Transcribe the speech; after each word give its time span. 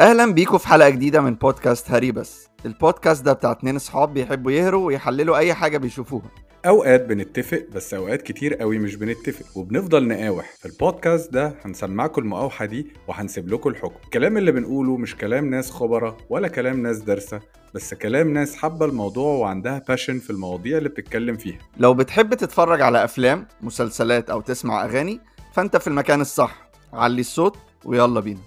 أهلا 0.00 0.32
بيكم 0.32 0.58
في 0.58 0.68
حلقة 0.68 0.88
جديدة 0.88 1.20
من 1.20 1.34
بودكاست 1.34 1.90
هري 1.90 2.12
بس. 2.12 2.48
البودكاست 2.66 3.24
ده 3.24 3.32
بتاع 3.32 3.52
اتنين 3.52 3.76
اصحاب 3.76 4.14
بيحبوا 4.14 4.52
يهروا 4.52 4.86
ويحللوا 4.86 5.36
أي 5.36 5.54
حاجة 5.54 5.78
بيشوفوها. 5.78 6.30
أوقات 6.66 7.04
بنتفق 7.06 7.66
بس 7.74 7.94
أوقات 7.94 8.22
كتير 8.22 8.54
قوي 8.54 8.78
مش 8.78 8.94
بنتفق 8.96 9.58
وبنفضل 9.58 10.08
نقاوح. 10.08 10.50
في 10.58 10.66
البودكاست 10.66 11.32
ده 11.32 11.54
هنسمعكم 11.64 12.22
المقاوحة 12.22 12.64
دي 12.64 12.86
وهنسيب 13.08 13.48
لكم 13.52 13.70
الحكم. 13.70 13.94
الكلام 14.04 14.36
اللي 14.36 14.52
بنقوله 14.52 14.96
مش 14.96 15.16
كلام 15.16 15.50
ناس 15.50 15.70
خبرة 15.70 16.16
ولا 16.30 16.48
كلام 16.48 16.82
ناس 16.82 16.98
دارسة 16.98 17.40
بس 17.74 17.94
كلام 17.94 18.32
ناس 18.32 18.56
حابة 18.56 18.86
الموضوع 18.86 19.32
وعندها 19.36 19.82
باشن 19.88 20.18
في 20.18 20.30
المواضيع 20.30 20.78
اللي 20.78 20.88
بتتكلم 20.88 21.36
فيها. 21.36 21.58
لو 21.76 21.94
بتحب 21.94 22.34
تتفرج 22.34 22.80
على 22.80 23.04
أفلام 23.04 23.46
مسلسلات 23.62 24.30
أو 24.30 24.40
تسمع 24.40 24.84
أغاني 24.84 25.20
فأنت 25.54 25.76
في 25.76 25.86
المكان 25.86 26.20
الصح. 26.20 26.68
علي 26.92 27.20
الصوت 27.20 27.56
ويلا 27.84 28.20
بينا. 28.20 28.40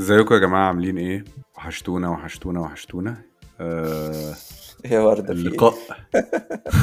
ازيكم 0.00 0.34
يا 0.34 0.40
جماعة؟ 0.40 0.66
عاملين 0.68 0.98
إيه؟ 0.98 1.24
وحشتونا 1.56 2.08
وحشتونا 2.10 2.60
وحشتونا. 2.60 3.16
آه 3.60 4.34
يا 4.84 5.00
وردة 5.00 5.34
في 5.34 5.40
اللقاء. 5.40 5.74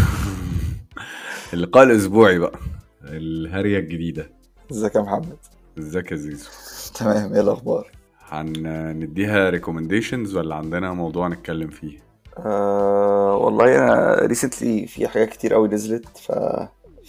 اللقاء 1.54 1.84
الأسبوعي 1.84 2.40
بقى 2.40 2.60
الهرية 3.04 3.80
الجديدة. 3.80 4.30
ازيك 4.72 4.96
يا 4.96 5.02
محمد؟ 5.02 5.38
ازيك 5.80 6.12
يا 6.12 6.16
زيزو؟ 6.18 6.50
تمام 6.96 7.34
إيه 7.34 7.42
الأخبار؟ 7.42 7.92
هنديها 8.30 9.50
ريكومنديشنز 9.50 10.36
ولا 10.36 10.56
عندنا 10.56 10.94
موضوع 10.94 11.28
نتكلم 11.28 11.70
فيه؟ 11.70 11.98
آه 12.38 13.36
والله 13.38 13.78
أنا 13.78 14.16
recently 14.26 14.88
في 14.88 15.08
حاجات 15.08 15.30
كتير 15.30 15.54
قوي 15.54 15.68
نزلت 15.68 16.18
ف 16.18 16.32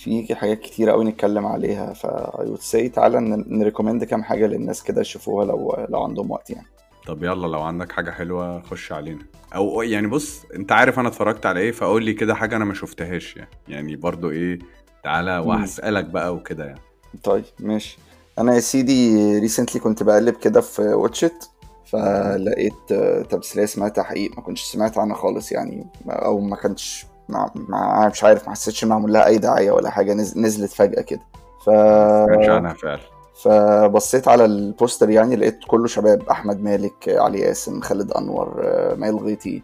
في 0.05 0.35
حاجات 0.35 0.61
كتير 0.61 0.91
قوي 0.91 1.05
نتكلم 1.05 1.47
عليها 1.47 1.93
ف 1.93 2.07
I 2.07 2.45
would 2.47 2.63
say 2.73 2.93
تعالى 2.95 3.21
ن 3.49 3.54
recommend 3.54 4.05
كام 4.05 4.23
حاجة 4.23 4.47
للناس 4.47 4.83
كده 4.83 5.01
يشوفوها 5.01 5.45
لو 5.47 5.87
لو 5.89 6.03
عندهم 6.03 6.31
وقت 6.31 6.51
يعني. 6.51 6.67
طب 7.07 7.23
يلا 7.25 7.47
لو 7.47 7.63
عندك 7.63 7.93
حاجة 7.93 8.11
حلوة 8.11 8.61
خش 8.61 8.93
علينا. 8.93 9.23
أو 9.55 9.83
يعني 9.83 10.07
بص 10.07 10.45
أنت 10.55 10.73
عارف 10.73 10.99
أنا 10.99 11.09
اتفرجت 11.09 11.47
على 11.47 11.61
إيه 11.61 11.73
فقول 11.73 12.05
لي 12.05 12.13
كده 12.13 12.35
حاجة 12.35 12.57
أنا 12.57 12.65
ما 12.65 12.75
شفتهاش 12.75 13.37
يعني. 13.37 13.51
يعني 13.69 13.97
برضو 13.97 14.31
إيه 14.31 14.59
تعالى 15.05 15.39
وهسألك 15.39 16.05
بقى 16.05 16.35
وكده 16.35 16.65
يعني. 16.65 16.81
طيب 17.23 17.45
ماشي. 17.61 17.99
أنا 18.39 18.55
يا 18.55 18.61
سيدي 18.61 19.39
recently 19.39 19.81
كنت 19.81 20.03
بقلب 20.03 20.35
كده 20.35 20.61
في 20.61 20.83
Watch 20.83 21.31
It 21.31 21.51
فلقيت 21.87 22.93
تمثيليه 23.31 23.65
اسمها 23.65 23.89
تحقيق 23.89 24.37
ما 24.37 24.43
كنتش 24.43 24.63
سمعت 24.63 24.99
عنها 24.99 25.17
خالص 25.17 25.53
يعني 25.53 25.87
أو 26.09 26.41
ما 26.41 26.57
كانش 26.57 27.07
مع, 27.29 27.51
مع 27.55 28.09
مش 28.09 28.25
عارف 28.25 28.47
ما 28.47 28.51
حسيتش 28.53 28.85
معمول 28.85 29.13
لها 29.13 29.27
أي 29.27 29.39
دعايه 29.39 29.71
ولا 29.71 29.91
حاجة 29.91 30.13
نزلت 30.15 30.73
فجأة 30.73 31.03
كده. 31.03 31.21
ف 31.67 31.69
عنها 31.69 32.75
فعلا. 32.75 33.01
فبصيت 33.43 34.29
على 34.29 34.45
البوستر 34.45 35.11
يعني 35.11 35.37
لقيت 35.37 35.59
كله 35.67 35.87
شباب 35.87 36.23
أحمد 36.31 36.63
مالك 36.63 37.09
علي 37.09 37.41
ياسم 37.41 37.81
خالد 37.81 38.13
أنور 38.13 38.63
مايل 38.97 39.17
غيطي 39.17 39.63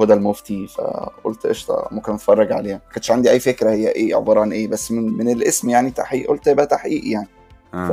هدى 0.00 0.12
المفتي. 0.12 0.66
فقلت 0.66 1.46
قشطة 1.46 1.88
ممكن 1.90 2.12
أتفرج 2.12 2.52
عليها. 2.52 2.74
ما 2.86 2.92
كانش 2.94 3.10
عندي 3.10 3.30
أي 3.30 3.40
فكرة 3.40 3.70
هي 3.70 3.88
إيه 3.88 4.16
عبارة 4.16 4.40
عن 4.40 4.52
إيه 4.52 4.68
بس 4.68 4.92
من, 4.92 5.16
من 5.16 5.28
الاسم 5.28 5.70
يعني 5.70 5.90
تحقيق 5.90 6.28
قلت 6.28 6.46
يبقى 6.46 6.66
تحقيق 6.66 7.02
يعني. 7.12 7.28
آه. 7.74 7.88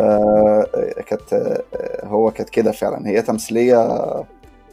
فكانت 0.95 1.61
هو 2.03 2.31
كانت 2.31 2.49
كده 2.49 2.71
فعلا. 2.71 3.07
هي 3.07 3.21
تمثيلية 3.21 4.05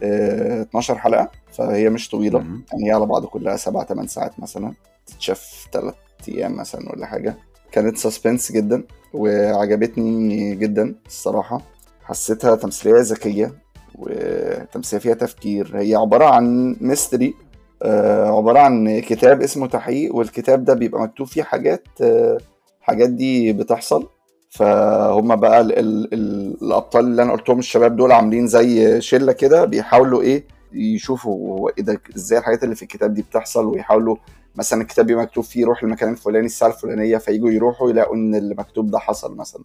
12 0.03 0.97
حلقة 0.97 1.31
فهي 1.53 1.89
مش 1.89 2.09
طويلة. 2.09 2.39
يعني 2.39 2.87
هي 2.87 2.91
على 2.91 3.05
بعض 3.05 3.25
كلها 3.25 3.57
7 3.57 3.85
8 3.85 4.07
ساعات 4.07 4.39
مثلا. 4.39 4.73
تتشاف 5.05 5.67
3 5.71 5.95
أيام 6.27 6.55
مثلا 6.57 6.89
ولا 6.91 7.05
حاجة. 7.05 7.37
كانت 7.71 7.97
suspense 7.97 8.51
جدا 8.51 8.83
وعجبتني 9.13 10.55
جدا 10.55 10.95
الصراحة. 11.05 11.61
حسيتها 12.03 12.55
تمثيلية 12.55 13.01
ذكية 13.01 13.53
وتمثيلية 13.95 15.01
فيها 15.03 15.13
تفكير. 15.13 15.71
هي 15.77 15.95
عبارة 15.95 16.25
عن 16.25 16.75
mystery 16.81 17.33
آه 17.83 18.37
عبارة 18.37 18.59
عن 18.59 18.99
كتاب 18.99 19.41
اسمه 19.41 19.67
تحقيق 19.67 20.15
والكتاب 20.15 20.65
ده 20.65 20.73
بيبقى 20.73 21.01
مكتوب 21.01 21.27
فيه 21.27 21.43
حاجات 21.43 21.83
آه 22.01 22.37
حاجات 22.81 23.09
دي 23.09 23.53
بتحصل. 23.53 24.07
فهم 24.51 25.35
بقى 25.35 25.61
ال 25.61 25.79
ال 25.79 26.13
ال 26.13 26.55
الأبطال 26.61 27.05
اللي 27.05 27.23
أنا 27.23 27.31
قلتهم 27.31 27.59
الشباب 27.59 27.95
دول 27.95 28.11
عاملين 28.11 28.47
زي 28.47 29.01
شلة 29.01 29.31
كده 29.31 29.65
بيحاولوا 29.65 30.21
إيه؟ 30.21 30.43
يشوفوا 30.73 31.33
هو 31.59 31.69
إيه 31.69 31.83
ده 31.83 32.01
إزاي 32.15 32.39
الحاجات 32.39 32.63
اللي 32.63 32.75
في 32.75 32.81
الكتاب 32.81 33.13
دي 33.13 33.21
بتحصل؟ 33.21 33.65
ويحاولوا 33.65 34.15
مثلا 34.55 34.81
الكتاب 34.81 35.05
بيبقى 35.05 35.23
مكتوب 35.23 35.43
فيه 35.43 35.65
روح 35.65 35.83
المكان 35.83 36.11
الفلاني 36.11 36.45
الساعة 36.45 36.69
الفلانية 36.69 37.17
فييجوا 37.17 37.49
يروحوا 37.51 37.89
يلاقوا 37.89 38.15
إن 38.15 38.35
اللي 38.35 38.55
مكتوب 38.55 38.91
ده 38.91 38.99
حصل 38.99 39.35
مثلا. 39.35 39.61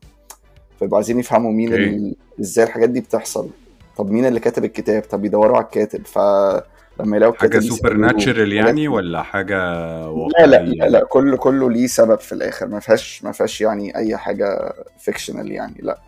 فيبقوا 0.79 0.97
عايزين 0.99 1.19
يفهموا 1.19 1.53
مين 1.53 1.75
ال... 1.75 2.17
إزاي 2.41 2.65
الحاجات 2.65 2.91
دي 2.91 3.01
بتحصل. 3.01 3.49
طب 3.97 4.11
مين 4.11 4.27
اللي 4.27 4.41
كاتب 4.41 4.65
الكتاب؟ 4.65 5.03
طب 5.03 5.25
يدوروا 5.25 5.57
على 5.57 5.65
الكاتب. 5.65 6.07
ف 6.07 6.19
لما 7.01 7.17
يلاقوا 7.17 7.35
حاجة 7.35 7.61
سوبر 7.61 7.93
ناتشرال 7.93 8.53
يعني 8.53 8.89
ولا 8.89 9.23
حاجة 9.23 9.57
لا 10.39 10.47
لا 10.47 10.57
لا, 10.57 10.85
لا 10.85 11.05
كله 11.05 11.37
كله 11.37 11.71
ليه 11.71 11.87
سبب 11.87 12.19
في 12.21 12.33
الآخر. 12.33 12.67
ما 12.67 12.81
فيهاش 12.81 13.25
ما 13.25 13.33
فيهاش 13.33 13.61
يعني 13.61 13.97
أي 13.97 14.17
حاجة 14.17 14.73
فيكشنال 14.99 15.53
يعني 15.53 15.81
لا. 15.83 15.99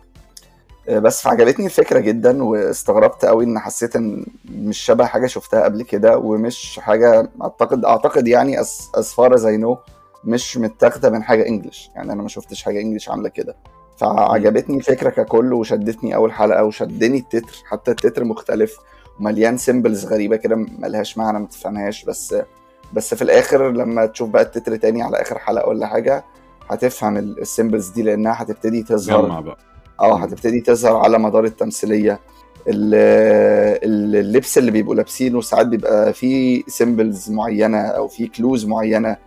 بس 0.89 1.21
فعجبتني 1.21 1.65
الفكرة 1.65 1.99
جدا 1.99 2.43
واستغربت 2.43 3.25
قوي 3.25 3.45
إن 3.45 3.59
حسيت 3.59 3.95
إن 3.95 4.25
مش 4.55 4.77
شبه 4.77 5.05
حاجة 5.05 5.27
شفتها 5.27 5.63
قبل 5.63 5.81
كده 5.83 6.17
ومش 6.17 6.79
حاجة 6.83 7.29
أعتقد 7.41 7.85
أعتقد 7.85 8.27
يعني 8.27 8.57
as 8.63 9.15
I 9.19 9.61
know 9.63 9.77
مش 10.23 10.57
متاخدة 10.57 11.09
من 11.09 11.23
حاجة 11.23 11.47
انجلش 11.47 11.89
يعني 11.95 12.13
أنا 12.13 12.21
ما 12.21 12.27
شفتش 12.27 12.63
حاجة 12.63 12.79
انجلش 12.79 13.09
عاملة 13.09 13.29
كده. 13.29 13.55
فعجبتني 13.97 14.77
الفكرة 14.77 15.09
ككل 15.09 15.53
وشدتني 15.53 16.15
أول 16.15 16.31
حلقة 16.31 16.63
وشدني 16.63 17.17
التتر. 17.17 17.63
حتى 17.65 17.91
التتر 17.91 18.23
مختلف. 18.23 18.77
ومليان 19.19 19.57
symbols 19.57 20.05
غريبة 20.05 20.35
كده 20.35 20.55
ملهاش 20.55 21.17
معنى 21.17 21.39
ما 21.39 21.45
تفهمهاش. 21.45 22.05
بس 22.05 22.35
بس 22.93 23.13
في 23.13 23.21
الآخر 23.21 23.71
لما 23.71 24.05
تشوف 24.05 24.29
بقى 24.29 24.41
التتر 24.41 24.75
تاني 24.75 25.01
على 25.01 25.21
آخر 25.21 25.39
حلقة 25.39 25.69
ولا 25.69 25.87
حاجة 25.87 26.23
هتفهم 26.69 27.17
ال 27.17 27.26
symbols 27.26 27.89
دي 27.89 28.03
لأنها 28.03 28.35
هتبتدي 28.41 28.83
تظهر. 28.83 29.41
بقى. 29.41 29.57
آه 29.99 30.17
هتبتدي 30.19 30.61
تظهر 30.61 30.95
على 30.95 31.19
مدار 31.19 31.45
التمثيلية. 31.45 32.19
اللبس 33.83 34.57
اللي 34.57 34.71
بيبقوا 34.71 34.95
لابسينه 34.95 35.41
ساعات 35.41 35.67
بيبقى 35.67 36.13
فيه 36.13 36.63
symbols 36.67 37.31
معينة 37.31 37.81
أو 37.81 38.07
فيه 38.07 38.29
clues 38.29 38.65
معينة. 38.65 39.17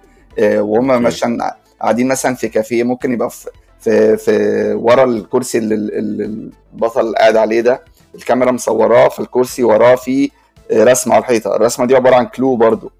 وهم 0.42 1.02
مثلا 1.02 1.56
قاعدين 1.80 2.08
مثلا 2.08 2.34
في 2.34 2.48
كافيه 2.48 2.82
ممكن 2.84 3.12
يبقى 3.12 3.30
في 3.30 3.48
في, 3.80 4.16
في 4.16 4.72
ورا 4.74 5.04
الكرسي 5.04 5.58
اللي 5.58 5.74
البطل 5.74 7.14
قاعد 7.14 7.36
عليه 7.36 7.60
ده. 7.60 7.84
الكاميرا 8.14 8.50
مصوراه 8.50 9.08
في 9.08 9.20
الكرسي 9.20 9.64
وراه 9.64 9.94
في 9.94 10.30
رسمة 10.72 11.14
على 11.14 11.22
الحيطة. 11.22 11.56
الرسمة 11.56 11.86
دي 11.86 11.96
عبارة 11.96 12.14
عن 12.14 12.26
clue 12.26 12.56
برضو. 12.56 12.92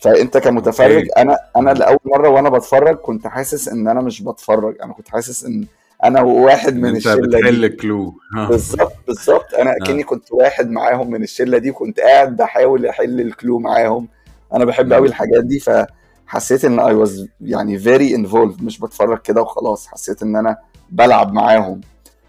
فأنت 0.00 0.38
كمتفرج 0.38 1.08
أنا 1.16 1.38
أنا 1.56 1.70
لأول 1.70 1.98
مرة 2.04 2.28
وأنا 2.28 2.48
بتفرج 2.48 2.96
كنت 2.96 3.26
حاسس 3.26 3.68
إن 3.68 3.88
أنا 3.88 4.00
مش 4.00 4.22
بتفرج. 4.22 4.76
أنا 4.82 4.92
كنت 4.92 5.08
حاسس 5.08 5.44
إن 5.44 5.66
أنا 6.04 6.22
واحد 6.22 6.76
من 6.76 6.96
الشله 6.96 7.14
أنت 7.14 7.24
بتحل 7.24 7.66
clue 7.66 8.14
بالظبط 8.48 8.92
بالظبط. 9.06 9.54
أنا 9.54 9.74
كني 9.86 10.02
كنت 10.02 10.32
واحد 10.32 10.70
معاهم 10.70 11.10
من 11.10 11.22
الشلة 11.22 11.58
دي 11.58 11.72
كنت 11.72 12.00
قاعد 12.00 12.36
بحاول 12.36 12.86
أحل 12.86 13.20
ال 13.20 13.28
clue 13.28 13.58
معاهم. 13.58 14.08
أنا 14.54 14.64
بحب 14.64 14.92
قوي 14.92 15.08
الحاجات 15.08 15.44
دي 15.44 15.60
فحسيت 15.60 16.64
إن 16.64 16.78
I 16.78 16.94
was 16.94 17.28
يعني 17.40 17.78
very 17.78 18.14
involved 18.14 18.62
مش 18.62 18.78
بتفرج 18.78 19.18
كده 19.18 19.42
وخلاص. 19.42 19.86
حسيت 19.86 20.22
إن 20.22 20.36
أنا 20.36 20.56
بلعب 20.90 21.32
معاهم. 21.32 21.80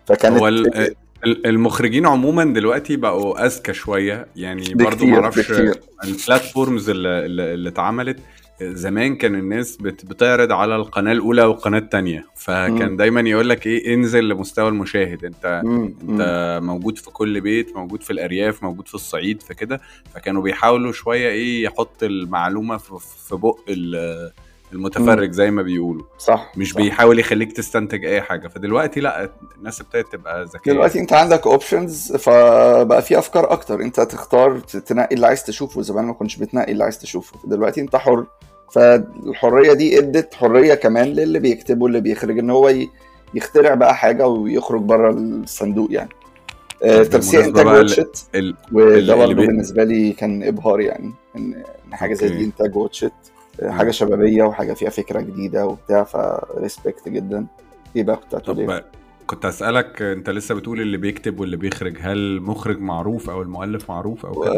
فكانت 0.05 0.37
هو 0.37 0.47
المخرجين 1.25 2.05
عموما 2.05 2.43
دلوقتي 2.43 2.95
بقوا 2.95 3.45
أذكى 3.45 3.73
شوية. 3.73 4.27
يعني 4.35 4.73
برضو 4.73 5.05
معرفش 5.05 5.51
البلاتفورمز 6.03 6.89
اللي, 6.89 7.25
اللي 7.53 7.69
اتعملت. 7.69 8.19
زمان 8.61 9.15
كان 9.15 9.35
الناس 9.35 9.77
بتعرض 9.81 10.51
على 10.51 10.75
القناة 10.75 11.11
الأولى 11.11 11.43
والقناة 11.43 11.79
الثانية 11.79 12.25
فكان 12.35 12.89
مم. 12.89 12.97
دايما 12.97 13.21
يقول 13.21 13.49
لك 13.49 13.67
إيه 13.67 13.93
انزل 13.93 14.29
لمستوى 14.29 14.69
المشاهد. 14.69 15.25
انت 15.25 15.61
مم. 15.65 15.95
انت 16.09 16.59
موجود 16.63 16.97
في 16.97 17.09
كل 17.09 17.41
بيت 17.41 17.75
موجود 17.75 18.03
في 18.03 18.11
الأرياف 18.13 18.63
موجود 18.63 18.87
في 18.87 18.95
الصعيد 18.95 19.41
فكده. 19.41 19.81
فكانوا 20.13 20.41
بيحاولوا 20.41 20.91
شوية 20.91 21.29
إيه 21.29 21.63
يحط 21.63 22.03
المعلومة 22.03 22.77
في 23.27 23.35
بق 23.35 23.59
المتفرج 24.75 25.31
زي 25.31 25.51
ما 25.51 25.61
بيقولوا. 25.61 26.05
صح 26.17 26.51
مش 26.57 26.71
صح. 26.71 26.77
بيحاول 26.77 27.19
يخليك 27.19 27.51
تستنتج 27.51 28.05
أي 28.05 28.21
حاجة. 28.21 28.47
فدلوقتي 28.47 28.99
لأ 28.99 29.29
الناس 29.57 29.81
ابتدت 29.81 30.13
تبقى 30.13 30.45
ذكية. 30.45 30.71
دلوقتي 30.71 30.99
أنت 30.99 31.13
عندك 31.13 31.47
options 31.47 32.15
فبقى 32.15 33.01
في 33.01 33.19
أفكار 33.19 33.51
أكتر. 33.51 33.81
أنت 33.81 33.99
تختار 33.99 34.59
تنقي 34.59 35.15
اللي 35.15 35.27
عايز 35.27 35.43
تشوفه. 35.43 35.81
زمان 35.81 36.05
ما 36.05 36.13
كنتش 36.13 36.35
بتنقي 36.35 36.71
اللي 36.71 36.83
عايز 36.83 36.99
تشوفه. 36.99 37.35
دلوقتي 37.45 37.81
أنت 37.81 37.95
حر. 37.95 38.25
فالحرية 38.71 39.73
دي 39.73 39.99
ادت 39.99 40.33
حرية 40.33 40.73
كمان 40.73 41.07
للي 41.07 41.39
بيكتبه 41.39 41.85
اللي 41.85 42.01
بيخرج 42.01 42.39
إن 42.39 42.49
هو 42.49 42.73
يخترع 43.33 43.73
بقى 43.73 43.95
حاجة 43.95 44.27
ويخرج 44.27 44.81
بره 44.81 45.11
الصندوق 45.11 45.87
يعني. 45.91 46.09
تمثيل 46.81 47.39
إنتاج 47.39 47.65
Watch 47.65 48.11
It 48.11 48.29
وده 48.71 49.15
برضه 49.15 49.33
بالنسبة 49.33 49.83
لي 49.83 50.11
كان 50.11 50.43
إبهار 50.43 50.81
يعني 50.81 51.13
إن 51.35 51.63
حاجة 51.91 52.13
زي 52.13 52.29
دي 52.29 52.45
إنتاج 52.45 52.75
Watch 52.75 53.01
It 53.01 53.11
حاجة 53.67 53.91
شبابية 53.91 54.43
وحاجة 54.43 54.73
فيها 54.73 54.89
فكرة 54.89 55.21
جديدة 55.21 55.65
وبتاع 55.65 56.03
ف 56.03 56.16
respect 56.17 57.09
جدا. 57.09 57.45
إيه 57.95 58.03
بقى 58.03 58.15
كنت 58.15 58.35
هتقول 58.35 58.55
طب 58.65 58.69
إيه؟ 58.69 58.85
كنت 59.27 59.45
اسالك 59.45 60.01
أنت 60.01 60.29
لسه 60.29 60.55
بتقول 60.55 60.81
اللي 60.81 60.97
بيكتب 60.97 61.39
واللي 61.39 61.57
بيخرج 61.57 61.97
هل 62.01 62.41
مخرج 62.41 62.79
معروف 62.79 63.29
أو 63.29 63.41
المؤلف 63.41 63.89
معروف 63.91 64.25
أو 64.25 64.41
كده؟ 64.41 64.53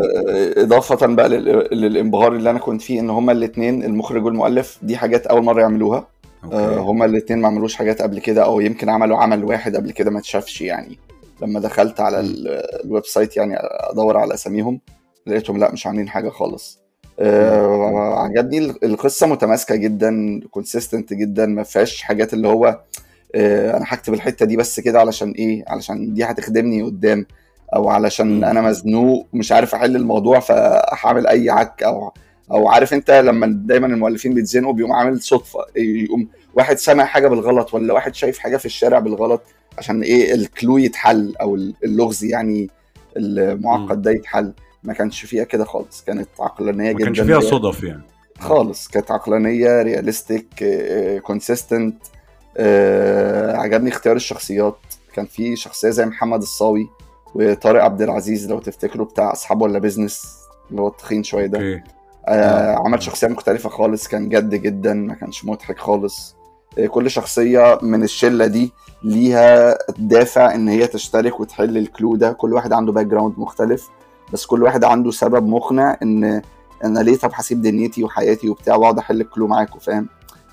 إضافة 0.64 1.08
بقى 1.08 1.30
لل- 1.30 1.68
للإنبهار 1.82 2.34
اللي 2.36 2.50
أنا 2.50 2.60
كنت 2.60 2.82
فيه 2.82 3.00
إن 3.00 3.10
هما 3.10 3.32
الاثنين 3.32 3.84
المخرج 3.84 4.26
والمؤلف 4.26 4.80
دي 4.82 4.98
حاجات 4.98 5.28
أول 5.28 5.44
مرة 5.44 5.62
يعملوها. 5.62 6.08
آه، 6.44 6.66
okay. 6.70 6.80
هما 6.80 7.06
الاثنين 7.06 7.42
ما 7.42 7.48
عملوش 7.48 7.76
حاجات 7.76 8.02
قبل 8.02 8.20
كده 8.20 8.44
أو 8.46 8.60
يمكن 8.60 8.90
عملوا 8.90 9.18
عمل 9.18 9.44
واحد 9.44 9.76
قبل 9.76 9.92
كده 9.92 10.12
ما 10.12 10.20
اتشافش 10.20 10.62
يعني. 10.62 11.00
لما 11.42 11.60
دخلت 11.60 12.00
على 12.00 12.20
ال- 12.20 12.48
ال 12.86 13.06
website 13.06 13.38
يعني 13.38 13.56
أدور 13.92 14.18
على 14.18 14.34
أساميهم 14.34 14.80
لقيتهم 15.28 15.58
لأ 15.58 15.72
مش 15.72 15.88
عاملين 15.88 16.10
حاجة 16.10 16.30
خالص. 16.30 16.80
آه 17.20 18.20
عجبني 18.20 18.58
ال- 18.58 18.86
القصة 18.86 19.28
متماسكة 19.28 19.76
جدا 19.76 20.40
consistent 20.52 21.14
جدا 21.14 21.46
ما 21.46 21.64
فيهاش 21.64 22.02
حاجات 22.02 22.34
اللي 22.34 22.48
هو 22.48 22.80
آه 23.36 23.78
أنا 23.78 23.86
هكتب 23.88 24.14
الحتة 24.14 24.46
دي 24.46 24.58
بس 24.58 24.80
كده 24.80 25.00
علشان 25.00 25.32
إيه؟ 25.32 25.64
علشان 25.68 26.14
دي 26.14 26.24
هتخدمني 26.24 26.82
قدام 26.82 27.26
أو 27.76 27.90
علشان. 27.90 28.44
أنا 28.44 28.62
مزنوق 28.62 29.28
مش 29.34 29.52
عارف 29.52 29.76
أحل 29.76 29.96
الموضوع 29.96 30.40
فهعمل 30.40 31.28
أي 31.28 31.50
عك 31.50 31.84
أو 31.84 32.12
أو 32.52 32.68
عارف 32.70 32.94
أنت 32.94 33.12
لما 33.12 33.48
دايما 33.66 33.88
المؤلفين 33.88 34.34
بيتزنقوا 34.34 34.74
بيقوم 34.74 34.92
عامل 34.94 35.22
صدفة 35.22 35.60
يقوم 35.76 36.28
واحد 36.54 36.78
سامع 36.78 37.06
حاجة 37.06 37.28
بالغلط 37.28 37.74
ولا 37.74 37.94
واحد 37.94 38.16
شايف 38.16 38.40
حاجة 38.40 38.58
في 38.58 38.66
الشارع 38.66 39.00
بالغلط 39.00 39.42
عشان 39.78 40.02
إيه؟ 40.02 40.34
ال 40.34 40.43
clue 40.43 40.78
يتحل 40.78 41.34
أو 41.42 41.56
اللغز 41.84 42.24
يعني 42.24 42.70
المعقد 43.18 44.02
ده 44.02 44.12
يتحل. 44.12 44.54
ما 44.88 44.94
كانش 44.94 45.26
فيها 45.26 45.44
كده 45.44 45.66
خالص. 45.66 46.04
كانت 46.04 46.30
عقلانية 46.40 46.92
ما 46.94 47.00
جدا 47.00 47.06
كانش 47.06 47.20
فيها 47.20 47.40
صدف 47.40 47.84
يعني. 47.84 48.04
خالص. 48.40 48.88
كانت 48.88 49.12
عقلانية 49.12 49.82
realistic 49.82 50.48
consistent 51.24 51.98
عجبني 53.56 53.90
اختيار 53.90 54.16
الشخصيات. 54.16 54.78
كان 55.14 55.26
في 55.26 55.56
شخصية 55.56 55.90
زي 55.90 56.06
محمد 56.06 56.42
الصاوي 56.42 56.90
وطارق 57.36 57.84
عبد 57.84 58.02
العزيز 58.02 58.50
لو 58.50 58.60
تفتكروا 58.60 59.06
بتاع 59.06 59.32
أصحاب 59.32 59.62
ولا 59.62 59.80
بيزنس 59.80 60.28
اللي 60.72 60.82
هو 60.82 60.88
التخين 60.88 61.24
شوية 61.24 61.46
ده. 61.46 61.84
آه 62.28 62.76
عمل 62.86 63.04
شخصية 63.04 63.28
مختلفة 63.28 63.70
خالص. 63.70 64.08
كان 64.08 64.30
جد 64.30 64.56
جدا 64.56 64.94
ما 64.94 65.14
كانش 65.14 65.46
مضحك 65.46 65.80
خالص. 65.80 66.36
آه 66.80 66.86
كل 66.86 67.10
شخصية 67.12 67.80
من 67.82 68.04
الشلة 68.04 68.48
دي 68.48 68.72
ليها 69.04 69.78
دافع 69.98 70.56
إن 70.56 70.68
هي 70.68 70.88
تشترك 70.88 71.40
وتحل 71.40 71.78
ال 71.78 71.85
clue 71.85 72.16
ده. 72.16 72.32
كل 72.32 72.54
واحد 72.54 72.74
عنده 72.74 72.92
background 72.92 73.34
مختلف. 73.40 73.90
بس 74.34 74.46
كل 74.46 74.64
واحد 74.64 74.84
عنده 74.84 75.12
سبب 75.12 75.48
مقنع 75.48 75.98
إن 76.04 76.42
أنا 76.84 77.00
ليه 77.00 77.16
طب 77.18 77.32
هسيب 77.34 77.62
دنيتي 77.62 78.04
وحياتي 78.04 78.50
وبتاع 78.50 78.76
وأقعد 78.76 78.98
أحل 78.98 79.22
ال 79.22 79.27
clue 79.27 79.48
معاكم 79.48 79.80
فاهم؟ 79.80 80.08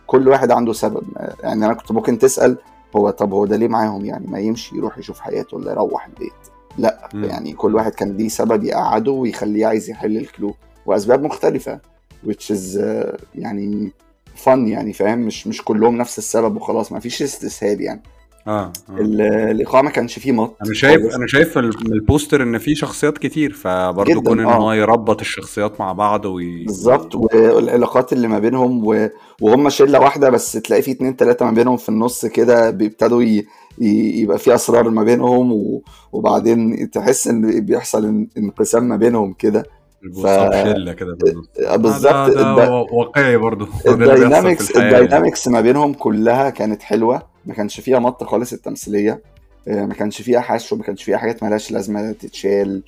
كل 0.07 0.29
واحد 0.29 0.51
عنده 0.51 0.73
سبب. 0.73 1.03
يعني 1.43 1.67
أنا 1.67 1.75
كنت 1.75 1.93
ممكن 1.93 2.19
تسأل 2.19 2.57
هو 2.97 3.11
طب 3.11 3.33
هو 3.33 3.47
ده 3.47 3.57
ليه 3.57 3.69
معاهم؟ 3.69 4.05
يعني 4.05 4.27
ما 4.27 4.39
يمشي 4.39 4.77
يروح 4.77 4.99
يشوف 4.99 5.21
حياته 5.21 5.57
ولا 5.57 5.73
يروح 5.73 6.07
البيت. 6.07 6.33
لأ 6.79 7.09
مم. 7.15 7.25
يعني 7.25 7.53
كل 7.53 7.75
واحد 7.75 7.93
كان 7.93 8.17
ليه 8.17 8.29
سبب 8.29 8.65
يقعده 8.65 9.11
ويخليه 9.13 9.67
عايز 9.67 9.91
يحل 9.91 10.17
ال 10.17 10.24
clue 10.24 10.55
وأسباب 10.87 11.23
مختلفة 11.23 11.81
which 12.27 12.55
is 12.55 12.79
uh, 12.79 13.21
يعني 13.35 13.93
فن 14.35 14.69
يعني 14.69 14.93
فاهم؟ 14.93 15.19
مش 15.19 15.47
مش 15.47 15.63
كلهم 15.63 15.97
نفس 15.97 16.19
السبب 16.19 16.57
وخلاص 16.57 16.93
ما 16.93 17.01
فيش 17.01 17.23
استسهال 17.23 17.81
يعني. 17.81 18.03
آه, 18.47 18.51
آه. 18.51 18.73
ال- 19.01 19.21
الايقاع 19.21 19.83
ما 19.83 19.91
كانش 19.91 20.19
فيه 20.19 20.33
مط 20.33 20.57
أنا 20.65 20.75
شايف 20.75 21.03
خالص. 21.03 21.15
أنا 21.15 21.27
شايف 21.27 21.59
من 21.59 21.65
البوستر 21.93 22.43
إن 22.43 22.59
في 22.59 22.75
شخصيات 22.75 23.19
كتير 23.19 23.53
فبرضه 23.53 24.23
كون 24.23 24.41
إن 24.41 24.47
آه. 24.47 24.55
هو 24.57 24.73
يربط 24.73 25.21
الشخصيات 25.21 25.81
مع 25.81 25.93
بعض 25.93 26.25
وي... 26.25 26.65
بالظبط 26.65 27.15
والعلاقات 27.15 28.13
اللي 28.13 28.29
ما 28.29 28.39
بينهم 28.39 28.87
و... 28.87 29.09
وهم 29.41 29.69
شلة 29.69 30.01
واحدة 30.01 30.31
بس 30.31 30.53
تلاقي 30.53 30.83
في 30.83 30.91
اتنين 30.91 31.17
تلاتة 31.17 31.45
ما 31.47 31.51
بينهم 31.53 31.77
في 31.77 31.89
النص 31.89 32.27
كده 32.27 32.71
بيبتدوا 32.71 33.23
ي... 33.23 33.47
ي... 33.79 34.21
يبقى 34.21 34.39
في 34.39 34.55
أسرار 34.55 34.91
ما 34.91 35.03
بينهم 35.03 35.53
و... 35.53 35.83
وبعدين 36.13 36.91
تحس 36.91 37.29
إن 37.29 37.61
بيحصل 37.61 38.03
إن- 38.03 38.39
انقسام 38.39 38.89
ما 38.89 38.97
بينهم 38.97 39.33
كده 39.33 39.67
الوصاب 40.05 40.53
شلة 40.53 40.93
كده 40.93 41.17
النص. 41.27 41.47
آه، 41.67 41.77
بالظبط 41.77 42.31
ده, 42.31 42.57
ده 42.57 42.71
واقعي 42.71 43.37
برضه 43.37 43.67
ده 43.87 43.93
اللي 43.93 44.05
بيحصل 44.07 44.17
في 44.17 44.19
ال 44.19 44.24
dynamics. 44.24 44.77
ال 44.77 44.85
dynamics 44.85 45.49
ما 45.49 45.61
بينهم 45.61 45.93
كلها 45.95 46.51
كانت 46.51 46.83
حلوة 46.83 47.34
ما 47.47 47.55
كانش 47.55 47.81
فيها 47.81 47.99
مط 47.99 48.25
خالص 48.25 48.53
التمثيلية 48.53 49.23
آه، 49.69 49.85
ما 49.85 49.95
كانش 49.95 50.23
فيها 50.23 50.41
حشو 50.41 50.77
ما 50.77 50.83
كانش 50.83 51.03
فيها 51.03 51.17
حاجات 51.19 51.43
مالهاش 51.43 51.73
لازمة 51.73 52.13
تتشال 52.13 52.83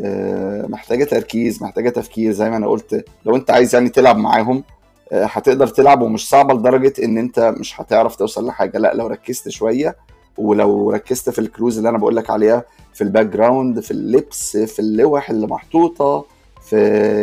آه، 0.00 0.66
محتاجة 0.66 1.04
تركيز 1.04 1.62
محتاجة 1.62 1.90
تفكير 1.90 2.32
زي 2.32 2.50
ما 2.50 2.56
أنا 2.56 2.66
قلت. 2.66 3.04
لو 3.26 3.36
أنت 3.36 3.50
عايز 3.50 3.74
يعني 3.74 3.88
تلعب 3.88 4.16
معاهم 4.16 4.64
آه، 5.12 5.24
هتقدر 5.24 5.66
تلعب 5.66 6.02
ومش 6.02 6.28
صعبة 6.28 6.54
لدرجة 6.54 6.92
إن 7.04 7.18
أنت 7.18 7.54
مش 7.58 7.80
هتعرف 7.80 8.16
توصل 8.16 8.46
لحاجة. 8.46 8.78
لا 8.78 8.94
لو 8.94 9.06
ركزت 9.06 9.48
شوية 9.48 9.96
ولو 10.38 10.90
ركزت 10.90 11.30
في 11.30 11.38
ال 11.38 11.44
clues 11.44 11.76
اللي 11.76 11.88
أنا 11.88 11.98
بقول 11.98 12.16
لك 12.16 12.30
عليها 12.30 12.64
في 12.94 13.04
ال 13.04 13.26
background 13.26 13.80
في 13.80 13.90
اللبس 13.90 14.56
في 14.56 14.78
اللوح 14.78 15.30
اللي 15.30 15.46
محطوطة 15.46 16.24
في 16.62 16.76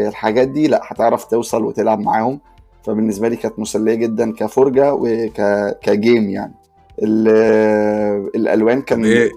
الحاجات 0.07 0.47
دي 0.47 0.67
لا 0.67 0.81
هتعرف 0.83 1.25
توصل 1.25 1.63
وتلعب 1.63 1.99
معاهم. 1.99 2.39
فبالنسبة 2.83 3.27
لي 3.27 3.35
كانت 3.35 3.59
مسلية 3.59 3.95
جدا 3.95 4.33
كفرجة 4.33 4.93
وك 4.93 5.39
game 5.39 6.29
يعني. 6.29 6.53
الألوان 8.35 8.81
كان 8.81 9.05
إيه؟ 9.05 9.31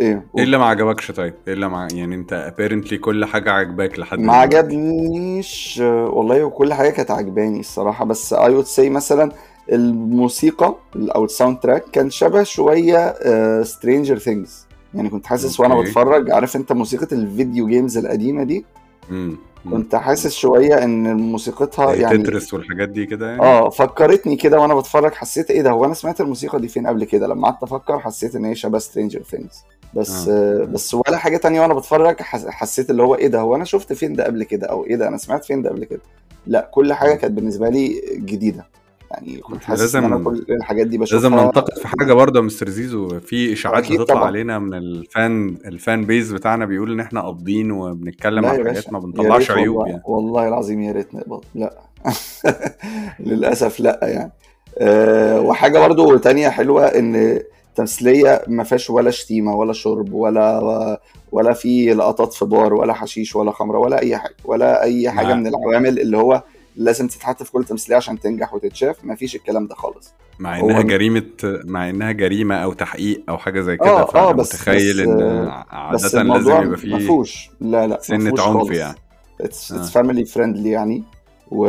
إيه 0.00 0.22
إيه 0.38 0.44
اللي 0.44 0.58
ما 0.58 0.64
عجبكش 0.64 1.10
طيب؟ 1.10 1.34
إيه 1.48 1.54
اللي 1.54 1.68
مع... 1.68 1.88
يعني 1.92 2.14
أنت 2.14 2.32
apparently 2.32 2.98
كل 2.98 3.24
حاجة 3.24 3.50
عجباك 3.50 3.98
لحد 3.98 4.18
ما. 4.18 4.32
عجبنيش 4.32 5.80
آه، 5.82 6.04
والله 6.10 6.44
وكل 6.44 6.74
حاجة 6.74 6.90
كانت 6.90 7.10
عجباني 7.10 7.60
الصراحة 7.60 8.04
بس 8.04 8.32
I 8.32 8.54
would 8.54 8.64
say 8.64 8.90
مثلا 8.90 9.32
الموسيقى 9.72 10.74
أو 10.96 11.24
ال 11.24 11.58
soundtrack 11.60 11.84
كان 11.92 12.10
شبه 12.10 12.42
شوية 12.42 13.14
Stranger 13.62 14.18
Things 14.18 14.66
يعني 14.94 15.08
كنت 15.08 15.26
حاسس 15.26 15.60
وأنا. 15.60 15.80
بتفرج 15.80 16.30
عارف 16.30 16.56
أنت 16.56 16.72
موسيقى 16.72 17.06
ال 17.12 17.21
video 17.21 17.66
games 17.66 17.98
القديمة 17.98 18.42
دي 18.44 18.64
مم. 19.10 19.36
كنت 19.70 19.94
حاسس 19.96 20.34
شوية 20.34 20.84
إن 20.84 21.14
موسيقتها 21.16 21.94
يعني 21.94 22.18
Tetris 22.18 22.54
والحاجات 22.54 22.88
دي 22.88 23.06
كده 23.06 23.26
يعني؟ 23.30 23.42
آه 23.42 23.70
فكرتني 23.70 24.36
كده 24.36 24.60
وأنا 24.60 24.74
بتفرج 24.74 25.12
حسيت 25.14 25.50
إيه 25.50 25.62
ده؟ 25.62 25.70
هو 25.70 25.84
أنا 25.84 25.94
سمعت 25.94 26.20
الموسيقى 26.20 26.60
دي 26.60 26.68
فين 26.68 26.86
قبل 26.86 27.04
كده؟ 27.04 27.26
لما 27.26 27.48
قعدت 27.48 27.62
أفكر 27.62 27.98
حسيت 27.98 28.34
إن 28.36 28.44
هي 28.44 28.54
شبه 28.54 28.78
Stranger 28.78 29.22
Things 29.22 29.62
بس 29.94 30.28
آه. 30.28 30.62
آه. 30.62 30.64
بس 30.64 30.94
ولا 30.94 31.16
حاجة 31.16 31.36
تانية 31.36 31.60
وأنا 31.60 31.74
بتفرج 31.74 32.20
حس- 32.22 32.46
حسيت 32.48 32.90
اللي 32.90 33.02
هو 33.02 33.14
إيه 33.14 33.28
ده؟ 33.28 33.40
هو 33.40 33.54
أنا 33.56 33.64
شفت 33.64 33.92
فين 33.92 34.12
ده 34.12 34.24
قبل 34.24 34.44
كده؟ 34.44 34.66
أو 34.66 34.84
إيه 34.86 34.96
ده؟ 34.96 35.08
أنا 35.08 35.16
سمعت 35.16 35.44
فين 35.44 35.62
ده 35.62 35.70
قبل 35.70 35.84
كده؟ 35.84 36.00
لا 36.46 36.70
كل 36.72 36.92
حاجة 36.92 37.14
كانت 37.14 37.32
بالنسبة 37.34 37.68
لي 37.68 38.02
جديدة. 38.14 38.66
يعني 39.10 39.36
كنت 39.38 39.64
حاسس 39.64 39.96
إن 39.96 40.04
أنا 40.04 40.24
كل 40.24 40.44
الحاجات 40.50 40.86
دي 40.86 40.98
بشوفها 40.98 41.30
لازم 41.30 41.46
ننتقد 41.46 41.78
في 41.78 41.88
حاجة 41.88 42.12
برضه 42.12 42.40
يا 42.40 42.44
مستر 42.44 42.68
زيزو. 42.68 43.20
في 43.20 43.52
إشاعات 43.52 43.92
بتطلع. 43.92 44.24
علينا 44.26 44.58
من 44.58 44.74
ال 44.74 44.95
fan 44.95 45.58
ال 45.64 45.74
fan 45.74 46.04
base 46.04 46.32
بتاعنا 46.32 46.64
بيقول 46.66 46.92
إن 46.92 47.00
إحنا 47.00 47.20
قابضين 47.20 47.70
وبنتكلم 47.70 48.46
عن 48.46 48.64
حاجات 48.64 48.92
ما 48.92 48.98
بنطلعش 48.98 49.50
عيوب 49.50 49.76
والله, 49.76 49.90
يعني. 49.90 50.02
والله 50.06 50.48
العظيم 50.48 50.80
يا 50.82 50.92
ريت 50.92 51.14
نقبض. 51.14 51.44
لا. 51.54 51.78
للأسف 53.20 53.80
لا 53.80 53.98
يعني. 54.02 54.32
أه 54.78 55.40
وحاجة 55.40 55.78
برضو 55.78 56.16
تانية 56.16 56.48
حلوة 56.48 56.86
إن 56.86 57.40
تمثيليه 57.74 58.42
ما 58.48 58.64
فيهاش 58.64 58.90
ولا 58.90 59.10
شتيمة 59.10 59.56
ولا 59.56 59.72
شرب 59.72 60.12
ولا 60.12 61.00
ولا 61.32 61.52
في 61.52 61.94
لقطات 61.94 62.32
في 62.32 62.44
بار 62.44 62.74
ولا 62.74 62.92
حشيش 62.92 63.36
ولا 63.36 63.50
خمرة 63.50 63.78
ولا 63.78 63.98
أي 64.02 64.16
حاجة 64.16 64.34
ولا 64.44 64.82
أي 64.82 65.10
حاجة. 65.10 65.34
من 65.34 65.46
العوامل 65.46 65.98
اللي 66.00 66.16
هو 66.16 66.42
لازم 66.78 67.06
تتحط 67.08 67.42
في 67.42 67.52
كل 67.52 67.64
تمثيليه 67.64 67.96
عشان 67.96 68.20
تنجح 68.20 68.54
وتتشاف 68.54 69.04
ما 69.04 69.14
فيش 69.14 69.36
الكلام 69.36 69.66
ده 69.66 69.74
خالص 69.74 70.14
مع 70.38 70.58
هو- 70.58 70.70
انها 70.70 70.82
جريمه 70.82 71.22
مع 71.44 71.90
إنها 71.90 72.12
جريمة 72.12 72.54
أو 72.54 72.72
تحقيق 72.72 73.22
أو 73.28 73.38
حاجة 73.38 73.60
زي 73.60 73.76
كده 73.76 73.88
آه 73.90 74.04
فأنا 74.06 74.32
بس 74.32 74.54
متخيل 74.54 74.92
بس 75.02 75.08
إن 75.08 75.22
آه، 75.22 75.66
عادة 75.70 75.94
بس 75.96 76.14
لازم 76.14 76.62
يبقى 76.62 76.76
فيه 76.78 76.98
فيهوش 76.98 77.50
لا 77.60 77.86
لا 77.86 78.00
فيهوش 78.00 78.40
عنف. 78.40 78.70
يعني. 78.70 78.94
It's 79.40 79.72
آه. 79.72 79.82
family 79.82 80.24
friendly 80.24 80.70
يعني 80.70 81.02
و... 81.50 81.66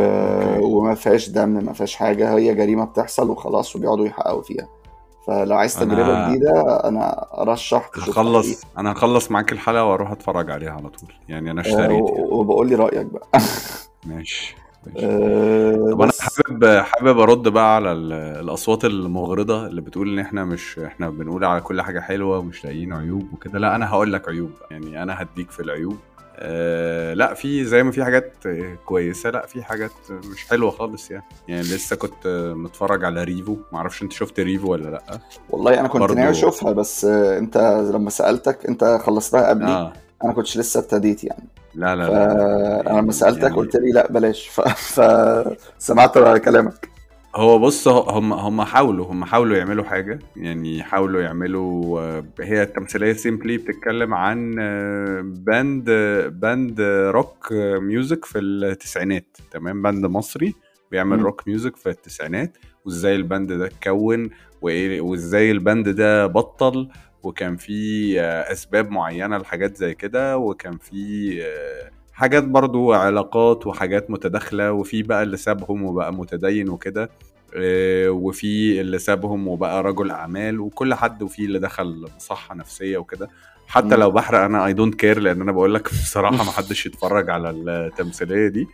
وما 0.64 0.94
فيهاش 0.94 1.28
دم 1.28 1.48
ما 1.48 1.72
فيهاش 1.72 1.96
حاجة 1.96 2.36
هي 2.36 2.54
جريمة 2.54 2.84
بتحصل 2.84 3.30
وخلاص 3.30 3.76
وبيقعدوا 3.76 4.06
يحققوا 4.06 4.42
فيها 4.42 4.68
فلو 5.26 5.56
عايز 5.56 5.76
أنا- 5.76 5.80
تجربة 5.80 6.28
جديدة 6.28 6.60
أنا 6.88 7.26
أرشح 7.42 7.90
هخلص 7.94 8.62
أنا 8.78 8.92
هخلص 8.92 9.30
معاك 9.30 9.52
الحلقة 9.52 9.84
وأروح 9.84 10.10
أتفرج 10.10 10.50
عليها 10.50 10.70
على 10.70 10.88
طول 10.88 11.12
يعني 11.28 11.50
أنا 11.50 11.60
آه 11.60 11.64
اشتريت 11.66 11.90
يعني. 12.10 12.28
وبقول 12.30 12.68
لي 12.68 12.74
رأيك 12.74 13.06
بقى 13.06 13.28
ماشي. 14.06 14.54
آه 14.56 14.69
طب 14.86 14.96
أنا 14.98 15.94
بس 16.06 16.20
حابب 16.20 16.64
حابب 16.78 17.18
أرد 17.18 17.48
بقى 17.48 17.74
على 17.76 17.92
ال- 17.92 18.12
الأصوات 18.12 18.84
المغرضة 18.84 19.66
اللي 19.66 19.80
بتقول 19.80 20.12
إن 20.12 20.18
إحنا 20.18 20.44
مش 20.44 20.78
إحنا 20.78 21.10
بنقول 21.10 21.44
على 21.44 21.60
كل 21.60 21.82
حاجة 21.82 22.00
حلوة 22.00 22.38
ومش 22.38 22.64
لاقيين 22.64 22.92
عيوب 22.92 23.32
وكده. 23.32 23.58
لا 23.58 23.74
أنا 23.76 23.90
هقول 23.90 24.12
لك 24.12 24.28
عيوب 24.28 24.50
يعني 24.70 25.02
أنا 25.02 25.22
هديك 25.22 25.50
في 25.50 25.60
العيوب. 25.60 25.96
آه 26.42 27.14
لا 27.14 27.34
في 27.34 27.64
زي 27.64 27.82
ما 27.82 27.90
في 27.90 28.04
حاجات 28.04 28.32
آه، 28.46 28.74
كويسة 28.86 29.30
لا 29.30 29.46
في 29.46 29.62
حاجات 29.62 29.90
مش 30.10 30.46
حلوة 30.48 30.70
خالص 30.70 31.10
يعني. 31.10 31.24
يعني 31.48 31.62
لسه 31.62 31.96
كنت 31.96 32.26
آه، 32.26 32.54
متفرج 32.54 33.04
على 33.04 33.24
ريفو. 33.24 33.56
معرفش 33.72 34.02
أنت 34.02 34.12
شفت 34.12 34.40
ريفو 34.40 34.72
ولا 34.72 34.88
لأ؟ 34.90 35.02
والله 35.50 35.80
أنا 35.80 35.88
كنت 35.88 36.00
برضو- 36.00 36.14
ناوي 36.14 36.30
أشوفها 36.30 36.72
بس 36.72 37.04
آه 37.04 37.38
أنت 37.38 37.58
لما 37.94 38.10
سألتك 38.10 38.66
أنت 38.66 38.84
خلصتها 39.04 39.48
قبلي. 39.48 39.66
آه. 39.68 39.92
أنا 40.24 40.32
كنتش 40.32 40.58
لسه 40.58 40.80
ابتديت 40.80 41.24
يعني. 41.24 41.44
لا 41.74 41.96
لا 41.96 42.06
ف... 42.06 42.10
لا 42.10 42.90
أنا 42.90 43.00
لما 43.00 43.12
سألتك 43.12 43.42
يعني 43.42 43.54
قلت 43.56 43.76
لي 43.76 43.92
لا 43.92 44.12
بلاش. 44.12 44.48
ف... 44.48 44.60
فسمعت 44.60 46.18
كلامك. 46.18 46.88
هو 47.36 47.58
بص 47.58 47.88
هم 47.88 48.32
هم 48.32 48.62
حاولوا 48.62 49.06
هم 49.06 49.24
حاولوا 49.24 49.56
يعملوا 49.56 49.84
حاجة 49.84 50.18
يعني 50.36 50.82
حاولوا 50.82 51.20
يعملوا 51.20 52.00
آه، 52.00 52.24
هي 52.40 52.62
التمثيلية 52.62 53.12
simply 53.12 53.56
بتتكلم 53.56 54.14
عن 54.14 54.54
band 55.22 55.90
band 56.40 56.80
rock 57.10 57.52
music 57.80 58.24
في 58.24 58.38
التسعينات. 58.38 59.36
تمام؟ 59.50 59.82
band 59.82 60.06
مصري 60.06 60.54
بيعمل 60.90 61.16
مم. 61.16 61.24
rock 61.24 61.48
music 61.48 61.76
في 61.76 61.88
التسعينات 61.90 62.56
وإزاي 62.84 63.16
ال 63.16 63.23
band 63.23 63.52
ده 63.52 63.66
اتكون 63.66 64.30
وإزاي 64.62 65.50
ال 65.50 65.58
band 65.58 65.88
ده 65.88 66.26
بطل 66.26 66.88
وكان 67.22 67.56
في 67.56 68.20
آه، 68.20 68.52
أسباب 68.52 68.90
معينة 68.90 69.38
لحاجات 69.38 69.76
زي 69.76 69.94
كده 69.94 70.38
وكان 70.38 70.78
في 70.78 71.38
آه، 71.44 71.90
حاجات 72.12 72.44
برضو 72.44 72.92
علاقات 72.92 73.66
وحاجات 73.66 74.10
متداخلة 74.10 74.72
وفي 74.72 75.02
بقى 75.02 75.22
اللي 75.22 75.36
سابهم 75.36 75.84
وبقى 75.84 76.12
متدين 76.12 76.68
وكده 76.68 77.10
آه، 77.56 78.10
وفي 78.10 78.80
اللي 78.80 78.98
سابهم 78.98 79.48
وبقى 79.48 79.82
رجل 79.82 80.10
أعمال 80.10 80.60
وكل 80.60 80.94
حد 80.94 81.22
وفي 81.22 81.44
اللي 81.44 81.58
دخل 81.58 82.06
مصحة 82.16 82.54
نفسية 82.54 82.98
وكده 82.98 83.28
حتى. 83.66 83.96
لو 83.96 84.10
بحرق 84.10 84.38
أنا 84.38 84.66
I 84.66 84.72
don't 84.72 84.94
care 84.94 85.18
لأن 85.20 85.40
أنا 85.40 85.52
بقول 85.52 85.74
لك 85.74 85.82
بصراحة 86.02 86.36
ما 86.36 86.50
حدش 86.50 86.86
يتفرج 86.86 87.30
على 87.30 87.50
التمثيلية 87.50 88.48
دي 88.48 88.66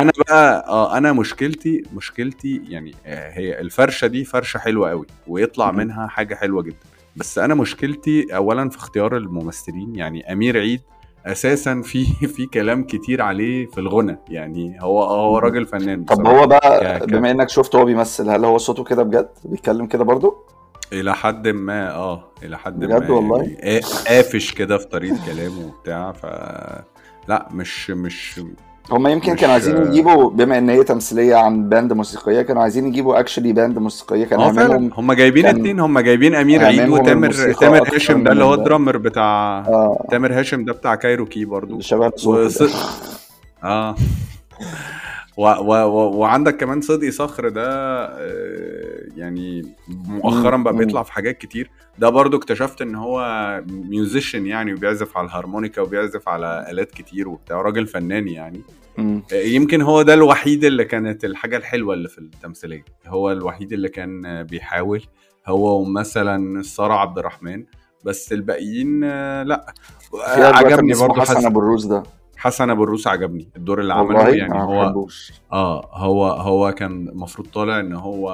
أنا 0.00 0.12
بقى 0.18 0.64
آه 0.68 0.96
أنا 0.98 1.12
مشكلتي 1.12 1.82
مشكلتي 1.94 2.62
يعني 2.68 2.94
هي 3.06 3.60
الفرشة 3.60 4.06
دي 4.06 4.24
فرشة 4.24 4.58
حلوة 4.58 4.90
قوي 4.90 5.06
ويطلع. 5.26 5.70
منها 5.70 6.06
حاجة 6.06 6.34
حلوة 6.34 6.62
جدا 6.62 6.95
بس 7.16 7.38
أنا 7.38 7.54
مشكلتي 7.54 8.36
اولا 8.36 8.68
في 8.70 8.76
اختيار 8.76 9.16
الممثلين 9.16 9.94
يعني 9.96 10.32
أمير 10.32 10.58
عيد 10.58 10.80
أساسا 11.26 11.82
في 11.82 12.04
في 12.34 12.46
كلام 12.46 12.84
كتير 12.84 13.22
عليه 13.22 13.66
في 13.66 13.78
الغنى 13.78 14.18
يعني 14.28 14.76
هو 14.82 15.02
هو 15.02 15.30
مم. 15.32 15.36
راجل 15.36 15.66
فنان 15.66 16.04
طب. 16.04 16.26
هو 16.26 16.46
بقى 16.46 17.06
بما 17.06 17.30
إنك 17.30 17.48
شفته 17.48 17.78
هو 17.80 17.84
بيمثل 17.84 18.30
هل 18.30 18.44
هو 18.44 18.58
صوته 18.58 18.84
كده 18.84 19.02
بجد 19.02 19.28
بيتكلم 19.44 19.86
كده 19.86 20.04
برضو 20.04 20.36
إلى 20.92 21.14
حد 21.14 21.48
ما 21.48 21.94
آه 21.94 22.30
إلى 22.42 22.58
حد 22.58 22.78
بجد 22.80 23.02
ما 23.10 23.10
والله؟ 23.10 23.42
يعني 23.42 23.80
قا- 23.80 24.08
قافش 24.08 24.52
كده 24.54 24.78
في 24.78 24.86
طريقة 24.86 25.18
كلامه 25.26 25.66
وبتاع 25.66 26.12
ف 26.12 26.26
لا 27.28 27.48
مش 27.50 27.90
مش 27.90 28.40
هما 28.90 29.10
يمكن 29.10 29.34
كانوا 29.34 29.52
عايزين 29.52 29.76
يجيبوا 29.86 30.30
بما 30.30 30.58
إن 30.58 30.70
هي 30.70 30.84
تمثيلية 30.84 31.34
عن 31.36 31.68
band 31.68 31.92
موسيقية 31.92 32.42
كانوا 32.42 32.62
عايزين 32.62 32.86
يجيبوا 32.86 33.20
actually 33.20 33.52
band 33.52 33.78
موسيقية 33.78 34.24
كان 34.24 34.40
آه 34.40 34.52
فعلا. 34.52 34.90
هم 34.94 35.12
جايبين 35.12 35.46
اتنين 35.46 35.80
هم 35.80 35.98
جايبين 35.98 36.34
أمير 36.34 36.64
عيد 36.64 36.88
وتامر 36.88 37.32
تامر 37.32 37.94
هاشم 37.94 38.22
ده 38.24 38.32
اللي 38.32 38.44
هو 38.44 38.54
ال- 38.54 38.58
ال 38.58 38.63
drummer 38.63 38.96
بتاع 38.96 39.58
آه. 39.68 40.06
تامر 40.10 40.38
هاشم 40.38 40.64
ده 40.64 40.72
بتاع 40.72 40.94
كايروكي 40.94 41.44
برضو. 41.44 41.80
شباب 41.80 42.12
وص... 42.26 42.62
آه. 43.64 43.96
و... 45.36 45.42
و... 45.42 45.72
و... 45.72 46.16
وعندك 46.16 46.56
كمان 46.56 46.80
صدقي 46.80 47.10
صخر 47.10 47.48
ده 47.48 47.64
آه، 48.04 49.06
يعني 49.16 49.74
مؤخرا 49.88 50.56
بقى. 50.56 50.76
بيطلع 50.76 51.02
في 51.02 51.12
حاجات 51.12 51.38
كتير. 51.38 51.70
ده 51.98 52.08
برضو 52.08 52.36
اكتشفت 52.36 52.82
إن 52.82 52.94
هو 52.94 53.20
musician 53.68 54.46
يعني 54.46 54.74
وبيعزف 54.74 55.16
على 55.16 55.26
الهارمونيكا 55.26 55.82
وبيعزف 55.82 56.28
على 56.28 56.66
آلات 56.70 56.90
كتير 56.90 57.28
وبتاع 57.28 57.60
راجل 57.62 57.86
فنان 57.86 58.28
يعني. 58.28 58.60
آه، 58.98 59.34
يمكن 59.34 59.82
هو 59.82 60.02
ده 60.02 60.14
الوحيد 60.14 60.64
اللي 60.64 60.84
كانت 60.84 61.24
الحاجة 61.24 61.56
الحلوة 61.56 61.94
اللي 61.94 62.08
في 62.08 62.18
التمثيلية. 62.18 62.84
هو 63.06 63.32
الوحيد 63.32 63.72
اللي 63.72 63.88
كان 63.88 64.42
بيحاول. 64.42 65.02
هو 65.46 65.80
ومثلا 65.80 66.62
سارة 66.62 66.94
عبد 66.94 67.18
الرحمن. 67.18 67.64
بس 68.04 68.32
الباقيين 68.32 69.00
آه، 69.04 69.42
لأ. 69.42 69.74
عجبني 70.38 70.92
برضو 70.94 71.20
حسن 71.20 71.36
حسن. 71.36 71.46
أبو 71.46 71.60
الروس 71.60 71.84
ده. 71.84 72.02
حسن 72.36 72.70
أبو 72.70 72.84
الروس 72.84 73.06
عجبني 73.06 73.48
الدور 73.56 73.80
اللي 73.80 73.94
عمله 73.94 74.18
يعني 74.38 74.62
هو 74.62 75.06
آه 75.52 75.88
هو 75.92 76.26
هو 76.26 76.72
كان 76.72 77.08
المفروض 77.08 77.48
طالع 77.48 77.80
إن 77.80 77.92
هو 77.92 78.30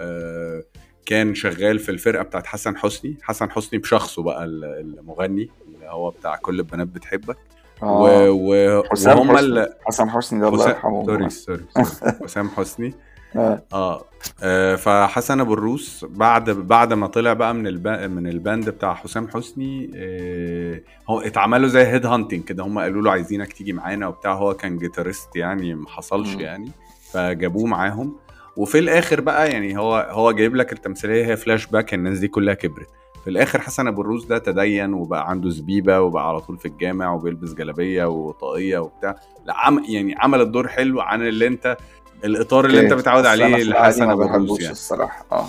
آه 0.00 0.62
كان 1.06 1.34
شغال 1.34 1.78
في 1.78 1.88
الفرقة 1.88 2.22
بتاعت 2.22 2.46
حسن 2.46 2.76
حسني. 2.76 3.16
حسن 3.22 3.50
حسني 3.50 3.78
بشخصه 3.78 4.22
بقى 4.22 4.44
ال- 4.44 4.64
المغني 4.64 5.50
اللي 5.66 5.86
هو 5.88 6.10
بتاع 6.10 6.36
كل 6.36 6.58
البنات 6.60 6.86
بتحبك. 6.86 7.36
و 7.82 7.86
آه. 7.86 8.30
و 8.30 8.82
حسام 8.90 9.18
وهم 9.18 9.36
حسني. 9.36 9.46
ال... 9.48 9.74
حسن 9.84 10.10
حسني 10.10 10.40
ده 10.40 10.48
الله 10.48 10.68
يرحمه. 10.68 11.04
sorry 11.06 11.30
sorry. 11.30 11.64
حسام 12.24 12.48
حسني 12.48 12.86
آه. 12.88 12.92
آه. 13.36 14.04
آه، 14.42 14.74
فحسن 14.74 15.40
أبو 15.40 15.54
الروس 15.54 16.06
بعد 16.08 16.50
بعد 16.50 16.92
ما 16.92 17.06
طلع 17.06 17.32
بقى 17.32 17.54
من 17.54 17.66
الب... 17.66 17.88
من 17.88 18.26
ال 18.26 18.35
band 18.35 18.70
بتاع 18.70 18.94
حسام 18.94 19.28
حسني 19.28 19.90
آه، 19.96 20.80
هو 21.10 21.20
اتعملوا 21.20 21.68
زي 21.68 21.86
head 21.86 22.06
hunting 22.06 22.44
كده. 22.44 22.64
هم 22.64 22.78
قالوا 22.78 23.02
له 23.02 23.10
عايزينك 23.10 23.52
تيجي 23.52 23.72
معانا 23.72 24.06
وبتاع. 24.06 24.32
هو 24.32 24.54
كان 24.54 24.78
guitarist 24.78 25.36
يعني 25.36 25.74
ما 25.74 25.88
حصلش. 25.88 26.34
يعني. 26.34 26.70
فجابوه 27.12 27.66
معاهم. 27.66 28.16
وفي 28.56 28.78
الآخر 28.78 29.20
بقى 29.20 29.50
يعني 29.50 29.78
هو 29.78 30.08
هو 30.10 30.32
جايب 30.32 30.56
لك 30.56 30.72
التمثيلية 30.72 31.26
هي 31.26 31.36
فلاش 31.36 31.66
باك 31.66 31.94
الناس 31.94 32.18
دي 32.18 32.28
كلها 32.28 32.54
كبرت. 32.54 32.88
في 33.24 33.30
الآخر 33.30 33.60
حسن 33.60 33.86
أبو 33.86 34.00
الروس 34.00 34.24
ده 34.24 34.38
تدين 34.38 34.94
وبقى 34.94 35.30
عنده 35.30 35.50
زبيبة 35.50 36.00
وبقى 36.00 36.28
على 36.28 36.40
طول 36.40 36.58
في 36.58 36.68
الجامع 36.68 37.12
وبيلبس 37.12 37.54
جلابية 37.54 38.04
وطاقية 38.04 38.78
وبتاع. 38.78 39.14
لا 39.46 39.54
عم 39.56 39.84
يعني 39.88 40.14
عمل 40.18 40.40
الدور 40.40 40.68
حلو 40.68 41.00
عن 41.00 41.22
اللي 41.22 41.46
انت 41.46 41.76
الإطار 42.24 42.64
اللي 42.64 42.80
أنت. 42.80 42.92
متعود 42.92 43.26
عليه 43.26 43.44
في 43.44 43.62
العادي 43.62 43.70
لحسن 43.70 44.06
ما 44.06 44.12
أبو 44.12 44.24
بحبوش 44.24 44.60
يعني. 44.60 44.72
الصراحة. 44.72 45.26
آه. 45.32 45.46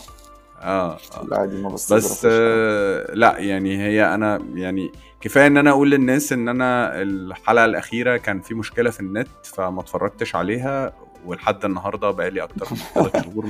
آه 0.62 0.92
آه. 0.92 1.24
العادي 1.24 1.62
ما 1.62 1.70
بس 1.70 2.28
آه 2.30 3.14
لا 3.14 3.38
يعني 3.40 3.78
هي 3.78 4.14
أنا 4.14 4.40
يعني 4.56 4.92
كفاية 5.22 5.48
إن 5.48 5.58
أنا 5.58 5.70
أقول 5.70 5.92
للناس 5.92 6.34
إن 6.34 6.50
أنا 6.50 7.02
الحلقة 7.02 7.66
الأخيرة 7.66 8.18
كان 8.18 8.42
في 8.42 8.54
مشكلة 8.54 8.90
في 8.90 9.00
النت 9.00 9.28
فما 9.44 9.82
اتفرجتش 9.82 10.36
عليها 10.36 10.94
ولحد 11.26 11.66
النهارده 11.66 12.12
بقالي 12.12 12.44
أكتر 12.44 12.68
من 12.72 12.78
ثلاث 12.96 13.24
شهور 13.24 13.46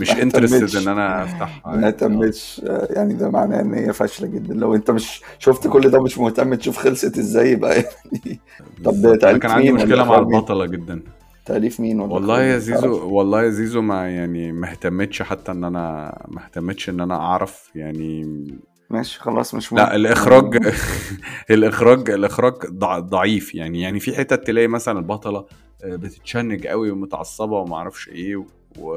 مش 0.00 0.10
انترستد. 0.10 0.82
إن 0.82 0.88
أنا 0.88 1.24
افتحها 1.24 1.76
ما. 1.76 1.90
تمتش. 1.90 2.62
آه، 2.66 2.88
يعني 2.90 3.14
ده 3.14 3.30
معناه 3.30 3.60
إن 3.60 3.74
هي 3.74 3.92
فاشلة 3.92 4.26
جدا. 4.28 4.54
لو 4.54 4.74
أنت 4.74 4.90
مش 4.90 5.20
شفت 5.38 5.66
كل 5.68 5.90
ده 5.90 6.02
مش 6.02 6.18
مهتم 6.18 6.54
تشوف 6.54 6.76
خلصت 6.78 7.18
إزاي 7.18 7.50
يبقى 7.52 7.74
يعني. 7.76 8.40
طب 8.84 9.18
تأليف 9.20 9.42
كان 9.42 9.50
عندي 9.50 9.72
مشكلة 9.72 10.04
مع؟ 10.04 10.18
البطلة 10.18 10.66
جدا. 10.66 11.00
تأليف 11.46 11.80
مين 11.80 12.00
ولا 12.00 12.12
والله 12.14 12.42
يا؟ 12.42 12.58
زيزو؟ 12.58 13.08
والله 13.08 13.42
يا 13.42 13.48
زيزو 13.48 13.82
ما 13.82 14.10
يعني 14.10 14.52
ما 14.52 14.70
اهتمتش 14.70 15.22
حتى 15.22 15.52
إن 15.52 15.64
أنا 15.64 16.16
ما 16.28 16.44
اهتمتش 16.44 16.88
إن 16.88 17.00
أنا 17.00 17.14
أعرف 17.16 17.70
يعني 17.74 18.46
ماشي 18.90 19.20
خلاص 19.20 19.54
مش 19.54 19.72
مهم 19.72 19.82
لا 19.84 19.96
الإخراج 19.96 20.72
الإخراج 21.50 22.10
الإخراج 22.10 22.52
ضع- 22.66 22.98
ضعيف 22.98 23.54
يعني 23.54 23.80
يعني 23.80 24.00
في 24.00 24.16
حتت 24.16 24.46
تلاقي 24.46 24.66
مثلا 24.68 24.98
البطلة 24.98 25.46
آه، 25.84 25.96
بتتشنج 25.96 26.66
قوي 26.66 26.90
ومتعصبة 26.90 27.56
وما 27.58 27.76
أعرفش 27.76 28.08
إيه 28.08 28.44
و 28.78 28.96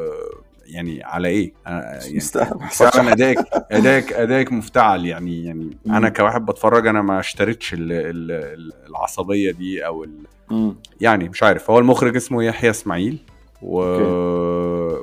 يعني 0.66 1.04
على 1.04 1.28
إيه 1.28 1.54
يعني 1.66 2.20
فعلا 2.72 3.12
ادائك 3.14 3.38
ادائك 3.72 4.14
ادائك 4.14 4.52
مفتعل 4.52 5.06
يعني 5.06 5.46
يعني. 5.46 5.78
أنا 5.88 6.10
كواحد 6.10 6.46
بتفرج 6.46 6.88
أنا 6.88 7.02
ما 7.02 7.20
اشتريتش 7.20 7.74
ال- 7.74 7.92
ال- 7.92 8.32
ال- 8.32 8.74
العصبية 8.90 9.52
دي 9.52 9.86
أو 9.86 10.04
ال... 10.04 10.12
مم. 10.52 10.76
يعني 11.02 11.30
مش 11.30 11.44
عارف 11.44 11.72
هو 11.72 11.80
المخرج 11.80 12.16
اسمه 12.16 12.44
يحيى 12.44 12.70
إسماعيل 12.70 13.18
و... 13.62 13.80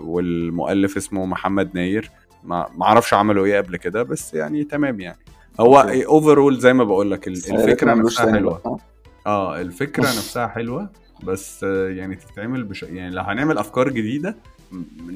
والمؤلف 0.05 0.97
اسمه 0.97 1.27
محمد 1.27 1.71
ناير 1.75 2.11
ما 2.45 2.67
أعرفش 2.83 3.15
عملوا 3.15 3.45
إيه 3.47 3.61
قبل 3.61 3.77
كده 3.77 4.03
بس 4.03 4.35
يعني 4.35 4.65
تمام 4.65 5.01
يعني 5.01 5.19
هو. 5.61 5.79
overall 6.07 6.59
زي 6.59 6.73
ما 6.73 6.85
بقول 6.85 7.11
لك 7.11 7.29
الفكرة 7.29 7.95
نفسها 7.95 8.33
حلوة. 8.33 8.79
آه 9.27 9.61
الفكرة 9.61 10.03
نفسها 10.03 10.47
حلوة 10.47 10.91
بس 11.25 11.63
يعني 11.63 12.15
تتعمل 12.17 12.65
بش... 12.65 12.83
يعني 12.83 13.11
لو 13.15 13.23
هنعمل 13.23 13.59
أفكار 13.59 13.89
جديدة 13.89 14.37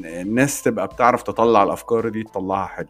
الناس 0.05 0.63
تبقى 0.63 0.87
بتعرف 0.87 1.23
تطلع 1.23 1.63
الأفكار 1.63 2.09
دي 2.09 2.23
تطلعها 2.23 2.67
حلو. 2.67 2.87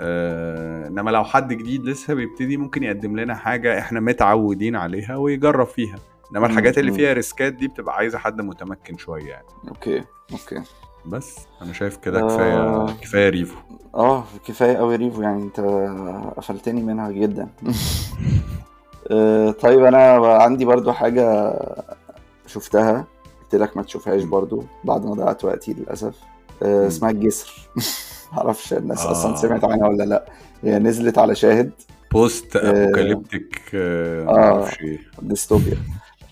آه 0.00 0.88
إنما 0.88 1.10
لو 1.10 1.24
حد 1.24 1.52
جديد 1.52 1.84
لسه 1.84 2.14
بيبتدي 2.14 2.56
ممكن 2.56 2.82
يقدم 2.82 3.20
لنا 3.20 3.34
حاجة 3.34 3.78
إحنا 3.78 4.00
متعودين 4.00 4.76
عليها 4.76 5.16
ويجرب 5.16 5.66
فيها 5.66 5.96
إنما 6.32 6.46
الحاجات 6.46 6.78
اللي. 6.78 6.92
فيها 6.92 7.12
ريسكات 7.12 7.52
دي 7.52 7.68
بتبقى 7.68 7.96
عايزة 7.96 8.18
حد 8.18 8.40
متمكن 8.40 8.96
شوية 8.96 9.28
يعني 9.28 9.46
okay 9.68 10.04
okay 10.32 10.62
بس 11.06 11.38
أنا 11.62 11.72
شايف 11.72 11.96
كده 11.96 12.20
آه. 12.20 12.26
كفاية 12.26 12.86
كفاية 13.00 13.28
ريفو 13.28 13.56
آه 13.94 14.24
كفاية 14.46 14.76
قوي 14.76 14.96
ريفو 14.96 15.22
يعني 15.22 15.42
أنت 15.42 15.60
قفلتني 16.36 16.82
منها 16.82 17.10
جدا 17.10 17.48
آه، 19.10 19.50
طيب 19.50 19.84
أنا 19.84 20.16
عندي 20.26 20.64
برضو 20.64 20.92
حاجة 20.92 21.52
شفتها 22.46 23.06
قلت 23.42 23.54
لك 23.54 23.76
ما 23.76 23.82
تشوفهاش 23.82 24.22
برضو 24.22 24.64
بعد 24.84 25.04
ما 25.06 25.14
ضيعت 25.14 25.44
وقتي 25.44 25.72
للأسف 25.72 26.14
آه،. 26.62 26.86
اسمها 26.86 27.10
الجسر 27.10 27.52
معرفش 28.32 28.72
الناس 28.72 29.06
أصلا 29.06 29.32
آه. 29.32 29.36
سمعت 29.36 29.64
عنها 29.64 29.88
ولا 29.88 30.04
لأ 30.04 30.26
هي 30.62 30.78
نزلت 30.78 31.18
على 31.18 31.34
شاهد 31.34 31.70
post 32.12 32.56
آه. 32.56 32.70
apocalyptic 32.70 33.60
آه 33.74 34.22
آه. 34.22 34.24
معرفش 34.24 34.80
إيه 34.80 34.98
ديستوبيا 35.22 35.76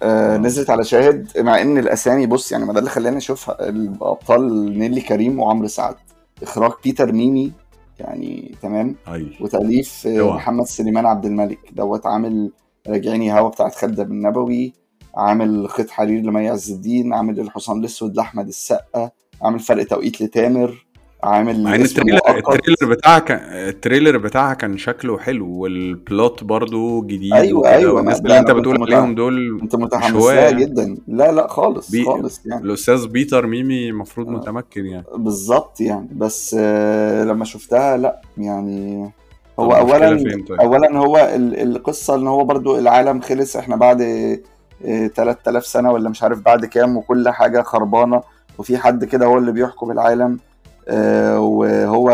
آه 0.02 0.34
آه. 0.34 0.38
نزلت 0.38 0.70
على 0.70 0.84
شاهد 0.84 1.28
مع 1.38 1.60
إن 1.60 1.78
الأسامي 1.78 2.26
بص 2.26 2.52
يعني 2.52 2.64
ما 2.64 2.72
ده 2.72 2.78
اللي 2.78 2.90
خلاني 2.90 3.16
أشوفها 3.16 3.68
الأبطال 3.68 4.78
نيلي 4.78 5.00
كريم 5.00 5.40
وعمرو 5.40 5.68
سعد. 5.68 5.94
إخراج 6.42 6.72
بيتر 6.84 7.12
ميمي 7.12 7.52
يعني 7.98 8.54
تمام؟ 8.62 8.94
اي 9.08 9.26
وتأليف 9.40 10.06
آه، 10.06 10.20
اوعى. 10.20 10.36
محمد 10.36 10.66
سليمان 10.66 11.06
عبد 11.06 11.24
الملك. 11.24 11.58
دوت 11.72 12.06
عامل 12.06 12.52
راجعين 12.88 13.32
يا 13.40 13.42
هوى 13.42 13.48
بتاعت 13.48 13.74
خالد 13.74 14.10
النبوي 14.12 14.72
عامل 15.16 15.68
خيط 15.68 15.90
حرير 15.90 16.22
لمي 16.22 16.48
عز 16.48 16.70
الدين 16.70 17.12
عامل 17.14 17.40
الحصان 17.40 17.80
الأسود 17.80 18.16
لأحمد 18.16 18.48
السقا 18.48 19.10
عامل 19.42 19.58
فرق 19.60 19.86
توقيت 19.86 20.20
لتامر. 20.22 20.85
عامل 21.26 21.62
مع 21.62 21.74
إن 21.74 21.82
ال 21.82 21.87
trailer 21.87 22.20
ال 22.28 22.36
trailer 22.37 22.94
بتاعها 22.94 23.18
كان 23.18 23.38
ال 23.68 23.74
trailer 23.75 24.18
بتاعها 24.18 24.54
كان 24.54 24.78
شكله 24.78 25.18
حلو 25.18 25.50
وال 25.50 25.82
plot 25.82 26.44
برضو 26.44 27.02
جديد 27.02 27.32
أيوه 27.32 27.68
أيوه. 27.68 28.00
الناس 28.00 28.20
اللي 28.20 28.38
انت 28.38 28.50
بتقول 28.50 28.82
عليهم 28.82 29.14
دول 29.14 29.58
انت 29.62 29.76
متحمس 29.76 30.24
لها 30.24 30.50
جدا. 30.50 30.96
لا 31.08 31.32
لا 31.32 31.46
خالص 31.46 31.90
بي... 31.90 32.04
خالص 32.04 32.46
يعني. 32.46 32.64
الأستاذ 32.64 33.08
بيتر 33.08 33.46
ميمي 33.46 33.88
المفروض 33.88 34.28
متمكن 34.28 34.86
يعني. 34.86 35.04
بالظبط 35.16 35.80
يعني. 35.80 36.08
بس 36.12 36.56
آه 36.58 37.24
لما 37.24 37.44
شفتها 37.44 37.96
لا 37.96 38.20
يعني 38.38 39.10
هو 39.58 39.72
اولا 39.72 40.08
طيب. 40.48 40.60
اولا 40.60 40.98
هو 40.98 41.16
القصة 41.34 42.14
إن 42.14 42.26
هو 42.26 42.44
برضو 42.44 42.78
العالم 42.78 43.20
خلص 43.20 43.56
إحنا 43.56 43.76
بعد 43.76 43.98
3000 45.14 45.66
سنة 45.66 45.92
ولا 45.92 46.08
مش 46.08 46.22
عارف 46.22 46.40
بعد 46.40 46.64
كام 46.64 46.96
وكل 46.96 47.28
حاجة 47.28 47.62
خربانة 47.62 48.22
وفي 48.58 48.78
حد 48.78 49.04
كده 49.04 49.26
هو 49.26 49.38
اللي 49.38 49.52
بيحكم 49.52 49.90
العالم. 49.90 50.38
وهو 50.90 52.08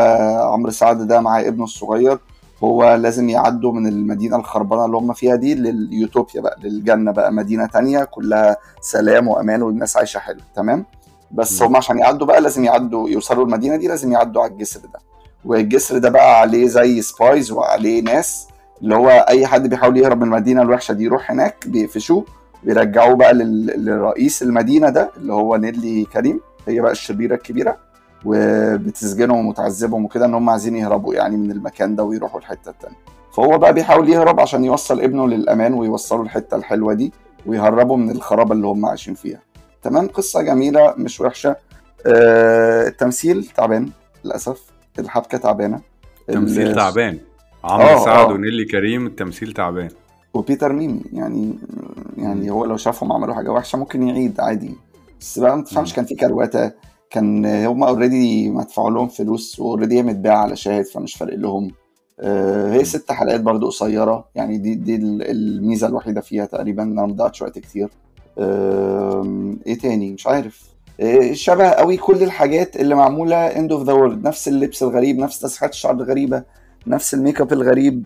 عمرو 0.52 0.70
سعد 0.70 1.06
ده 1.06 1.20
مع 1.20 1.40
ابنه 1.40 1.64
الصغير 1.64 2.18
هو 2.64 2.94
لازم 2.94 3.28
يعدوا 3.28 3.72
من 3.72 3.86
المدينة 3.86 4.36
الخربانة 4.36 4.84
اللي 4.84 4.96
هم 4.96 5.12
فيها 5.12 5.36
دي 5.36 5.54
لليوتوبيا 5.54 6.40
بقى 6.40 6.56
للجنة 6.62 7.10
بقى 7.12 7.32
مدينة 7.32 7.66
تانية 7.66 8.04
كلها 8.04 8.56
سلام 8.80 9.28
وأمان 9.28 9.62
والناس 9.62 9.96
عايشة 9.96 10.18
حلو 10.18 10.40
تمام؟ 10.56 10.84
بس 11.30 11.62
هم 11.62 11.76
عشان 11.76 11.98
يعدوا 11.98 12.26
بقى 12.26 12.40
لازم 12.40 12.64
يعدوا 12.64 13.08
يوصلوا 13.08 13.44
المدينة 13.44 13.76
دي 13.76 13.88
لازم 13.88 14.12
يعدوا 14.12 14.42
على 14.42 14.52
الجسر 14.52 14.80
ده. 14.80 14.98
والجسر 15.44 15.98
ده 15.98 16.08
بقى 16.10 16.40
عليه 16.40 16.66
زي 16.68 17.02
سبايز 17.02 17.52
وعليه 17.52 18.02
ناس 18.02 18.48
اللي 18.82 18.94
هو 18.94 19.08
أي 19.08 19.46
حد 19.46 19.68
بيحاول 19.68 19.96
يهرب 19.96 20.16
من 20.16 20.22
المدينة 20.22 20.62
الوحشة 20.62 20.92
دي 20.92 21.04
يروح 21.04 21.30
هناك 21.30 21.68
بيقفشوه 21.68 22.24
بيرجعوه 22.64 23.14
بقى 23.14 23.34
للرئيس 23.34 24.42
المدينة 24.42 24.88
ده 24.88 25.10
اللي 25.16 25.32
هو 25.32 25.56
نيلي 25.56 26.04
كريم 26.04 26.40
هي 26.68 26.80
بقى 26.80 26.92
الشريرة 26.92 27.34
الكبيرة. 27.34 27.76
وبتسجنهم 28.24 29.46
وتعذبهم 29.46 30.04
وكده 30.04 30.24
إن 30.26 30.34
هم 30.34 30.50
عايزين 30.50 30.76
يهربوا 30.76 31.14
يعني 31.14 31.36
من 31.36 31.50
المكان 31.50 31.96
ده 31.96 32.04
ويروحوا 32.04 32.40
الحتة 32.40 32.70
التانية. 32.70 32.96
فهو 33.32 33.58
بقى 33.58 33.74
بيحاول 33.74 34.08
يهرب 34.08 34.40
عشان 34.40 34.64
يوصل 34.64 35.00
ابنه 35.00 35.28
للأمان 35.28 35.74
ويوصله 35.74 36.22
الحتة 36.22 36.56
الحلوة 36.56 36.94
دي 36.94 37.12
ويهربوا 37.46 37.96
من 37.96 38.10
الخرابة 38.10 38.52
اللي 38.52 38.66
هم 38.66 38.86
عايشين 38.86 39.14
فيها. 39.14 39.40
تمام؟ 39.82 40.06
قصة 40.08 40.42
جميلة 40.42 40.94
مش 40.98 41.20
وحشة. 41.20 41.56
آه 42.06 42.88
التمثيل 42.88 43.44
تعبان 43.56 43.88
للأسف. 44.24 44.62
الحبكة 44.98 45.38
تعبانة. 45.38 45.80
التمثيل 46.28 46.74
تعبان. 46.74 47.18
عمرو 47.64 47.86
آه 47.86 48.04
سعد 48.04 48.30
آه. 48.30 48.32
ونيلي 48.32 48.64
كريم 48.64 49.06
التمثيل 49.06 49.52
تعبان. 49.52 49.88
وبيتر 50.34 50.72
ميمي 50.72 51.02
يعني 51.12 51.58
يعني 52.16 52.50
هو 52.50 52.64
لو 52.64 52.76
شافهم 52.76 53.12
عملوا 53.12 53.34
حاجة 53.34 53.50
وحشة 53.52 53.78
ممكن 53.78 54.08
يعيد 54.08 54.40
عادي. 54.40 54.74
بس 55.20 55.38
بقى 55.38 55.56
ما 55.56 55.62
تفهمش 55.62 55.94
كان 55.94 56.04
في 56.04 56.14
كروتة 56.14 56.72
كان 57.12 57.46
هم 57.46 57.84
already 57.84 58.50
مدفوع 58.50 58.88
لهم 58.90 59.08
فلوس 59.08 59.60
و 59.60 59.65
already 59.65 59.98
هي 59.98 60.02
متباعة 60.02 60.36
على 60.42 60.56
شاهد 60.56 60.84
فمش 60.84 61.14
فارق 61.14 61.34
لهم. 61.34 61.70
آه 62.20 62.72
هي 62.72 62.84
ست 62.84 63.12
حلقات 63.12 63.40
برضو 63.40 63.66
قصيرة 63.66 64.24
يعني 64.34 64.58
دي 64.58 64.74
دي 64.74 64.96
الميزة 64.96 65.86
الوحيدة 65.86 66.20
فيها 66.20 66.44
تقريبا 66.44 66.82
انها 66.82 67.06
ما 67.06 67.12
ضيعتش 67.12 67.42
وقت 67.42 67.58
كتير. 67.58 67.88
آه 68.38 69.54
إيه 69.66 69.78
تاني؟ 69.78 70.12
مش 70.12 70.26
عارف. 70.26 70.62
آه 71.00 71.32
شبه 71.32 71.68
قوي 71.68 71.96
كل 71.96 72.22
الحاجات 72.22 72.76
اللي 72.76 72.94
معمولة 72.94 73.36
end 73.36 73.72
of 73.72 73.82
the 73.82 73.92
world 73.92 74.26
نفس 74.26 74.48
اللبس 74.48 74.82
الغريب 74.82 75.18
نفس 75.18 75.40
تسريحات 75.40 75.70
الشعر 75.70 75.94
الغريبة 75.94 76.42
نفس 76.86 77.14
الميك 77.14 77.40
اب 77.40 77.52
الغريب. 77.52 78.04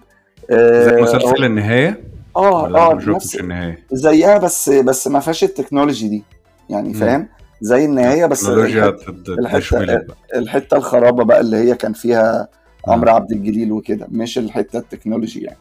زي 0.50 1.02
مسلسل 1.02 1.44
النهاية؟ 1.44 2.00
آه 2.36 2.90
آه 2.90 2.94
نفس 2.94 3.36
النهاية؟ 3.36 3.84
زيها 3.92 4.38
بس 4.38 4.68
بس 4.70 5.08
ما 5.08 5.20
فيهاش 5.20 5.44
ال 5.44 5.50
technology 5.50 6.08
دي 6.08 6.22
يعني 6.70 6.94
فاهم؟ 6.94 7.28
زي 7.60 7.84
النهايه 7.84 8.26
بس 8.26 8.48
الحته 8.48 10.00
الحته 10.34 10.76
الخرابة 10.76 11.24
بقى 11.24 11.40
اللي 11.40 11.56
هي 11.56 11.74
كان 11.74 11.92
فيها 11.92 12.48
عمرو 12.86 13.10
عبد 13.10 13.32
الجليل 13.32 13.72
وكده 13.72 14.06
مش 14.10 14.38
الحتة 14.38 14.78
ال 14.78 14.84
technology 14.84 15.40
يعني. 15.40 15.58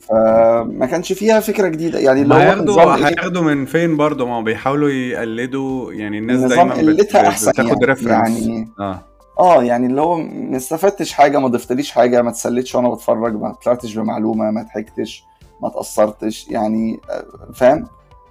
فما 0.00 0.86
كانش 0.90 1.12
فيها 1.12 1.40
فكرة 1.40 1.68
جديدة. 1.68 1.98
يعني 1.98 2.22
اللي 2.22 2.34
هو 2.34 2.38
هياخدوا 2.38 3.08
هياخدوا 3.08 3.42
من 3.42 3.64
فين 3.64 3.96
برضه؟ 3.96 4.26
ما 4.26 4.40
بيحاولوا 4.40 4.88
يقلدوا 4.88 5.92
يعني 5.92 6.18
الناس 6.18 6.40
دايما 6.40 6.74
قلتها 6.74 7.28
أحسن 7.28 7.50
بتاخد 7.50 7.82
يعني, 7.82 8.06
يعني 8.06 8.68
آه. 8.80 9.02
آه 9.38 9.64
يعني 9.64 9.86
اللي 9.86 10.00
هو 10.00 10.16
ما 10.16 10.56
استفدتش 10.56 11.12
حاجة 11.12 11.38
ما 11.38 11.48
ضفتليش 11.48 11.90
حاجة 11.90 12.22
ما 12.22 12.30
تسليتش 12.30 12.74
وأنا 12.74 12.88
بتفرج 12.88 13.34
ما 13.40 13.52
طلعتش 13.64 13.94
بمعلومة 13.94 14.50
ما 14.50 14.62
ضحكتش 14.62 15.24
ما 15.62 15.68
تأثرتش 15.68 16.48
يعني 16.50 17.00
فاهم؟ 17.54 17.86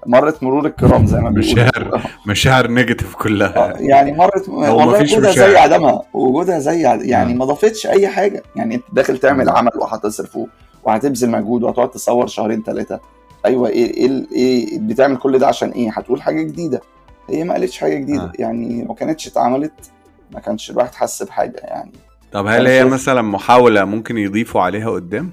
مرت 0.05 0.43
مرور 0.43 0.65
الكرام 0.65 1.05
زي 1.05 1.19
ما 1.19 1.29
بيقولوا. 1.29 1.53
مشاعر 1.53 2.01
مشاعر 2.25 2.67
نيجاتيف 2.67 3.15
كلها. 3.15 3.73
يعني 3.79 4.11
مرت 4.11 4.49
والله 4.49 5.01
وجودها 5.01 5.31
زي 5.31 5.57
عدمها. 5.57 6.01
وجودها 6.13 6.59
زي 6.59 6.85
عد... 6.85 7.01
يعني 7.01 7.33
ما 7.33 7.45
ضافتش 7.45 7.87
أي 7.87 8.07
حاجة. 8.07 8.43
يعني 8.55 8.75
أنت 8.75 8.83
داخل 8.93 9.17
تعمل 9.17 9.49
عمل 9.49 9.71
وهتصرفه 9.81 10.47
وهتبذل 10.83 11.29
مجهود 11.29 11.63
وهتقعد 11.63 11.91
تصور 11.91 12.27
شهرين 12.27 12.63
ثلاثة 12.63 12.99
أيوه 13.45 13.69
إيه 13.69 13.93
إيه 13.93 14.25
إيه 14.31 14.79
بتعمل 14.79 15.17
كل 15.17 15.39
ده 15.39 15.47
عشان 15.47 15.69
إيه؟ 15.69 15.91
هتقول 15.93 16.21
حاجة 16.21 16.41
جديدة. 16.41 16.81
هي 17.29 17.43
ما 17.43 17.53
قالتش 17.53 17.77
حاجة 17.77 17.95
جديدة. 17.95 18.23
آه. 18.23 18.31
يعني 18.39 18.83
ما 18.83 18.93
كانتش 18.93 19.27
اتعملت 19.27 19.91
ما 20.31 20.39
كانش 20.39 20.71
الواحد 20.71 20.95
حس 20.95 21.23
بحاجة 21.23 21.57
يعني. 21.63 21.91
طب 22.31 22.47
هل 22.47 22.67
هي 22.67 22.85
مثلا 22.85 23.21
محاولة 23.21 23.85
ممكن 23.85 24.17
يضيفوا 24.17 24.61
عليها 24.61 24.89
قدام؟ 24.89 25.31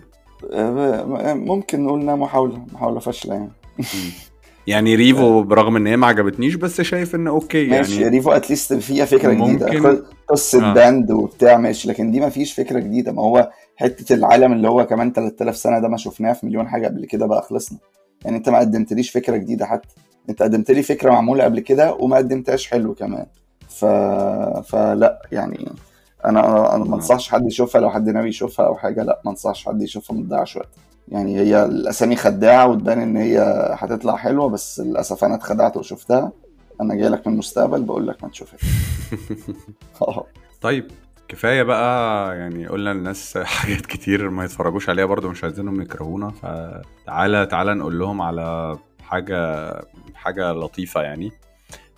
ممكن 1.35 1.85
نقول 1.85 2.01
إنها 2.01 2.17
محاولة 2.17 2.65
محاولة 2.73 3.01
فاشلة 3.01 3.35
يعني. 3.35 3.51
يعني 4.67 4.95
ريفو 4.95 5.43
برغم 5.43 5.77
إن 5.77 5.87
هي 5.87 5.97
ما 5.97 6.07
عجبتنيش 6.07 6.55
بس 6.55 6.81
شايف 6.81 7.15
إن 7.15 7.27
okay 7.27 7.67
ماشي 7.67 8.03
يعني 8.03 8.17
ريفو 8.17 8.33
at 8.33 8.44
least 8.44 8.73
فيها 8.75 9.05
فكرة 9.05 9.33
جديدة. 9.33 10.05
قصة 10.29 10.71
آه. 10.71 10.75
band 10.75 11.11
وبتاع 11.11 11.57
ماشي 11.57 11.89
لكن 11.89 12.11
دي 12.11 12.21
ما 12.21 12.29
فيش 12.29 12.53
فكرة 12.53 12.79
جديدة. 12.79 13.13
ما 13.13 13.23
هو 13.23 13.51
حتة 13.77 14.15
العالم 14.15 14.53
اللي 14.53 14.69
هو 14.69 14.87
كمان 14.87 15.13
3000 15.13 15.57
سنة 15.57 15.79
ده 15.79 15.89
ما 15.89 15.97
شفناه 15.97 16.33
في 16.33 16.47
مليون 16.47 16.69
حاجة 16.69 16.87
قبل 16.87 17.07
كده 17.07 17.27
بقى 17.27 17.43
خلصنا. 17.43 17.79
يعني 18.25 18.37
أنت 18.37 18.49
ما 18.49 18.59
قدمتليش 18.59 19.11
فكرة 19.11 19.37
جديدة 19.37 19.67
حتى. 19.67 19.95
أنت 20.31 20.43
قدمت 20.43 20.71
لي 20.71 20.83
فكرة 20.83 21.11
معمولة 21.11 21.45
قبل 21.45 21.61
كده 21.61 21.95
وما 21.95 22.17
قدمتهاش 22.17 22.71
حلو 22.71 22.95
كمان. 22.95 23.27
ف... 23.69 23.85
فلا 24.69 25.23
يعني 25.33 25.69
أنا 26.25 26.75
أنا 26.75 26.85
ما 26.85 26.95
أنصحش 26.97 27.29
حد 27.29 27.47
يشوفها. 27.47 27.81
لو 27.81 27.91
حد 27.91 28.09
ناوي 28.09 28.29
يشوفها 28.29 28.67
أو 28.67 28.75
حاجة 28.77 29.03
لا 29.03 29.21
ما 29.25 29.31
أنصحش 29.31 29.67
حد 29.67 29.83
يشوفها 29.83 30.17
ما 30.17 30.23
تضيعش 30.23 30.57
وقت 30.57 30.69
يعني 31.09 31.39
هي 31.39 31.65
الأسامي 31.65 32.17
خداعة 32.17 32.67
وتبان 32.67 33.01
إن 33.01 33.17
هي 33.17 33.39
هتطلع 33.79 34.17
حلوة 34.17 34.49
بس 34.49 34.81
للأسف 34.81 35.25
أنا 35.25 35.35
اتخدعت 35.35 35.77
وشفتها. 35.77 36.33
أنا 36.81 36.95
جاي 36.95 37.09
لك 37.09 37.27
من 37.27 37.33
المستقبل 37.33 37.83
بقول 37.83 38.07
لك 38.07 38.25
ما 38.25 38.31
تشوفهاش 38.31 38.61
طيب 40.61 40.91
كفاية 41.29 41.63
بقى 41.63 42.39
يعني 42.39 42.67
قلنا 42.67 42.91
للناس 42.95 43.39
حاجات 43.39 43.87
كتير 43.87 44.31
ما 44.31 44.45
يتفرجوش 44.45 44.89
عليها 44.89 45.05
برضو 45.05 45.29
مش 45.29 45.45
عايزينهم 45.45 45.81
يكرهونا. 45.81 46.31
فتعالى 46.31 47.47
تعالى 47.47 47.75
نقول 47.75 47.99
لهم 47.99 48.23
على 48.23 48.77
حاجة 49.03 49.71
حاجة 50.15 50.53
لطيفة 50.53 51.03
يعني. 51.03 51.33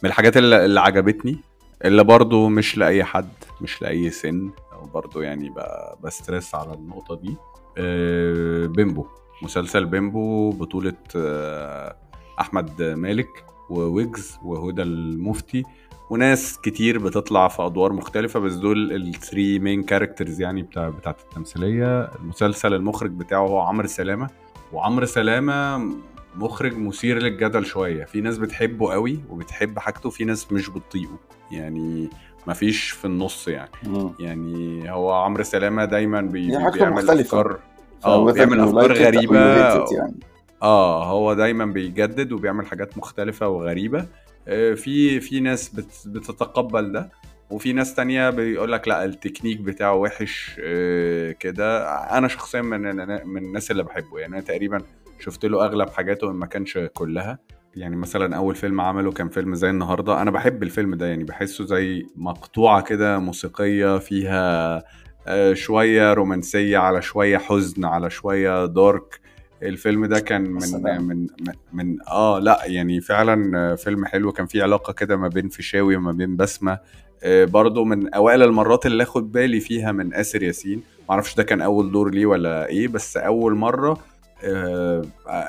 من 0.03 0.11
الحاجات 0.11 0.37
اللي, 0.37 0.65
اللي 0.65 0.81
عجبتني 0.81 1.37
اللي 1.85 2.05
برضو 2.05 2.49
مش 2.49 2.79
لأي 2.79 3.05
حد 3.05 3.29
مش 3.61 3.83
لأي 3.83 4.11
سن 4.11 4.51
برضو 4.95 5.21
يعني 5.21 5.55
بسترس 6.03 6.55
على 6.55 6.75
النقطة 6.75 7.17
دي. 7.17 7.37
بيمبو 8.69 9.07
مسلسل 9.43 9.85
بيمبو 9.85 10.51
بطولة 10.51 10.95
أحمد 12.41 12.83
مالك 12.83 13.45
وويجز 13.71 14.39
وهدى 14.45 14.83
المفتي. 14.83 15.63
وناس 16.11 16.59
كتير 16.59 16.99
بتطلع 16.99 17.49
في 17.49 17.63
أدوار 17.63 17.93
مختلفة 17.93 18.41
بس 18.41 18.55
دول 18.55 18.93
ال 18.93 19.04
three 19.04 19.59
main 19.59 19.83
characters 19.83 20.41
يعني 20.41 20.63
بتاع 20.63 20.89
بتاعت 20.89 21.21
التمثيلية. 21.21 22.01
المسلسل 22.01 22.75
المخرج 22.75 23.11
بتاعه 23.11 23.47
هو 23.47 23.61
عمرو 23.61 23.87
سلامة. 23.87 24.31
وعمرو 24.73 25.07
سلامة 25.07 25.91
مخرج 26.37 26.77
مثير 26.79 27.19
للجدل 27.23 27.65
شوية. 27.65 28.05
في 28.05 28.21
ناس 28.21 28.39
بتحبه 28.39 28.93
قوي 28.93 29.21
وبتحب 29.31 29.79
حاجته 29.79 30.11
في 30.11 30.25
ناس 30.25 30.53
مش 30.53 30.71
بتطيقه. 30.71 31.19
يعني 31.53 32.11
مفيش 32.47 32.91
في 32.91 33.05
النص 33.05 33.49
يعني. 33.49 33.71
م. 33.87 34.11
يعني 34.21 34.93
هو 34.93 35.13
عمرو 35.13 35.43
سلامة 35.43 35.85
دايما 35.85 36.21
بي 36.21 36.47
بيعمل 36.47 37.11
افكار 37.21 37.61
آه 38.05 38.33
بيعمل 38.33 38.61
أفكار 38.61 38.93
غريبة. 38.93 39.39
يعني. 39.93 40.15
آه 40.63 41.05
هو 41.05 41.35
دايما 41.35 41.67
بيجدد 41.67 42.33
وبيعمل 42.33 42.67
حاجات 42.67 42.99
مختلفة 42.99 43.49
وغريبة. 43.49 44.07
آه 44.49 44.75
في 44.75 45.21
في 45.21 45.41
ناس 45.41 45.69
بت 45.69 45.87
بتتقبل 46.07 46.93
ده. 46.93 47.11
وفي 47.51 47.73
ناس 47.73 47.95
تانية 47.95 48.31
بيقول 48.31 48.73
لك 48.73 48.89
لا 48.89 49.05
التكنيك 49.05 49.61
بتاعه 49.61 49.95
وحش 49.95 50.61
آه 50.65 51.33
كده. 51.33 51.89
أنا 52.19 52.29
شخصيا 52.29 52.63
من 52.63 52.81
من 53.29 53.45
الناس 53.45 53.71
اللي 53.71 53.83
بحبه. 53.83 54.19
يعني 54.19 54.35
أنا 54.35 54.43
تقريبا 54.43 54.83
شفت 55.19 55.45
له 55.45 55.65
أغلب 55.65 55.91
حاجاته 55.91 56.31
إن 56.31 56.35
ما 56.37 56.47
كانش 56.47 56.79
كلها. 56.79 57.39
يعني 57.77 57.97
مثلا 57.97 58.37
أول 58.37 58.55
فيلم 58.55 58.81
عمله 58.81 59.13
كان 59.13 59.29
فيلم 59.29 59.55
زي 59.55 59.71
النهارده. 59.71 60.23
أنا 60.23 60.31
بحب 60.31 60.63
الفيلم 60.63 60.95
ده 60.95 61.07
يعني 61.07 61.25
بحسه 61.25 61.65
زي 61.65 62.07
مقطوعة 62.17 62.81
كده 62.83 63.19
موسيقية 63.19 63.99
فيها 63.99 64.83
شوية 65.53 66.13
رومانسية 66.13 66.79
على 66.79 67.03
شوية 67.03 67.39
حزن 67.39 67.85
على 67.85 68.11
شوية 68.11 68.67
دارك. 68.67 69.21
الفيلم 69.63 70.07
ده 70.07 70.21
كان 70.21 70.43
من. 70.43 70.61
من 71.09 71.27
من, 71.73 71.97
آه 72.09 72.39
لا 72.39 72.61
يعني 72.65 73.01
فعلا 73.01 73.77
فيلم 73.77 74.05
حلو. 74.07 74.33
كان 74.33 74.47
فيه 74.47 74.63
علاقة 74.63 74.93
كده 74.93 75.17
ما 75.17 75.29
بين 75.29 75.49
فيشاوي 75.49 75.97
وما 75.97 76.13
بين 76.13 76.37
بسمة. 76.37 76.79
آه، 77.23 77.45
برضو 77.45 77.85
من 77.85 78.15
أوائل 78.15 78.43
المرات 78.43 78.87
اللي 78.87 79.03
آخد 79.03 79.33
بالي 79.33 79.61
فيها 79.61 79.93
من 79.93 80.15
آسر 80.15 80.43
ياسين. 80.43 80.83
معرفش 81.09 81.35
ده 81.35 81.43
كان 81.43 81.61
أول 81.61 81.93
دور 81.93 82.11
ليه 82.11 82.27
ولا 82.27 82.67
إيه 82.67 82.89
بس 82.89 83.17
أول 83.17 83.55
مرة 83.55 83.91
آه، 83.91 83.99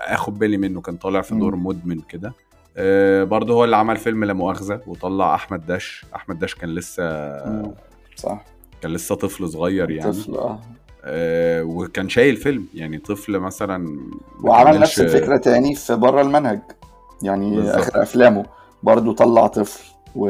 آخد 0.07 0.39
بالي 0.39 0.57
منه 0.57 0.81
كان 0.81 0.97
طالع 0.97 1.21
في 1.21 1.35
دور 1.35 1.55
مدمن 1.55 1.99
كده. 2.01 2.33
آه، 2.77 3.23
برضه 3.23 3.53
هو 3.53 3.63
اللي 3.63 3.75
عمل 3.75 3.97
فيلم 3.97 4.23
لا 4.23 4.33
مؤاخذة 4.33 4.81
وطلع 4.87 5.35
أحمد 5.35 5.65
داش. 5.65 6.05
أحمد 6.15 6.39
داش 6.39 6.55
كان 6.55 6.69
لسه. 6.69 7.03
صح. 8.15 8.45
كان 8.81 8.91
لسه 8.93 9.15
طفل 9.15 9.49
صغير 9.49 9.91
يعني. 9.91 10.11
طفل 10.11 10.35
آه. 10.35 10.59
آه، 11.03 11.63
وكان 11.63 12.09
شايل 12.09 12.35
فيلم. 12.37 12.65
يعني 12.73 12.97
طفل 12.97 13.39
مثلا 13.39 13.99
وعمل 14.43 14.79
نفس 14.79 14.99
الفكرة 14.99 15.37
تاني 15.37 15.75
في 15.75 15.95
بره 15.95 16.21
المنهج. 16.21 16.59
يعني 17.23 17.55
بالظبط. 17.55 17.75
آخر 17.75 18.01
أفلامه. 18.01 18.45
برضو 18.83 19.11
طلع 19.13 19.47
طفل 19.47 19.83
و 20.15 20.27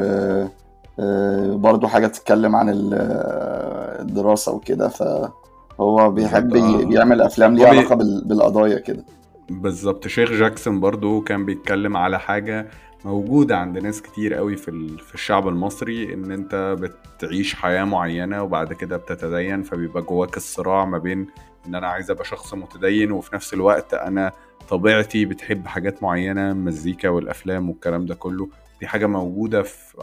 آه، 1.00 1.56
برضو 1.56 1.88
حاجة 1.88 2.08
بتتكلم 2.08 2.56
عن 2.56 2.70
ال- 2.70 2.94
آه، 2.94 4.02
الدراسة 4.02 4.52
وكده. 4.54 4.92
فهو 5.78 6.12
بيحب 6.12 6.56
آه. 6.56 6.82
يعمل 6.94 7.22
أفلام 7.22 7.56
ليها 7.56 7.66
هو 7.66 7.70
علاقة 7.78 7.96
بال- 7.96 8.24
بالقضايا 8.26 8.80
كده. 8.80 9.06
بالظبط. 9.50 10.08
شيخ 10.08 10.32
جاكسون 10.32 10.80
برضو 10.80 11.22
كان 11.22 11.46
بيتكلم 11.46 11.98
على 11.98 12.20
حاجة 12.20 12.68
موجودة 13.06 13.58
عند 13.58 13.78
ناس 13.78 14.02
كتير 14.02 14.34
قوي 14.34 14.56
في 14.56 14.98
في 14.98 15.14
الشعب 15.16 15.48
المصري 15.48 16.14
إن 16.14 16.32
أنت 16.32 16.76
بتعيش 16.80 17.56
حياة 17.56 17.84
معينة 17.84 18.44
وبعد 18.44 18.74
كده 18.74 18.98
بتتدين 18.98 19.64
فبيبقى 19.64 20.02
جواك 20.04 20.38
الصراع 20.38 20.86
ما 20.86 20.98
بين 20.98 21.28
إن 21.68 21.76
أنا 21.76 21.88
عايز 21.88 22.12
أبقى 22.12 22.26
شخص 22.26 22.54
متدين 22.54 23.12
وفي 23.12 23.36
نفس 23.36 23.54
الوقت 23.54 23.94
أنا 23.94 24.32
طبيعتي 24.70 25.26
بتحب 25.26 25.68
حاجات 25.68 26.04
معينة 26.04 26.52
المزيكا 26.52 27.10
والأفلام 27.10 27.70
والكلام 27.70 28.06
ده 28.06 28.16
كله. 28.16 28.50
دي 28.80 28.88
حاجة 28.88 29.06
موجودة 29.06 29.64
في 29.64 29.98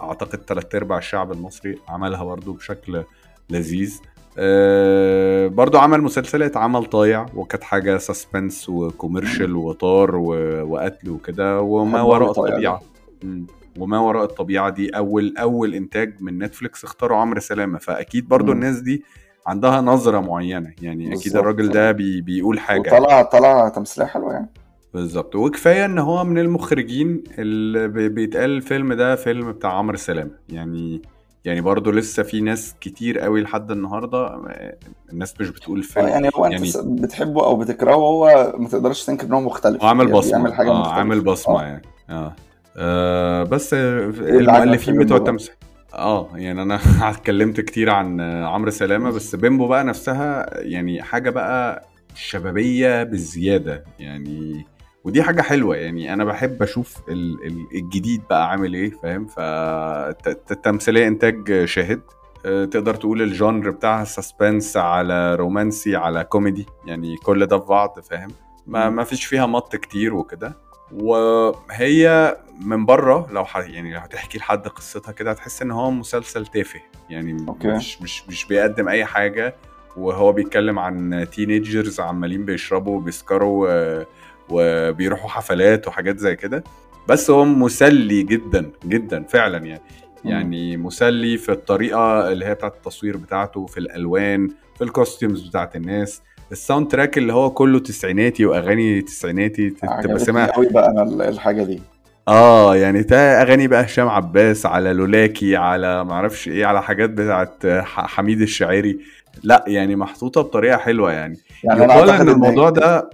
أعتقد 0.00 0.38
تلات 0.38 0.74
أرباع 0.74 0.98
الشعب 0.98 1.32
المصري 1.32 1.78
عملها 1.88 2.24
برضو 2.24 2.52
بشكل 2.52 3.02
لذيذ. 3.50 4.00
آه، 4.38 5.46
برضو 5.46 5.78
عمل 5.78 6.02
مسلسلات 6.02 6.56
عمل 6.56 6.84
طايع 6.84 7.26
وكانت 7.36 7.62
حاجة 7.64 7.98
سسبنس 7.98 8.68
وكوميرشال 8.68 9.56
وطار 9.56 10.16
وقتل 10.16 11.10
وكده 11.10 11.60
وما 11.60 12.02
وراء. 12.02 12.30
الطبيعة 12.30 12.80
مم. 13.24 13.46
وما 13.78 13.98
وراء 13.98 14.24
الطبيعة 14.24 14.70
دي 14.70 14.88
أول 14.90 15.34
أول 15.38 15.74
إنتاج 15.74 16.14
من 16.20 16.38
نتفليكس 16.38 16.84
اختاروا 16.84 17.18
عمرو 17.18 17.40
سلامة 17.40 17.78
فأكيد 17.78 18.28
برضو 18.28 18.46
مم. 18.46 18.52
الناس 18.52 18.80
دي 18.80 19.02
عندها 19.46 19.80
نظرة 19.80 20.20
معينة 20.20 20.72
يعني 20.82 21.06
أكيد 21.08 21.22
بالظبط. 21.22 21.36
الراجل 21.36 21.68
ده 21.68 21.92
بي 21.92 22.20
بيقول 22.20 22.58
حاجة 22.58 22.80
وطلع 22.80 23.22
طلع 23.22 23.68
تمثيليه 23.68 24.06
حلوة 24.08 24.32
يعني 24.32 24.50
بالظبط 24.94 25.36
وكفاية 25.36 25.84
إن 25.84 25.98
هو 25.98 26.24
من 26.24 26.38
المخرجين 26.38 27.24
اللي 27.38 27.88
بي- 27.88 28.08
بيتقال 28.08 28.50
الفيلم 28.50 28.92
ده 28.92 29.16
فيلم 29.16 29.52
بتاع 29.52 29.72
عمرو 29.72 29.96
سلامة 29.96 30.30
يعني 30.48 31.02
يعني 31.44 31.60
برضه 31.60 31.92
لسه 31.92 32.22
في 32.22 32.40
ناس 32.40 32.74
كتير 32.80 33.18
قوي 33.18 33.40
لحد 33.42 33.70
النهارده 33.70 34.18
آه، 34.26 34.76
الناس 35.12 35.40
مش 35.40 35.48
بتقول 35.50 35.78
آه، 35.78 35.82
فيلم 35.82 36.08
يعني 36.08 36.30
هو 36.36 36.44
أنت 36.46 36.74
يعني 36.76 37.00
بتحبه 37.02 37.44
أو 37.44 37.56
بتكرهه 37.56 37.94
هو 37.94 38.54
ما 38.58 38.68
تقدرش 38.68 39.04
تنكر 39.04 39.26
إن 39.26 39.32
هو 39.32 39.40
مختلف. 39.40 39.82
هو 39.82 39.88
عامل 39.88 40.04
يعني 40.06 40.18
بصمة. 40.18 40.30
بيعمل 40.32 40.54
حاجة 40.54 40.70
آه 40.70 40.78
مختلفة. 40.80 40.98
عامل 40.98 41.20
بصمة 41.20 41.60
آه. 41.60 41.62
يعني. 41.64 41.82
آه, 42.10 42.36
آه 42.76 43.42
بس 43.42 43.74
آه، 43.74 44.04
اللي 44.04 44.52
عجبك 44.52 44.62
المؤلفين 44.62 44.98
في 44.98 45.04
بتوع؟ 45.04 45.16
التمثيل؟ 45.16 45.54
آه 45.94 46.28
يعني 46.34 46.62
أنا 46.62 46.80
اتكلمت 47.10 47.60
كتير 47.60 47.90
عن 47.90 48.20
آه، 48.20 48.46
عمرو 48.46 48.70
سلامة 48.70 49.10
بس 49.10 49.34
بيمبو 49.36 49.66
بقى 49.68 49.84
نفسها 49.84 50.46
يعني 50.60 51.02
حاجة 51.02 51.30
بقى 51.30 51.88
شبابية 52.14 53.02
بالزياده 53.02 53.84
يعني 53.98 54.66
ودي 55.04 55.22
حاجة 55.22 55.42
حلوة 55.42 55.76
يعني 55.76 56.12
أنا 56.12 56.24
بحب 56.24 56.62
أشوف 56.62 56.96
ال- 57.08 57.46
ال- 57.46 57.66
الجديد 57.74 58.22
بقى 58.30 58.50
عامل 58.50 58.74
إيه 58.74 58.90
فاهم؟ 59.02 59.26
فالتمثيليه 59.26 61.08
إنتاج 61.08 61.64
شاهد. 61.64 62.00
آه، 62.46 62.64
تقدر 62.64 62.94
تقول 62.94 63.22
ال 63.22 63.30
genre 63.30 63.70
بتاعها 63.70 64.04
suspense 64.04 64.76
على 64.76 65.34
رومانسي 65.34 65.96
على 65.96 66.24
كوميدي 66.24 66.66
يعني 66.86 67.16
كل 67.16 67.46
ده 67.46 67.58
في 67.58 67.66
بعض 67.66 68.00
فاهم؟ 68.00 68.28
ما. 68.66 68.90
ما 68.90 69.04
فيش 69.04 69.24
فيها 69.24 69.46
مط 69.46 69.76
كتير 69.76 70.14
وكده. 70.14 70.56
وهي 70.92 72.36
من 72.64 72.86
بره 72.86 73.26
لو 73.32 73.44
ح... 73.44 73.56
يعني 73.56 73.92
لو 73.94 73.98
هتحكي 74.00 74.38
لحد 74.38 74.68
قصتها 74.68 75.12
كده 75.12 75.30
هتحس 75.30 75.62
إن 75.62 75.70
هو 75.70 75.90
مسلسل 75.90 76.46
تافه. 76.46 76.80
يعني 77.10 77.46
okay. 77.48 77.68
مش 77.68 78.02
مش 78.02 78.28
مش 78.28 78.44
بيقدم 78.46 78.88
أي 78.88 79.04
حاجة 79.04 79.54
وهو 79.96 80.32
بيتكلم 80.32 80.78
عن 80.78 81.26
teenagers 81.32 82.00
عمالين 82.00 82.44
بيشربوا 82.44 82.96
وبيسكروا 82.96 83.68
و... 83.68 84.04
وبيروحوا 84.50 85.28
حفلات 85.28 85.88
وحاجات 85.88 86.18
زي 86.18 86.36
كده. 86.36 86.64
بس 87.08 87.30
هو 87.30 87.44
مسلي 87.44 88.22
جدا 88.22 88.70
جدا 88.86 89.22
فعلا 89.22 89.58
يعني. 89.66 89.82
يعني 90.24 90.76
مسلي 90.76 91.36
في 91.38 91.52
الطريقة 91.52 92.32
اللي 92.32 92.44
هي 92.44 92.54
بتاعت 92.54 92.74
التصوير 92.76 93.16
بتاعته 93.16 93.66
في 93.66 93.78
الألوان 93.80 94.48
في 94.78 94.84
ال 94.84 94.91
costumes 94.91 95.48
بتاعت 95.48 95.76
الناس. 95.76 96.22
ال 96.52 96.88
soundtrack 96.88 97.18
اللي 97.18 97.32
هو 97.32 97.50
كله 97.50 97.78
تسعيناتي 97.78 98.46
وأغاني 98.46 99.00
تسعيناتي 99.02 99.70
تبقى 99.70 100.18
سامع. 100.18 100.46
قوي 100.46 100.68
بقى 100.68 100.90
أنا 100.90 101.02
ال- 101.02 101.22
الحاجة 101.22 101.62
دي. 101.62 101.80
آه 102.28 102.76
يعني 102.76 103.02
ده 103.02 103.42
أغاني 103.42 103.68
بقى 103.68 103.84
هشام 103.84 104.08
عباس 104.08 104.66
على 104.66 104.92
لولاكي 104.92 105.56
على 105.56 106.04
معرفش 106.04 106.48
إيه 106.48 106.66
على 106.66 106.82
حاجات 106.82 107.10
بتاعت 107.10 107.66
حميد 107.86 108.40
الشاعري. 108.40 108.98
لأ 109.42 109.64
يعني 109.66 109.96
محطوطة 109.96 110.40
بطريقة 110.40 110.76
حلوة 110.76 111.12
يعني, 111.12 111.38
يعني 111.64 111.84
أنا 111.84 111.94
يقال 111.94 112.10
أعتقد 112.10 112.28
إن 112.28 112.34
الموضوع 112.34 112.68
هي- 112.68 112.72
ده 112.72 113.10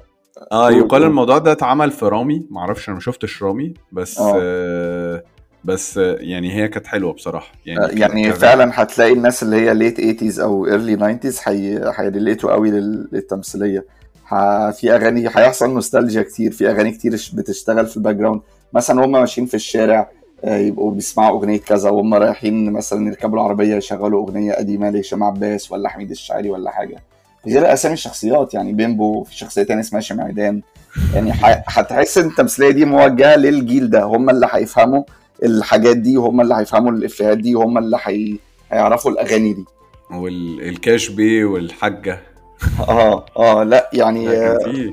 آه 0.53 0.70
يقال. 0.70 1.03
الموضوع 1.03 1.38
ده 1.38 1.53
اتعمل 1.53 1.90
في 1.90 2.05
رامي. 2.07 2.46
معرفش 2.50 2.88
أنا 2.88 2.94
ما 2.94 3.00
شفتش 3.00 3.42
رامي 3.42 3.74
بس 3.92 4.18
آه. 4.18 4.38
آه 4.42 5.22
بس 5.64 5.98
آه، 5.98 6.16
يعني 6.20 6.53
هي 6.55 6.68
كانت 6.68 6.87
حلوة 6.87 7.12
بصراحة. 7.12 7.53
يعني 7.66 7.88
ك- 7.88 7.96
يعني 7.96 8.33
فعلا 8.33 8.70
هتلاقي 8.74 9.12
الناس 9.12 9.42
اللي 9.42 9.57
هي 9.57 9.74
late 9.75 10.01
80s 10.00 10.38
أو 10.40 10.66
early 10.66 10.96
90s 10.96 11.48
هي 11.48 11.92
هي 11.96 12.09
relate 12.09 12.46
وا 12.46 12.53
قوي 12.53 12.70
لل- 12.70 13.09
للتمثيلية. 13.12 13.85
في 14.72 14.94
أغاني 14.94 15.29
هيحصل 15.29 15.74
نوستالجيا 15.74 16.22
كتير. 16.22 16.53
في 16.53 16.70
أغاني 16.70 16.90
كتير 16.90 17.12
بتشتغل 17.35 17.87
في 17.87 17.96
ال 17.96 18.16
background 18.16 18.40
مثلا 18.72 19.05
هم 19.05 19.12
ماشيين 19.12 19.46
في 19.46 19.55
الشارع 19.55 20.11
آه، 20.44 20.57
يبقوا 20.57 20.92
بيسمعوا 20.92 21.38
أغنية 21.38 21.59
كذا 21.59 21.90
وهم 21.90 22.14
رايحين 22.14 22.72
مثلا 22.72 23.07
يركبوا 23.09 23.38
العربية 23.38 23.74
يشغلوا 23.76 24.22
أغنية 24.26 24.53
قديمة 24.53 24.90
لهشام 24.90 25.22
عباس 25.24 25.72
ولا 25.72 25.88
حميد 25.88 26.11
الشاعري 26.11 26.50
ولا 26.50 26.70
حاجة. 26.70 26.96
غير 27.46 27.72
أسامي 27.72 27.94
الشخصيات 27.94 28.55
يعني 28.55 28.72
بيمبو 28.72 29.24
في 29.24 29.37
شخصية 29.37 29.62
تانية 29.62 29.81
اسمها 29.81 30.00
شمعدان 30.00 30.62
يعني 31.14 31.33
هتحس 31.68 32.18
إن 32.18 32.26
التمثيلية 32.26 32.70
دي 32.70 32.85
موجهة 32.85 33.37
للجيل 33.37 33.90
ده 33.90 34.03
هم 34.03 34.31
اللي 34.31 34.48
هيفهموا 34.53 35.03
الحاجات 35.42 35.96
دي 35.96 36.16
وهم 36.16 36.40
اللي 36.40 36.55
هيفهموا 36.55 36.92
الإفيهات 36.92 37.38
دي 37.38 37.55
وهم 37.57 37.79
اللي 37.79 37.98
هي... 38.03 38.37
هيعرفوا 38.72 39.11
الأغاني 39.11 39.53
دي. 39.53 39.64
والكاش 40.11 41.09
بي 41.09 41.44
والحاجة. 41.44 42.20
آه 42.88 43.26
آه 43.37 43.62
لا 43.62 43.90
يعني 43.92 44.29
آه، 44.29 44.92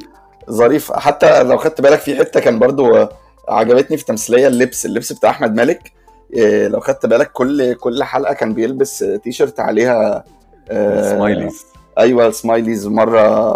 ظريف. 0.52 0.92
حتى 0.92 1.44
لو 1.44 1.58
خدت 1.58 1.82
بالك 1.82 2.00
في 2.00 2.16
حتة 2.16 2.40
كان 2.40 2.60
برضو 2.60 2.96
آه، 2.96 3.10
عجبتني 3.50 3.98
في 3.98 4.06
تمثيلية 4.06 4.48
اللبس 4.48 4.86
اللبس 4.86 5.14
بتاع 5.14 5.30
أحمد 5.30 5.56
مالك. 5.56 5.92
آه، 6.38 6.68
لو 6.68 6.80
خدت 6.80 7.06
بالك 7.06 7.32
كل 7.32 7.74
كل 7.74 8.04
حلقة 8.04 8.34
كان 8.34 8.54
بيلبس 8.54 9.04
آه، 9.04 9.16
تي 9.18 9.32
شيرت 9.32 9.60
عليها 9.60 10.24
آه، 10.70 11.14
smileys 11.14 11.66
أيوه 12.00 12.32
smileys 12.32 12.88
مرة 12.88 13.56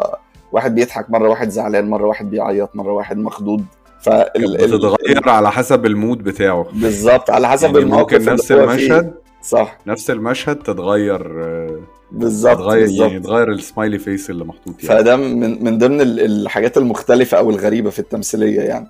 واحد 0.52 0.76
بيضحك 0.76 1.10
مرة 1.10 1.30
واحد 1.30 1.50
زعلان 1.50 1.90
مرة 1.90 2.08
واحد 2.08 2.30
بيعيط 2.30 2.76
مرة 2.76 2.92
واحد 2.92 3.18
مخضوض. 3.18 3.64
فال 4.02 4.46
ال- 4.46 4.58
بتتغير 4.58 5.30
على 5.30 5.52
حسب 5.52 5.86
ال 5.86 5.92
mood 5.92 6.18
بتاعه. 6.24 6.66
بالظبط 6.74 7.30
على 7.30 7.48
حسب 7.50 7.66
يعني 7.68 7.80
الموقف 7.80 8.20
ممكن 8.20 8.34
نفس. 8.34 8.52
المشهد 8.52 9.14
صح. 9.44 9.78
نفس 9.88 10.10
المشهد 10.12 10.56
تتغير 10.56 11.44
آه، 11.44 11.80
بالظبط 12.12 12.58
تتغير 12.58 12.90
يعني 12.90 13.16
يتغير 13.16 13.52
ال 13.52 13.58
smiley 13.58 13.98
face 14.00 14.30
اللي 14.30 14.46
محطوط 14.46 14.84
يعني. 14.84 15.00
فده 15.00 15.16
من 15.16 15.64
من 15.64 15.78
ضمن 15.78 16.02
ال- 16.02 16.20
الحاجات 16.20 16.78
المختلفة 16.78 17.38
أو 17.38 17.50
الغريبة 17.50 17.90
في 17.90 18.00
التمثيلية 18.00 18.62
يعني. 18.62 18.88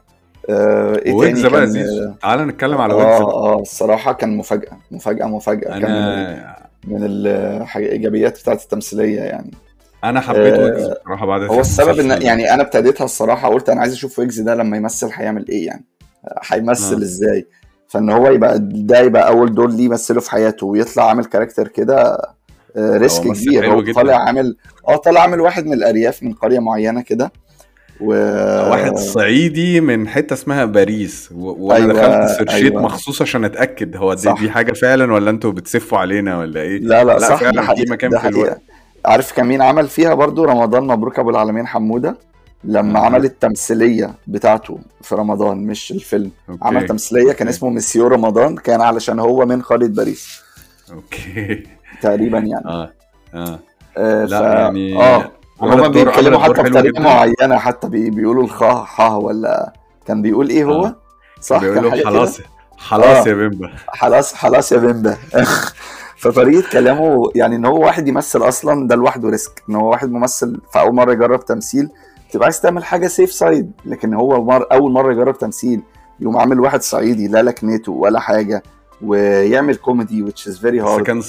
آه 0.50 0.96
إيه 0.96 1.14
ويجز 1.14 1.42
تاني 1.42 1.54
بقى 1.54 1.66
كان؟ 1.68 2.16
تعال 2.22 2.48
نتكلم 2.48 2.78
على 2.82 2.94
ويجز 2.94 3.08
آه 3.22 3.24
بقى. 3.26 3.34
آه 3.36 3.60
الصراحة 3.62 4.14
كان 4.14 4.38
مفاجأة 4.38 4.72
مفاجأة 4.92 5.26
مفاجأة 5.26 5.80
كان 5.80 6.61
من, 6.88 7.04
أنا 7.04 7.68
الإيجابيات 7.76 8.40
بتاعت 8.40 8.64
التمثيلية 8.64 9.20
يعني. 9.20 9.52
أنا 10.04 10.22
حبيت 10.22 10.54
آه، 10.54 10.64
ويجز 10.64 10.88
بصراحة 10.88 11.26
بعد 11.26 11.42
هو 11.42 11.60
السبب 11.60 12.00
المسلسل. 12.00 12.24
يعني 12.26 12.54
أنا 12.54 12.64
ابتديتها 12.64 13.06
الصراحة 13.06 13.50
قلت 13.50 13.70
أنا 13.70 13.82
عايز 13.82 13.94
أشوف 13.94 14.20
ويجز 14.20 14.40
ده 14.40 14.56
لما 14.56 14.78
يمثل 14.78 15.10
هيعمل 15.14 15.48
إيه 15.50 15.66
يعني. 15.66 15.86
هيمثل 16.48 16.96
آه. 16.96 17.02
إزاي. 17.04 17.48
فإن 17.88 18.10
هو 18.10 18.32
يبقى 18.32 18.60
ده 18.62 19.00
يبقى 19.00 19.28
أول 19.28 19.56
دور 19.56 19.70
ليه 19.72 19.86
يمثله 19.86 20.20
في 20.20 20.32
حياته 20.32 20.68
ويطلع 20.68 21.10
عامل 21.10 21.26
character 21.26 21.68
كده 21.68 22.18
آه، 22.78 22.98
risk 22.98 23.24
كبير 23.24 23.72
هو. 23.74 23.94
طالع 23.94 24.16
عامل 24.16 24.58
آه 24.88 24.96
طالع 24.96 25.22
عامل 25.22 25.40
واحد 25.42 25.66
من 25.66 25.74
الأرياف 25.74 26.24
من 26.24 26.34
قرية 26.34 26.60
معينة 26.60 27.02
كده 27.02 27.32
و 28.02 28.14
واحد 28.70 28.98
صعيدي 28.98 29.82
من 29.82 30.08
حتة 30.08 30.34
اسمها 30.34 30.66
باريس. 30.66 31.30
و... 31.32 31.68
وأنا 31.68 31.84
أيوة، 31.84 31.94
دخلت 31.94 32.38
search 32.38 32.63
يت 32.63 32.72
أيوة. 32.72 32.82
مخصوص 32.82 33.22
عشان 33.22 33.46
أتأكد. 33.46 33.96
هو 33.96 34.14
دي. 34.14 34.34
دي 34.40 34.50
حاجة 34.50 34.74
فعلا 34.74 35.14
ولا 35.14 35.30
أنتوا 35.30 35.52
بتسفوا 35.52 35.98
علينا 35.98 36.40
ولا 36.40 36.62
إيه؟ 36.62 36.80
لا 36.80 37.04
لا, 37.04 37.14
لا، 37.14 37.20
صح. 37.20 37.36
فعلا 37.36 37.62
حقيقة 37.62 37.92
مكان 37.92 38.20
في 38.20 38.28
الوقت. 38.28 38.62
عارف 39.06 39.32
كان 39.32 39.46
مين 39.46 39.62
عمل 39.62 39.88
فيها 39.88 40.14
برضو؟ 40.14 40.44
رمضان 40.44 40.84
مبروك 40.84 41.20
أبو 41.20 41.30
العلمين 41.30 41.68
حمودة. 41.68 42.18
لما 42.64 43.00
آه. 43.00 43.06
عمل 43.06 43.26
التمثيلية 43.26 44.14
بتاعته 44.28 44.80
في 45.02 45.16
رمضان 45.16 45.58
مش 45.58 45.92
الفيلم. 45.92 46.32
okay. 46.50 46.60
عمل 46.62 46.86
تمثيلية 46.86 47.32
كان 47.32 47.48
okay. 47.48 47.58
اسمه 47.58 47.70
مسيو 47.70 48.08
رمضان 48.08 48.56
كان 48.56 48.82
علشان 48.82 49.20
هو 49.20 49.46
من 49.46 49.62
خالد 49.62 49.96
باريس. 49.96 50.42
أوكي. 50.94 51.64
تقريبا 52.02 52.38
يعني. 52.38 52.66
آه. 52.66 52.92
آه. 53.34 53.60
آه 53.98 54.26
لا 54.26 54.40
ف... 54.40 54.44
يعني 54.44 55.02
آه. 55.04 55.32
هما 55.62 55.88
بيتكلموا 55.88 56.40
حتى 56.40 56.64
بطريقة. 56.64 57.02
معينة 57.02 57.58
حتى 57.58 57.90
بي... 57.90 58.10
بيقولوا 58.10 58.44
الخا 58.44 58.84
ح 58.84 59.02
ولا 59.12 59.74
كان 60.06 60.22
بيقول 60.22 60.50
إيه 60.50 60.64
هو؟ 60.64 60.86
آه. 60.86 60.96
صح 61.42 61.60
بيقول 61.60 61.76
كان 61.76 61.84
له 61.84 61.92
حاجة 61.92 62.04
خلاص 62.04 62.40
خلاص 62.78 63.28
آه. 63.28 63.30
يا 63.30 63.34
بيمبا 63.34 63.72
خلاص 63.88 64.34
خلاص 64.34 64.72
يا 64.72 64.78
بيمبا 64.78 65.18
فطريقة 66.22 66.70
كلامه 66.72 67.32
يعني 67.36 67.56
إن 67.56 67.66
هو 67.66 67.80
واحد 67.86 68.08
يمثل 68.08 68.48
أصلا 68.48 68.88
ده 68.88 68.96
لوحده 68.96 69.30
risk 69.30 69.64
إن 69.70 69.76
هو 69.76 69.90
واحد 69.90 70.12
ممثل 70.12 70.60
في 70.74 70.80
أول 70.80 70.96
مرة 70.96 71.12
يجرب 71.12 71.46
تمثيل 71.46 71.90
تبقى 72.32 72.46
عايز 72.46 72.62
تعمل 72.62 72.84
حاجة 72.84 73.08
safe 73.08 73.32
side 73.32 73.72
لكن 73.86 74.14
هو 74.14 74.44
مر... 74.44 74.66
أول 74.72 74.92
مرة 74.92 75.12
يجرب 75.12 75.38
تمثيل 75.38 75.82
يقوم 76.20 76.38
عامل 76.38 76.60
واحد 76.60 76.82
صعيدي 76.82 77.28
لا 77.28 77.44
لكنته 77.44 77.92
ولا 77.92 78.20
حاجة 78.20 78.64
ويعمل 79.04 79.76
كوميدي 79.76 80.26
which 80.26 80.52
is 80.52 80.56
very 80.58 80.86
hard. 80.88 81.02
كان 81.02 81.22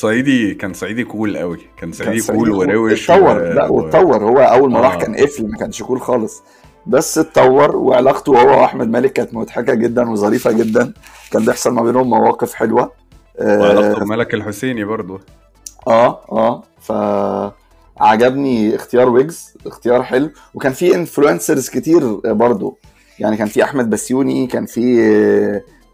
صعيدي 0.00 0.54
كان 0.54 0.72
صعيدي 0.74 1.04
cool 1.04 1.36
قوي. 1.36 1.58
كان 1.76 1.92
صعيدي 1.92 2.32
cool. 2.32 2.50
وروش 2.50 3.10
اتطور. 3.10 3.36
و- 3.38 3.52
لا 3.52 3.68
واتطور. 3.68 4.24
هو 4.24 4.38
أول 4.38 4.70
ما 4.72 4.80
راح 4.80 4.94
آه. 4.94 4.98
كان 4.98 5.14
قفل 5.14 5.48
ما 5.50 5.56
كانش 5.56 5.82
cool 5.82 6.00
خالص. 6.00 6.42
بس 6.86 7.18
اتطور 7.18 7.76
وعلاقته 7.76 8.40
هو 8.42 8.60
وأحمد 8.60 8.88
مالك 8.90 9.12
كانت 9.12 9.34
مضحكة 9.34 9.74
جدا 9.74 10.10
وظريفة 10.10 10.52
جدا. 10.52 10.92
كان 11.30 11.44
بيحصل 11.44 11.74
ما 11.74 11.82
بينهم 11.82 12.10
مواقف 12.10 12.54
حلوة. 12.54 12.92
آه، 13.38 13.58
وعلاقته 13.60 14.04
بملك 14.04 14.34
الحسيني 14.34 14.84
برضو. 14.84 15.20
آه 15.88 16.20
آه. 16.32 16.62
ف 16.80 16.92
عجبني 18.00 18.74
اختيار 18.76 19.08
ويجز 19.08 19.54
اختيار 19.66 20.02
حلو. 20.02 20.30
وكان 20.54 20.72
في 20.72 20.94
influencers 20.94 21.68
كتير 21.68 22.14
برضو. 22.32 22.78
يعني 23.18 23.36
كان 23.36 23.46
في 23.46 23.64
أحمد 23.64 23.90
بسيوني 23.90 24.46
كان 24.46 24.66
في 24.66 24.80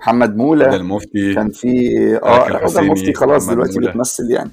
محمد 0.05 0.31
ده 0.31 0.37
موله 0.37 0.77
المفتي 0.77 1.35
كان 1.35 1.51
في 1.51 1.89
آه 2.23 2.49
الحسيني، 2.49 2.87
المفتي 2.87 3.15
خلاص 3.15 3.47
دلوقتي 3.47 3.79
مولى. 3.79 3.91
بتمثل 3.91 4.31
يعني. 4.31 4.51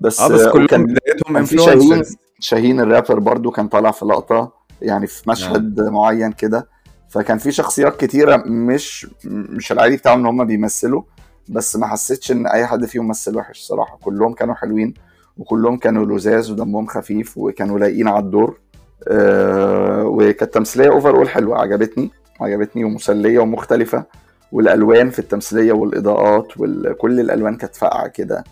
بس 0.00 0.20
آه 0.20 0.28
بس 0.28 0.40
آه، 0.40 0.50
كلهم 0.50 0.64
وكان 0.64 0.84
بدايتهم 0.84 1.34
كان 1.34 1.44
في 1.44 1.58
شاهين 1.58 2.02
شاهين 2.40 2.80
الرابر 2.80 3.18
برضو 3.18 3.50
كان 3.50 3.68
طالع 3.68 3.90
في 3.90 4.04
لقطة 4.04 4.52
يعني 4.82 5.06
في 5.06 5.30
مشهد 5.30 5.80
معين 5.80 6.32
كده. 6.32 6.68
فكان 7.08 7.38
في 7.38 7.52
شخصيات 7.52 7.96
كتيرة 8.00 8.36
مش 8.46 9.06
مش 9.24 9.72
العادي 9.72 9.96
بتاعهم 9.96 10.18
إن 10.20 10.26
هم 10.26 10.44
بيمثلوا 10.44 11.02
بس 11.48 11.76
ما 11.76 11.86
حسيتش 11.86 12.32
إن 12.32 12.46
أي 12.46 12.66
حد 12.66 12.84
فيهم 12.84 13.08
مثل 13.08 13.36
وحش 13.36 13.60
صراحة. 13.60 13.98
كلهم 14.02 14.32
كانوا 14.34 14.54
حلوين 14.54 14.94
وكلهم 15.38 15.76
كانوا 15.76 16.06
لذاذ 16.06 16.52
ودمهم 16.52 16.86
خفيف 16.86 17.38
وكانوا 17.38 17.78
لايقين 17.78 18.08
على 18.08 18.24
الدور. 18.24 18.60
آه 19.08 20.04
وكانت 20.04 20.54
تمثيلية 20.54 20.88
اوفر 20.88 21.16
اول 21.16 21.28
حلوة 21.28 21.58
عجبتني 21.58 22.10
عجبتني 22.40 22.84
ومسلية 22.84 23.38
ومختلفة. 23.38 24.04
والألوان 24.52 25.10
في 25.10 25.18
التمثيلية 25.18 25.72
والإضاءات 25.72 26.48
وكل 26.56 27.20
الألوان 27.20 27.56
كانت 27.56 27.76
فاقعة 27.76 28.08
كده 28.08 28.44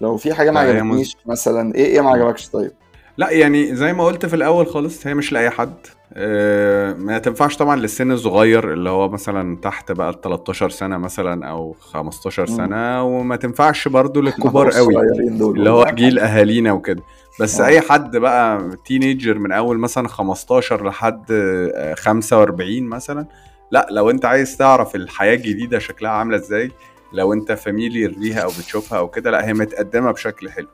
لو 0.00 0.16
في 0.16 0.34
حاجة 0.34 0.50
ما 0.50 0.60
عجبتنيش 0.60 1.16
مثلا 1.26 1.74
إيه 1.74 1.86
إيه 1.86 2.00
ما 2.00 2.10
عجبكش 2.10 2.48
طيب؟ 2.48 2.70
لا 3.16 3.30
يعني 3.30 3.74
زي 3.74 3.92
ما 3.92 4.04
قلت 4.04 4.26
في 4.26 4.36
الأول 4.36 4.66
خالص 4.66 5.06
هي 5.06 5.14
مش 5.14 5.32
لأي 5.32 5.50
حد 5.50 5.74
آه، 6.14 6.92
ما 6.92 7.18
تنفعش 7.18 7.56
طبعا 7.56 7.76
للسن 7.76 8.12
الصغير 8.12 8.72
اللي 8.72 8.90
هو 8.90 9.08
مثلا 9.08 9.56
تحت 9.56 9.92
بقى 9.92 10.10
ال 10.10 10.20
13 10.20 10.70
سنة 10.70 10.98
مثلا 10.98 11.46
أو 11.46 11.76
15 11.80 12.50
مم. 12.50 12.56
سنة 12.56 13.02
وما 13.02 13.36
تنفعش 13.36 13.88
برضو 13.88 14.20
للكبار 14.24 14.70
قوي 14.70 14.94
اللي 15.30 15.70
هو 15.70 15.84
جيل 15.94 16.18
أهالينا 16.18 16.72
وكده 16.72 17.02
بس 17.40 17.60
آه. 17.60 17.66
أي 17.66 17.80
حد 17.80 18.16
بقى 18.16 18.70
teenager 18.84 19.38
من 19.38 19.52
أول 19.52 19.78
مثلا 19.78 20.08
15 20.08 20.86
لحد 20.86 21.24
آه، 21.30 21.94
45 21.94 22.82
مثلا 22.82 23.26
لا 23.70 23.86
لو 23.90 24.10
انت 24.10 24.24
عايز 24.24 24.56
تعرف 24.56 24.94
الحياة 24.96 25.34
الجديدة 25.34 25.78
شكلها 25.78 26.10
عاملة 26.10 26.36
إزاي 26.36 26.70
لو 27.12 27.32
انت 27.32 27.52
familiar 27.52 28.10
ليها 28.18 28.40
أو 28.40 28.48
بتشوفها 28.48 28.98
أو 28.98 29.08
كده 29.08 29.30
لا 29.30 29.46
هي 29.48 29.52
متقدمة 29.52 30.10
بشكل 30.10 30.50
حلو. 30.50 30.66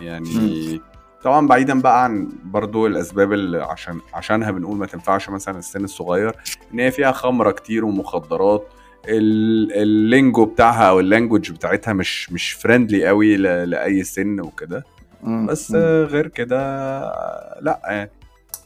يعني 0.00 0.80
طبعا 1.22 1.46
بعيدا 1.46 1.80
بقى 1.80 2.04
عن 2.04 2.28
برضو 2.44 2.86
الأسباب 2.86 3.32
اللي 3.32 3.62
عشان 3.62 4.00
عشانها 4.14 4.50
بنقول 4.50 4.76
ما 4.76 4.86
تنفعش 4.86 5.28
مثلا 5.30 5.58
السن 5.58 5.84
الصغير 5.84 6.34
إن 6.74 6.80
هي 6.80 6.90
فيها 6.90 7.12
خمرة 7.12 7.50
كتير 7.50 7.84
ومخدرات 7.84 8.68
ال- 9.08 9.72
ال 9.72 9.84
lingo 9.84 10.44
بتاعها 10.44 10.88
أو 10.88 11.00
ال 11.00 11.06
language 11.06 11.52
بتاعتها 11.52 11.92
مش 11.92 12.32
مش 12.32 12.52
friendly 12.52 13.06
قوي 13.06 13.36
لأي 13.36 14.04
سن 14.04 14.40
وكده. 14.40 14.84
بس 15.22 15.72
غير 16.04 16.28
كده 16.28 16.58
لا 17.60 18.08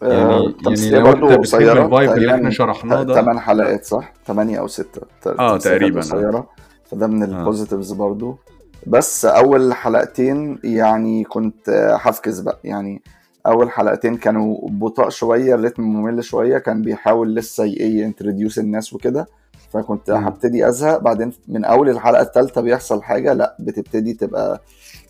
يعني 0.03 0.23
آه، 0.23 0.53
يعني 0.67 0.91
لو 0.91 1.07
انت 1.13 1.25
بتحب 1.39 1.61
ال 1.61 1.71
vibe 1.71 2.11
اللي 2.11 2.35
إحنا 2.35 2.51
شرحناه 2.51 3.03
ده. 3.03 3.15
8 3.15 3.41
حلقات 3.41 3.85
صح؟ 3.85 4.13
8 4.27 4.59
أو 4.59 4.67
6 4.67 5.01
آه، 5.27 5.59
تقريبا، 5.59 5.99
آه. 5.99 6.03
قصيرة. 6.03 6.49
فده 6.91 7.07
من 7.07 7.23
آه. 7.23 7.39
ال 7.39 7.44
positives 7.44 7.93
برضو. 7.93 8.39
بس 8.87 9.25
أول 9.25 9.75
حلقتين 9.75 10.59
يعني 10.65 11.25
كنت 11.25 11.69
آه، 11.69 11.97
هفكس 11.97 12.41
بقى. 12.41 12.59
يعني 12.65 13.03
أول 13.47 13.71
حلقتين 13.71 14.17
كانوا 14.17 14.69
بطاء 14.69 15.09
شوية 15.09 15.55
الريتم 15.55 15.83
ممل 15.83 16.25
شوية. 16.25 16.59
كان 16.59 16.83
بيحاول 16.83 17.35
لسه 17.35 17.65
ي 17.81 17.89
introduce 17.89 18.59
الناس 18.59 18.93
وكده. 18.93 19.27
فكنت. 19.73 20.11
هبتدي 20.11 20.69
أزهق. 20.69 20.99
بعدين 20.99 21.33
من 21.49 21.65
أول 21.65 21.89
الحلقة 21.89 22.23
الثالثه 22.23 22.61
بيحصل 22.61 23.03
حاجة. 23.03 23.33
لأ 23.33 23.57
بتبتدي 23.61 24.13
تبقى 24.13 24.61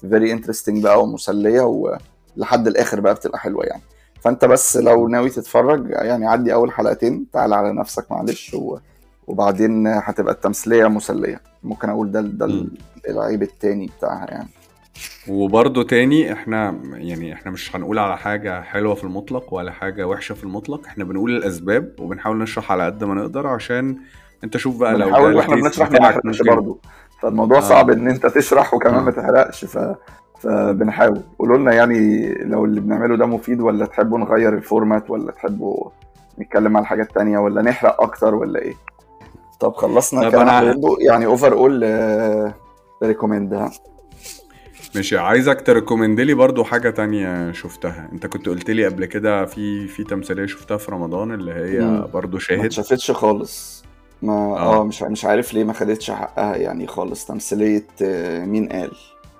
very 0.00 0.32
interesting 0.32 0.82
بقى 0.82 1.02
ومسلية 1.02 1.60
ولحد 2.36 2.66
الآخر 2.66 3.00
بقى 3.00 3.14
بتبقى 3.14 3.38
حلوة 3.38 3.64
يعني. 3.64 3.82
فانت 4.20 4.44
بس 4.44 4.76
لو 4.76 5.08
ناوي 5.08 5.30
تتفرج 5.30 5.90
يعني 5.90 6.26
عدي 6.26 6.54
أول 6.54 6.72
حلقتين 6.72 7.26
تعال 7.32 7.52
على 7.54 7.72
نفسك 7.72 8.12
معلش 8.12 8.54
و... 8.54 8.78
وبعدين 9.26 9.86
هتبقى 9.86 10.34
التمثيلية 10.34 10.86
مسلية 10.86 11.40
ممكن 11.62 11.88
أقول 11.88 12.12
ده 12.12 12.20
ده. 12.20 12.66
العيب 13.08 13.42
التاني 13.42 13.90
بتاعها 13.98 14.26
يعني 14.30 14.48
وبرضه 15.28 15.82
تاني 15.82 16.32
إحنا 16.32 16.74
يعني 16.94 17.32
إحنا 17.32 17.50
مش 17.50 17.76
هنقول 17.76 17.98
على 17.98 18.18
حاجة 18.18 18.62
حلوة 18.62 18.94
في 18.94 19.04
المطلق 19.04 19.54
ولا 19.54 19.72
حاجة 19.72 20.06
وحشة 20.06 20.34
في 20.34 20.44
المطلق 20.44 20.86
إحنا 20.86 21.04
بنقول 21.04 21.36
الأسباب 21.36 21.92
وبنحاول 21.98 22.38
نشرح 22.38 22.72
على 22.72 22.86
قد 22.86 23.04
ما 23.04 23.14
نقدر 23.14 23.46
عشان 23.46 23.96
أنت 24.44 24.56
شوف 24.56 24.76
بقى 24.76 24.96
لو 24.96 25.06
بنحاول 25.06 25.30
ده 25.32 25.36
وإحنا 25.36 25.54
الكيس 25.54 25.66
بنشرح 25.66 25.90
ما 25.90 25.98
نحرقش 25.98 26.42
برضه 26.42 26.78
فالموضوع 27.22 27.58
آه. 27.58 27.60
صعب 27.60 27.90
إن 27.90 28.08
أنت 28.08 28.26
تشرح 28.26 28.74
وكمان 28.74 28.94
آه. 28.94 29.02
ما 29.02 29.10
تحرقش 29.10 29.64
ف 29.64 29.78
فبنحاول. 30.40 31.20
قولوا 31.38 31.58
لنا 31.58 31.72
يعني 31.72 32.28
لو 32.34 32.64
اللي 32.64 32.80
بنعمله 32.80 33.16
ده 33.16 33.26
مفيد 33.26 33.60
ولا 33.60 33.86
تحبوا 33.86 34.18
نغير 34.18 34.54
الفورمات 34.54 35.10
ولا 35.10 35.32
تحبوا 35.32 35.90
نتكلم 36.40 36.76
على 36.76 36.86
حاجات 36.86 37.12
تانية 37.14 37.38
ولا 37.38 37.62
نحرق 37.62 38.02
أكتر 38.02 38.34
ولا 38.34 38.58
إيه؟ 38.62 38.74
طب 39.60 39.72
خلصنا 39.74 40.30
طب 40.30 40.46
أنا- 40.46 41.06
يعني 41.08 41.26
overall 41.26 41.52
recommend 41.52 43.54
ها. 43.54 43.70
ماشي 44.94 45.18
عايزك 45.18 45.60
ت 45.60 45.66
recommend 45.66 46.20
لي 46.20 46.34
برضو 46.34 46.64
حاجة 46.64 46.90
تانية 46.90 47.52
شفتها. 47.52 48.08
أنت 48.12 48.26
كنت 48.26 48.48
قلت 48.48 48.70
لي 48.70 48.86
قبل 48.86 49.04
كده 49.04 49.44
في 49.44 49.86
في 49.86 50.04
تمثيلية 50.04 50.46
شفتها 50.46 50.76
في 50.76 50.90
رمضان 50.92 51.32
اللي 51.32 51.52
هي 51.52 51.80
مم. 51.80 52.06
برضو 52.14 52.32
ما 52.36 52.40
شاهد 52.40 52.64
اتشافتش 52.64 53.10
خالص. 53.10 53.84
ما 54.22 54.32
آه. 54.32 54.80
آه 54.80 54.84
مش 54.84 55.02
مش 55.02 55.24
عارف 55.24 55.54
ليه 55.54 55.64
ما 55.64 55.72
خدتش 55.72 56.10
حقها 56.10 56.56
يعني 56.56 56.86
خالص. 56.86 57.24
تمثيلية 57.26 57.86
آه، 58.02 58.44
مين 58.44 58.68
قال؟ 58.68 58.90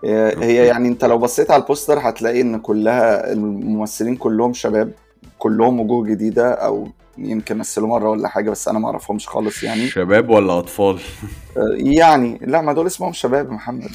هي 0.05 0.33
okay. 0.35 0.45
هي 0.45 0.67
يعني 0.67 0.89
انت 0.89 1.05
لو 1.05 1.19
بصيت 1.19 1.51
على 1.51 1.63
البوستر 1.63 1.99
هتلاقي 1.99 2.41
ان 2.41 2.59
كلها 2.59 3.33
الممثلين 3.33 4.17
كلهم 4.17 4.53
شباب 4.53 4.93
كلهم 5.39 5.81
وجوه 5.81 6.07
جديدة 6.07 6.51
أو 6.53 6.89
يمكن 7.19 7.59
مثلوا 7.59 7.89
مرة 7.89 8.11
ولا 8.11 8.29
حاجة 8.29 8.51
بس 8.51 8.69
أنا 8.69 8.79
ما 8.79 8.87
أعرفهمش 8.87 9.29
خالص 9.29 9.63
يعني. 9.63 9.87
شباب 9.87 10.31
ولا 10.31 10.59
أطفال؟ 10.59 10.99
آه، 11.57 11.75
يعني 11.77 12.41
لا 12.43 12.61
ما 12.61 12.73
دول 12.73 12.87
اسمهم 12.87 13.13
شباب 13.13 13.51
محمد. 13.51 13.91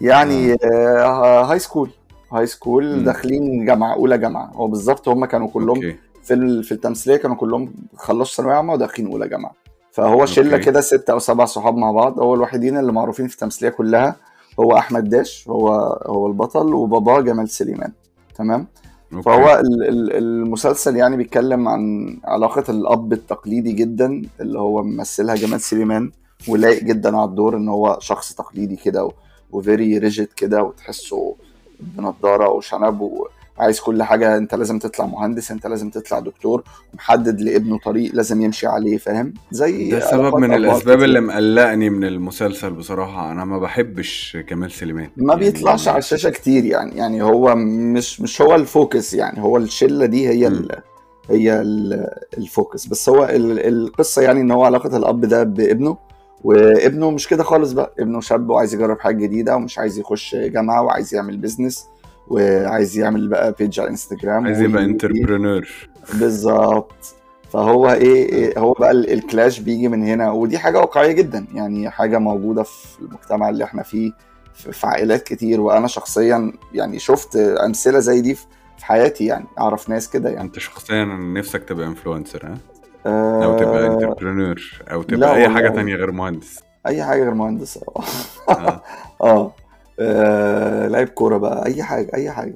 يعني 0.00 0.56
آه، 0.72 1.42
high 1.42 1.58
school 1.58 1.90
high 2.32 2.46
school. 2.46 3.04
داخلين 3.04 3.64
جامعة 3.64 3.94
أولى 3.94 4.18
جامعة. 4.18 4.50
هو 4.54 4.66
بالظبط 4.68 5.08
هم 5.08 5.24
كانوا 5.24 5.48
كلهم 5.48 5.76
okay. 5.76 5.96
في 6.22 6.62
في 6.62 6.72
التمثيلية 6.72 7.16
كانوا 7.16 7.36
كلهم 7.36 7.72
خلصوا 7.96 8.36
ثانوية 8.36 8.54
عامة 8.54 8.72
وداخلين 8.72 9.12
أولى 9.12 9.28
جامعة. 9.28 9.52
فهو 9.92 10.26
شلة 10.26 10.52
okay. 10.52 10.64
كده 10.64 10.80
ست 10.80 11.10
أو 11.10 11.18
سبع 11.18 11.44
صحاب 11.44 11.76
مع 11.76 11.92
بعض. 11.92 12.20
هو 12.20 12.34
الوحيدين 12.34 12.78
اللي 12.78 12.92
معروفين 12.92 13.28
في 13.28 13.34
التمثيلية 13.34 13.72
كلها. 13.72 14.16
هو 14.60 14.76
أحمد 14.76 15.08
داش 15.08 15.48
هو 15.48 15.68
هو 16.06 16.26
البطل 16.26 16.74
وباباه 16.74 17.20
جمال 17.20 17.48
سليمان 17.48 17.92
تمام؟ 18.34 18.66
okay. 19.12 19.22
فهو 19.22 19.60
ال- 19.60 19.88
ال- 19.88 20.16
المسلسل 20.16 20.96
يعني 20.96 21.16
بيتكلم 21.16 21.68
عن 21.68 22.16
علاقة 22.24 22.64
الأب 22.68 23.12
التقليدي 23.12 23.72
جدا 23.72 24.22
اللي 24.40 24.58
هو 24.58 24.82
ممثلها 24.82 25.34
جمال 25.34 25.60
سليمان 25.60 26.10
ولايق 26.48 26.84
جدا 26.84 27.16
على 27.16 27.28
الدور 27.28 27.56
إن 27.56 27.68
هو 27.68 27.98
شخص 28.00 28.32
تقليدي 28.34 28.76
كده 28.76 29.10
و 29.52 29.61
very 29.61 29.98
rigid 29.98 30.28
كده 30.36 30.62
وتحسه 30.62 31.36
بنضارة 31.80 32.48
وشنب 32.50 33.00
عايز 33.60 33.80
كل 33.80 34.02
حاجة 34.02 34.36
انت 34.36 34.54
لازم 34.54 34.78
تطلع 34.78 35.06
مهندس 35.06 35.50
انت 35.50 35.66
لازم 35.66 35.90
تطلع 35.90 36.18
دكتور 36.18 36.62
ومحدد 36.92 37.40
لابنه 37.40 37.78
طريق 37.78 38.14
لازم 38.14 38.42
يمشي 38.42 38.66
عليه 38.66 38.96
فاهم؟ 38.98 39.34
زي 39.50 39.90
ده 39.90 40.00
سبب 40.00 40.36
من 40.36 40.54
الأسباب. 40.54 41.02
اللي 41.02 41.20
مقلقني 41.20 41.90
من 41.90 42.04
المسلسل 42.04 42.70
بصراحة. 42.70 43.32
أنا 43.32 43.44
ما 43.44 43.58
بحبش 43.58 44.38
جمال 44.48 44.72
سليمان. 44.72 45.10
ما 45.16 45.34
يعني 45.34 45.44
بيطلعش 45.50 45.88
على 45.88 45.98
الشاشة 45.98 46.30
كتير 46.30 46.64
يعني 46.64 46.96
يعني 46.96 47.22
هو 47.22 47.54
مش 47.56 48.20
مش 48.20 48.42
هو 48.42 48.54
ال 48.54 48.64
focus 48.64 49.14
يعني 49.14 49.42
هو 49.42 49.56
الشلة 49.56 50.06
دي 50.06 50.28
هي. 50.28 50.46
ال 50.46 50.76
هي 51.30 51.60
ال 51.60 52.08
ال 52.38 52.45
focus. 52.45 52.86
بس 52.86 53.08
هو 53.08 53.24
ال 53.24 53.66
القصة 53.66 54.22
يعني 54.22 54.40
إن 54.40 54.50
هو 54.50 54.64
علاقة 54.64 54.96
الأب 54.96 55.20
ده 55.20 55.42
بابنه 55.42 55.96
وابنه 56.44 57.10
مش 57.10 57.28
كده 57.28 57.44
خالص 57.44 57.72
بقى. 57.72 57.94
ابنه 57.98 58.20
شاب 58.20 58.50
وعايز 58.50 58.74
يجرب 58.74 59.00
حاجة 59.00 59.16
جديدة 59.16 59.56
ومش 59.56 59.78
عايز 59.78 59.98
يخش 59.98 60.34
جامعة 60.34 60.82
وعايز 60.82 61.14
يعمل 61.14 61.36
business 61.36 61.86
وعايز 62.30 62.98
يعمل 62.98 63.28
بقى 63.28 63.54
page 63.58 63.80
على 63.80 63.88
انستجرام 63.90 64.46
عايز 64.46 64.60
يبقى 64.60 64.84
entrepreneur 64.84 65.68
بالظبط. 66.14 67.14
فهو 67.52 67.90
إيه 67.92 68.52
إيه- 68.54 68.58
هو 68.58 68.72
بقى 68.72 68.90
ال- 68.90 69.12
ال 69.12 69.20
clash 69.20 69.60
بيجي 69.60 69.88
من 69.88 70.02
هنا 70.04 70.30
ودي 70.30 70.58
حاجة 70.58 70.78
واقعية 70.78 71.12
جدا. 71.12 71.46
يعني 71.54 71.90
حاجة 71.90 72.18
موجودة 72.18 72.62
في 72.62 73.00
المجتمع 73.00 73.48
اللي 73.48 73.64
إحنا 73.64 73.82
فيه 73.82 74.12
في 74.54 74.86
عائلات 74.86 75.22
كتير. 75.22 75.60
وأنا 75.60 75.86
شخصيا 75.86 76.52
يعني 76.74 76.98
شفت 76.98 77.36
أمثلة 77.36 77.98
زي 77.98 78.20
دي 78.20 78.34
في 78.34 78.46
حياتي 78.86 79.26
يعني 79.26 79.44
أعرف 79.58 79.88
ناس 79.88 80.10
كده 80.10 80.28
يعني. 80.30 80.40
أنت 80.40 80.58
شخصيا 80.58 81.04
نفسك 81.04 81.64
تبقى 81.64 81.86
influencer 81.86 82.46
ها؟ 82.46 82.58
أو 83.44 83.58
تبقى 83.58 83.86
entrepreneur 83.86 84.60
أو 84.92 85.02
تبقى 85.02 85.36
أي 85.36 85.48
حاجة. 85.48 85.68
تانية 85.68 85.94
غير 85.96 86.10
مهندس. 86.12 86.58
أي 86.86 87.04
حاجة 87.04 87.22
غير 87.22 87.34
مهندس. 87.34 87.78
آه. 89.20 89.52
آه. 90.00 90.88
لعيب 90.88 91.08
كورة 91.08 91.36
بقى 91.36 91.66
أي 91.66 91.82
حاجة 91.82 92.10
أي 92.14 92.30
حاجة 92.30 92.54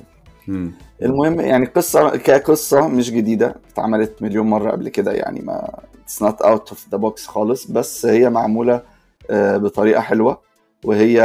مم. 0.48 0.72
المهم 1.02 1.40
يعني 1.40 1.66
قصة 1.66 2.16
كقصة 2.16 2.88
مش 2.88 3.10
جديدة 3.10 3.54
اتعملت 3.72 4.22
مليون 4.22 4.46
مرة 4.46 4.70
قبل 4.70 4.88
كده 4.88 5.12
يعني 5.12 5.40
ما 5.40 5.68
it's 6.06 6.24
not 6.26 6.46
out 6.46 6.72
of 6.74 6.78
the 6.94 6.98
box 7.00 7.26
خالص 7.26 7.66
بس 7.70 8.06
هي 8.06 8.30
معمولة 8.30 8.82
آه، 9.30 9.56
بطريقة 9.56 10.00
حلوة 10.00 10.40
وهي 10.84 11.20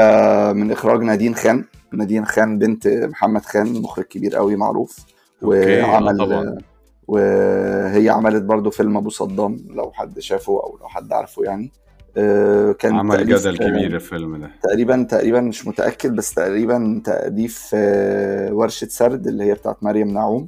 من 0.55 0.71
إخراج 0.71 1.01
نادين 1.03 1.35
خان 1.35 1.65
نادين 1.93 2.25
خان 2.25 2.59
بنت 2.59 2.87
محمد 2.87 3.45
خان 3.45 3.81
مخرج 3.81 4.05
كبير 4.05 4.35
قوي 4.35 4.55
معروف 4.55 4.97
آه 5.43 5.47
وعمل 5.47 6.17
طبعا 6.17 6.57
وهي 7.07 8.09
عملت 8.09 8.43
برضو 8.43 8.69
فيلم 8.69 8.97
أبو 8.97 9.09
صدام 9.09 9.57
لو 9.69 9.91
حد 9.91 10.19
شافه 10.19 10.53
أو 10.53 10.77
لو 10.81 10.87
حد 10.87 11.13
عارفه 11.13 11.43
يعني 11.43 11.71
كان 12.79 12.95
عمل 12.95 13.27
جدل 13.27 13.57
كبير 13.57 13.95
الفيلم 13.95 14.37
ده. 14.37 14.49
تقريبا 14.63 15.07
تقريبا 15.09 15.41
مش 15.41 15.67
متأكد 15.67 16.15
بس 16.15 16.33
تقريبا 16.33 17.01
تأليف 17.05 17.69
آه، 17.73 18.53
ورشة 18.53 18.87
سرد 18.87 19.27
اللي 19.27 19.43
هي 19.43 19.53
بتاعت 19.53 19.77
مريم 19.83 20.07
نعوم. 20.07 20.47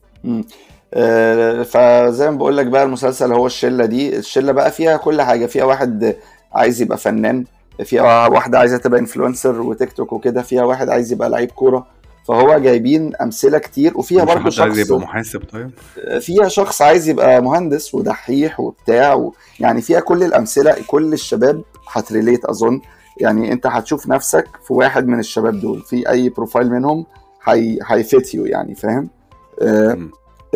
آه، 0.93 1.63
فزي 1.63 2.31
ما 2.31 2.37
بقول 2.37 2.57
لك 2.57 2.65
بقى 2.65 2.83
المسلسل 2.83 3.33
هو 3.33 3.45
الشلة 3.45 3.85
دي. 3.85 4.17
الشلة 4.17 4.51
بقى 4.51 4.71
فيها 4.71 4.97
كل 4.97 5.21
حاجة. 5.21 5.45
فيها 5.45 5.63
واحد 5.63 6.15
عايز 6.53 6.81
يبقى 6.81 6.97
فنان 6.97 7.45
فيها 7.83 8.27
واحدة 8.27 8.59
عايزة 8.59 8.77
تبقى 8.77 8.99
influencer 8.99 9.61
وتيك 9.61 9.91
توك 9.93 10.13
وكده 10.13 10.41
فيها 10.41 10.63
واحد 10.63 10.89
عايز 10.89 11.11
يبقى 11.11 11.29
لعيب 11.29 11.51
كورة. 11.51 11.87
فهو 12.27 12.57
جايبين 12.59 13.15
أمثلة 13.15 13.57
كتير 13.57 13.97
وفيها 13.97 14.23
برضه 14.23 14.39
حد 14.39 14.43
عايز 14.43 14.53
شخص 14.53 14.77
يبقى 14.77 14.99
محاسب 14.99 15.41
طيب؟ 15.51 15.71
فيها 16.19 16.47
شخص 16.47 16.81
عايز 16.81 17.09
يبقى 17.09 17.41
مهندس 17.43 17.95
ودحيح 17.95 18.59
وبتاع 18.59 19.13
و... 19.13 19.33
يعني 19.59 19.81
فيها 19.81 19.99
كل 19.99 20.23
الأمثلة 20.23 20.75
كل 20.87 21.13
الشباب 21.13 21.61
هت 21.91 22.05
relate 22.05 22.45
أظن. 22.45 22.81
يعني 23.17 23.51
أنت 23.51 23.67
هتشوف 23.67 24.07
نفسك 24.07 24.47
في 24.67 24.73
واحد 24.73 25.07
من 25.07 25.19
الشباب 25.19 25.59
دول 25.59 25.81
في 25.81 26.09
أي 26.09 26.29
profile 26.29 26.71
منهم 26.71 27.05
هي 27.43 27.79
هيفيت 27.87 28.33
يو 28.35 28.45
يعني 28.45 28.75
فاهم؟ 28.75 29.09
آه. 29.61 29.97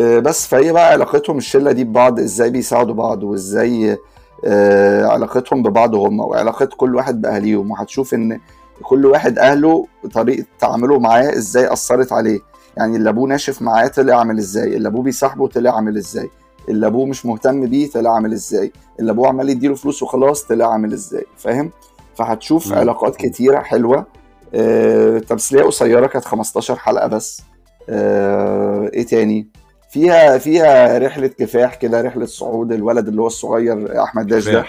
آه 0.00 0.18
بس 0.18 0.46
فهي 0.46 0.72
بقى 0.72 0.92
علاقتهم 0.92 1.38
الشلة 1.38 1.72
دي 1.72 1.84
ببعض 1.84 2.20
إزاي 2.20 2.50
بيساعدوا 2.50 2.94
بعض 2.94 3.22
وإزاي 3.22 3.98
آه 4.44 5.06
علاقتهم 5.06 5.62
ببعض 5.62 5.94
هم 5.94 6.20
وعلاقة 6.20 6.66
كل 6.76 6.94
واحد 6.96 7.20
بأهاليهم. 7.20 7.70
وهتشوف 7.70 8.14
إن 8.14 8.40
كل 8.82 9.06
واحد 9.06 9.38
أهله 9.38 9.86
طريقة 10.14 10.44
تعامله 10.60 10.98
معاه 10.98 11.32
إزاي 11.36 11.72
أثرت 11.72 12.12
عليه. 12.12 12.40
يعني 12.76 12.96
اللي 12.96 13.10
أبوه 13.10 13.28
ناشف 13.28 13.62
معاه 13.62 13.86
طلع 13.86 14.18
عامل 14.18 14.38
إزاي 14.38 14.76
اللي 14.76 14.88
أبوه 14.88 15.02
بيصاحبه 15.02 15.48
طلع 15.48 15.76
عامل 15.76 15.96
إزاي 15.96 16.30
اللي 16.68 16.86
أبوه 16.86 17.06
مش 17.06 17.26
مهتم 17.26 17.66
بيه 17.66 17.90
طلع 17.90 18.14
عامل 18.14 18.32
إزاي 18.32 18.72
اللي 19.00 19.10
أبوه 19.12 19.28
عمال 19.28 19.48
يديله 19.50 19.74
فلوس 19.74 20.02
وخلاص 20.02 20.42
طلع 20.42 20.72
عامل 20.72 20.92
إزاي 20.92 21.24
فاهم؟ 21.36 21.70
فهتشوف. 22.14 22.72
علاقات 22.72 23.16
كتيرة 23.16 23.60
حلوة. 23.60 24.06
آه 24.54 25.18
تمثيليه 25.18 25.62
قصيرة 25.62 26.06
كانت 26.06 26.24
15 26.24 26.76
حلقة 26.76 27.06
بس. 27.06 27.42
آه 27.88 28.90
إيه 28.94 29.06
تاني؟ 29.06 29.48
فيها 29.90 30.38
فيها 30.38 30.98
رحلة 30.98 31.26
كفاح 31.26 31.74
كده 31.74 32.00
رحلة 32.00 32.26
صعود 32.26 32.72
الولد 32.72 33.08
اللي 33.08 33.22
هو 33.22 33.26
الصغير 33.26 34.02
أحمد 34.02 34.26
داش 34.26 34.48
ده. 34.48 34.64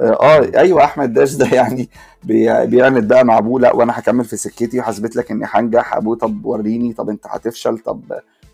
آه 0.00 0.50
أيوه 0.58 0.84
أحمد 0.84 1.12
داش 1.12 1.34
ده 1.34 1.46
يعني 1.46 1.88
بي- 2.24 2.66
بيعند 2.66 3.08
بقى 3.08 3.24
مع 3.24 3.38
ابوه 3.38 3.60
لا 3.60 3.74
وأنا 3.74 3.98
هكمل 3.98 4.24
في 4.24 4.36
سكتي 4.36 4.78
وهثبت 4.78 5.16
لك 5.16 5.30
إني 5.30 5.46
هنجح. 5.48 5.96
ابوه 5.96 6.16
طب 6.16 6.44
وريني. 6.46 6.92
طب 6.92 7.08
أنت 7.10 7.26
هتفشل. 7.26 7.78
طب 7.78 8.00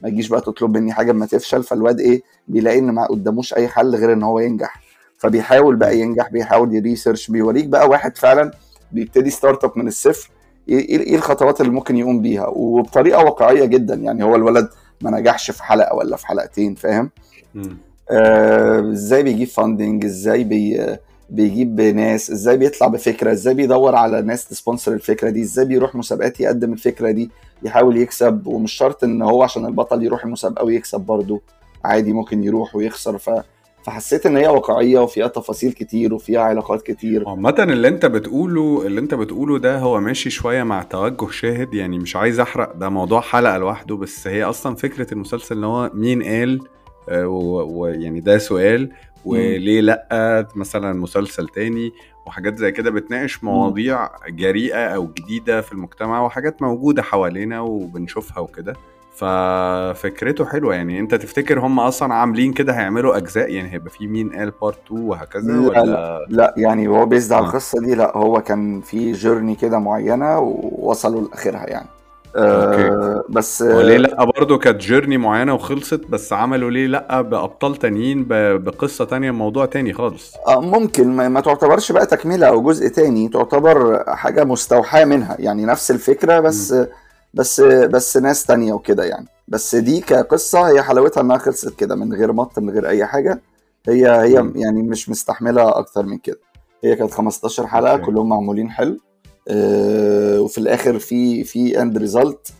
ما 0.03 0.09
تجيش 0.09 0.29
بقى 0.29 0.41
تطلب 0.41 0.77
مني 0.77 0.93
حاجة 0.93 1.11
أما 1.11 1.27
تفشل. 1.27 1.63
فالواد 1.63 2.01
إيه 2.01 2.23
بيلاقي 2.49 2.79
إن 2.79 2.91
ما 2.91 3.07
قداموش 3.07 3.55
أي 3.55 3.69
حل 3.69 3.95
غير 3.97 4.13
إن 4.13 4.23
هو 4.23 4.39
ينجح. 4.41 4.81
فبيحاول 5.19 5.77
بقى 5.77 5.99
ينجح 5.99 6.29
بيحاول 6.31 6.75
ي 6.75 6.81
research 6.81 7.31
بيوريك 7.31 7.67
بقى 7.67 7.89
واحد 7.89 8.17
فعلا 8.19 8.51
بيبتدي 8.93 9.31
start 9.31 9.65
up 9.65 9.73
من 9.77 9.89
الصفر. 9.89 10.31
إيه 10.69 10.87
إيه- 10.87 11.01
إيه 11.07 11.17
الخطوات 11.17 11.61
اللي 11.61 11.73
ممكن 11.73 11.97
يقوم 11.97 12.23
بيها؟ 12.23 12.47
وبطريقة 12.47 13.25
واقعية 13.25 13.65
جدا. 13.65 13.95
يعني 13.95 14.25
هو 14.25 14.37
الولد 14.37 14.69
ما 15.01 15.11
نجحش 15.11 15.51
في 15.51 15.63
حلقة 15.65 15.95
ولا 15.95 16.17
في 16.17 16.27
حلقتين 16.27 16.75
فاهم. 16.75 17.11
آه، 18.11 18.91
إزاي 18.93 19.23
بيجيب 19.23 19.49
funding 19.49 20.05
إزاي 20.05 20.45
بي 20.45 20.97
بيجيب 21.31 21.81
ناس 21.81 22.31
إزاي 22.31 22.57
بيطلع 22.57 22.87
بفكرة 22.89 23.33
إزاي 23.33 23.55
بيدور 23.55 23.95
على 23.95 24.23
ناس 24.23 24.49
ت 24.49 24.54
sponsor 24.54 24.93
الفكرة 24.93 25.31
دي 25.31 25.43
إزاي 25.43 25.65
بيروح 25.65 25.95
مسابقات 25.95 26.41
يقدم 26.41 26.73
الفكرة 26.73 27.11
دي 27.11 27.31
يحاول 27.63 27.97
يكسب 27.97 28.47
ومش 28.47 28.73
شرط 28.73 29.05
إن 29.05 29.23
هو 29.23 29.43
عشان 29.43 29.67
البطل 29.67 30.03
يروح 30.05 30.25
المسابقة 30.25 30.65
ويكسب 30.65 31.01
برضه 31.01 31.41
عادي 31.85 32.13
ممكن 32.13 32.45
يروح 32.45 32.77
ويخسر 32.77 33.19
ف... 33.19 33.31
فحسيت 33.85 34.27
إن 34.27 34.37
هي 34.37 34.49
واقعية 34.49 34.99
وفيها 34.99 35.27
تفاصيل 35.29 35.73
كتير 35.73 36.15
وفيها 36.15 36.41
علاقات 36.41 36.83
كتير. 36.83 37.29
عامة 37.29 37.55
اللي 37.59 37.89
أنت 37.89 38.07
بتقوله 38.07 38.83
اللي 38.87 39.01
أنت 39.01 39.15
بتقوله 39.15 39.59
ده 39.59 39.79
هو 39.79 40.01
ماشي 40.01 40.31
شوية 40.31 40.63
مع 40.63 40.83
توجه 40.83 41.31
شاهد 41.31 41.75
يعني 41.75 41.99
مش 41.99 42.17
عايز 42.17 42.41
أحرق 42.41 42.77
ده 42.77 42.89
موضوع 42.89 43.21
حلقة 43.21 43.59
لوحده 43.59 43.97
بس 43.97 44.27
هي 44.27 44.45
أصلا 44.45 44.75
فكرة 44.77 45.13
المسلسل 45.15 45.57
إن 45.57 45.65
هو 45.65 45.91
مين 45.95 46.23
قال 46.23 46.61
ويعني 47.09 48.21
ده 48.21 48.39
سؤال 48.39 48.91
وليه 49.25 49.81
لأ 49.81 50.47
مثلا 50.57 50.93
مسلسل 51.01 51.49
تاني 51.49 51.93
وحاجات 52.27 52.57
زي 52.59 52.73
كده 52.73 52.91
بتناقش 52.91 53.45
مواضيع 53.45 54.09
جريئة 54.29 54.87
أو 54.89 55.07
جديدة 55.07 55.61
في 55.61 55.73
المجتمع 55.73 56.23
وحاجات 56.23 56.63
موجودة 56.63 57.03
حوالينا 57.03 57.61
وبنشوفها 57.61 58.39
وكده. 58.39 58.75
ففكرته 59.17 60.45
حلوة 60.45 60.75
يعني. 60.75 61.01
أنت 61.01 61.15
تفتكر 61.15 61.61
هم 61.61 61.81
أصلا 61.81 62.15
عاملين 62.15 62.53
كده 62.53 62.73
هيعملوا 62.73 63.17
أجزاء؟ 63.17 63.51
يعني 63.53 63.73
هيبقى 63.73 63.91
في 63.91 64.07
مين 64.07 64.31
قال 64.33 64.53
part 64.63 64.79
2 64.87 65.03
وهكذا 65.03 65.53
لا، 65.53 65.69
ولا؟ 65.81 66.27
لا 66.29 66.55
يعني 66.57 66.89
هو 66.89 67.07
based 67.07 67.33
على 67.33 67.47
آه. 67.47 67.49
القصة 67.49 67.81
دي 67.81 67.95
لا 67.95 68.17
هو 68.17 68.41
كان 68.41 68.81
في 68.81 69.13
journey 69.13 69.55
كده 69.55 69.79
معينة 69.79 70.39
ووصلوا 70.39 71.21
لآخرها 71.29 71.67
يعني. 71.71 71.89
آه 72.37 73.25
بس 73.29 73.63
وليه 73.63 73.97
لأ 73.97 74.25
برضه 74.25 74.59
كانت 74.59 74.81
journey 74.81 75.19
معينة 75.19 75.55
وخلصت 75.55 76.01
بس 76.09 76.33
عملوا 76.33 76.71
ليه 76.71 76.87
لأ 76.87 77.21
بأبطال 77.21 77.77
تانيين 77.77 78.25
بقصة 78.29 79.05
تانية 79.05 79.31
موضوع 79.31 79.67
تاني 79.67 79.93
خالص. 79.93 80.35
آه، 80.47 80.61
ممكن. 80.61 81.09
ما, 81.09 81.41
تعتبرش 81.41 81.93
بقى 81.93 82.07
تكملة 82.07 82.47
أو 82.47 82.63
جزء 82.63 82.89
تاني 82.89 83.29
تعتبر 83.29 84.05
حاجة 84.07 84.45
مستوحاة 84.45 85.05
منها 85.05 85.37
يعني 85.39 85.65
نفس 85.65 85.91
الفكرة 85.91 86.41
بس 86.41 86.75
بس 87.35 87.61
بس 87.61 88.17
ناس 88.17 88.45
تانية 88.45 88.73
وكده 88.73 89.05
يعني. 89.05 89.27
بس 89.49 89.75
دي 89.75 90.01
كقصة 90.01 90.69
هي 90.69 90.83
حلاوتها 90.83 91.21
إنها 91.21 91.39
خلصت 91.39 91.79
كده 91.79 91.95
من 91.95 92.13
غير 92.13 92.33
مط 92.33 92.59
من 92.59 92.71
غير 92.71 92.89
أي 92.89 93.07
حاجة. 93.07 93.41
هي 93.89 94.09
هي 94.09 94.43
مم. 94.43 94.53
يعني 94.57 94.83
مش 94.83 95.09
مستحملة 95.09 95.79
أكتر 95.79 96.07
من 96.07 96.19
كده. 96.19 96.39
هي 96.85 96.97
كانت 96.97 97.11
15 97.11 97.67
حلقة 97.67 97.93
okay. 97.93 98.05
كلهم 98.05 98.29
معمولين 98.29 98.71
حلو. 98.71 98.99
وفي 99.51 100.59
الآخر 100.59 100.99
في 100.99 101.45
في 101.45 101.83
end 101.83 101.99
result 101.99 102.53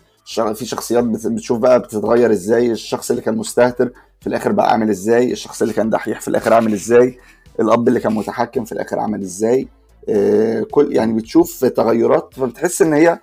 في 0.53 0.65
شخصيات 0.65 1.03
بت- 1.03 1.27
بتشوف 1.27 1.59
بقى 1.59 1.79
بتتغير 1.79 2.31
إزاي 2.31 2.71
الشخص 2.71 3.09
اللي 3.09 3.21
كان 3.21 3.37
مستهتر 3.37 3.91
في 4.21 4.27
الآخر 4.27 4.51
بقى 4.51 4.71
عامل 4.71 4.89
إزاي 4.89 5.31
الشخص 5.31 5.61
اللي 5.61 5.73
كان 5.73 5.89
دحيح 5.89 6.21
في 6.21 6.27
الآخر 6.27 6.53
عامل 6.53 6.73
إزاي 6.73 7.17
الأب 7.59 7.87
اللي 7.87 7.99
كان 7.99 8.13
متحكم 8.13 8.65
في 8.65 8.71
الآخر 8.71 8.99
عمل 8.99 9.21
إزاي. 9.21 9.67
آه، 10.09 10.61
كل 10.71 10.95
يعني 10.95 11.13
بتشوف 11.13 11.65
تغيرات 11.65 12.33
فبتحس 12.33 12.81
إن 12.81 12.93
هي 12.93 13.19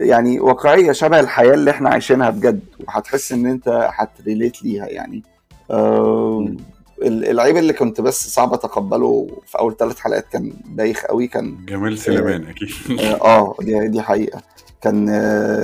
يعني 0.00 0.40
واقعية 0.40 0.92
شبه 0.92 1.20
الحياة 1.20 1.54
اللي 1.54 1.70
إحنا 1.70 1.88
عايشينها 1.90 2.30
بجد 2.30 2.60
وهتحس 2.88 3.32
إن 3.32 3.46
أنت 3.46 3.88
هتريليت 3.94 4.62
ليها 4.62 4.86
يعني. 4.86 5.22
آه،. 5.70 6.54
العيب 7.02 7.56
اللي 7.56 7.72
كنت 7.72 8.00
بس 8.00 8.28
صعب 8.28 8.52
أتقبله 8.52 9.28
في 9.46 9.58
أول 9.58 9.76
ثلاث 9.76 9.98
حلقات 9.98 10.26
كان 10.32 10.52
بايخ 10.64 11.04
قوي 11.04 11.26
كان 11.26 11.56
جمال 11.68 11.98
سليمان 11.98 12.46
أكيد. 12.46 13.00
آه 13.00 13.54
دي 13.60 13.88
دي 13.88 14.02
حقيقة. 14.02 14.42
كان 14.82 15.06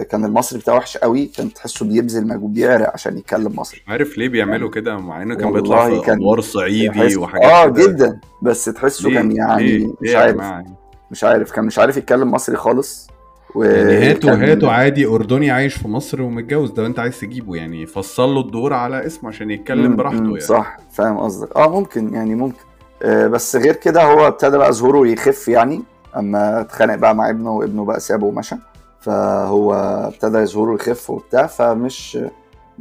كان 0.03 0.25
المصري 0.25 0.59
بتاعه 0.59 0.77
وحش 0.77 0.97
قوي 0.97 1.27
كان 1.27 1.53
تحسه 1.53 1.87
بيبذل 1.87 2.27
مجهود 2.27 2.55
بيعرق 2.55 2.91
عشان 2.93 3.19
يتكلم 3.19 3.53
مصري. 3.57 3.81
عارف 3.89 4.19
ليه 4.19 4.29
بيعملوا 4.29 4.71
كده 4.71 4.97
مع 4.97 5.23
إنه 5.23 5.35
كان 5.35 5.53
بيطلع 5.53 6.01
في 6.01 6.13
أدوار 6.13 6.41
صعيدي 6.41 7.17
وحاجات 7.17 7.51
آه. 7.51 7.67
جدا. 7.67 8.21
بس 8.43 8.65
تحسه 8.65 9.11
كان 9.15 9.37
يعني؟ 9.37 9.95
مش 10.01 10.15
عارف. 10.15 10.65
مش 11.11 11.25
عارف 11.25 11.53
كان 11.53 11.65
مش 11.65 11.79
عارف 11.79 11.97
يتكلم 11.97 12.31
مصري 12.31 12.57
خالص. 12.57 13.09
و... 13.55 13.63
يعني 13.65 14.11
هاته 14.11 14.53
هاته 14.53 14.71
عادي 14.71 15.07
اردني 15.07 15.51
عايش 15.51 15.75
في 15.75 15.89
مصر 15.89 16.23
ومتجوز 16.23 16.71
ده 16.71 16.87
انت 16.87 16.99
عايز 16.99 17.21
تجيبه 17.21 17.57
يعني. 17.57 17.87
فصل 17.87 18.29
له 18.29 18.41
الدور 18.41 18.73
على 18.73 19.07
اسمه 19.07 19.29
عشان 19.29 19.51
يتكلم 19.51 19.97
براحته 19.97 20.25
يعني. 20.25 20.41
صح 20.41 20.77
فاهم 20.93 21.19
قصدك. 21.19 21.57
آه 21.57 21.69
ممكن 21.69 22.15
يعني 22.15 22.35
ممكن. 22.35 22.59
آه 23.03 23.27
بس 23.27 23.57
غير 23.57 23.75
كده 23.75 24.03
هو 24.03 24.27
ابتدى 24.27 24.59
بقى 24.59 24.73
ظهوره 24.73 25.09
يخف 25.09 25.49
يعني. 25.49 25.83
أما 26.17 26.61
اتخانق 26.61 26.95
بقى 26.95 27.15
مع 27.15 27.31
ابنه 27.31 27.53
وابنه 27.53 27.85
بقى 27.85 28.01
سابه 28.01 28.27
ومشى. 28.27 28.57
فهو 29.01 29.75
ابتدى 30.15 30.47
ظهوره 30.47 30.75
يخف 30.75 31.11
وبتاع. 31.11 31.47
فمش 31.47 32.19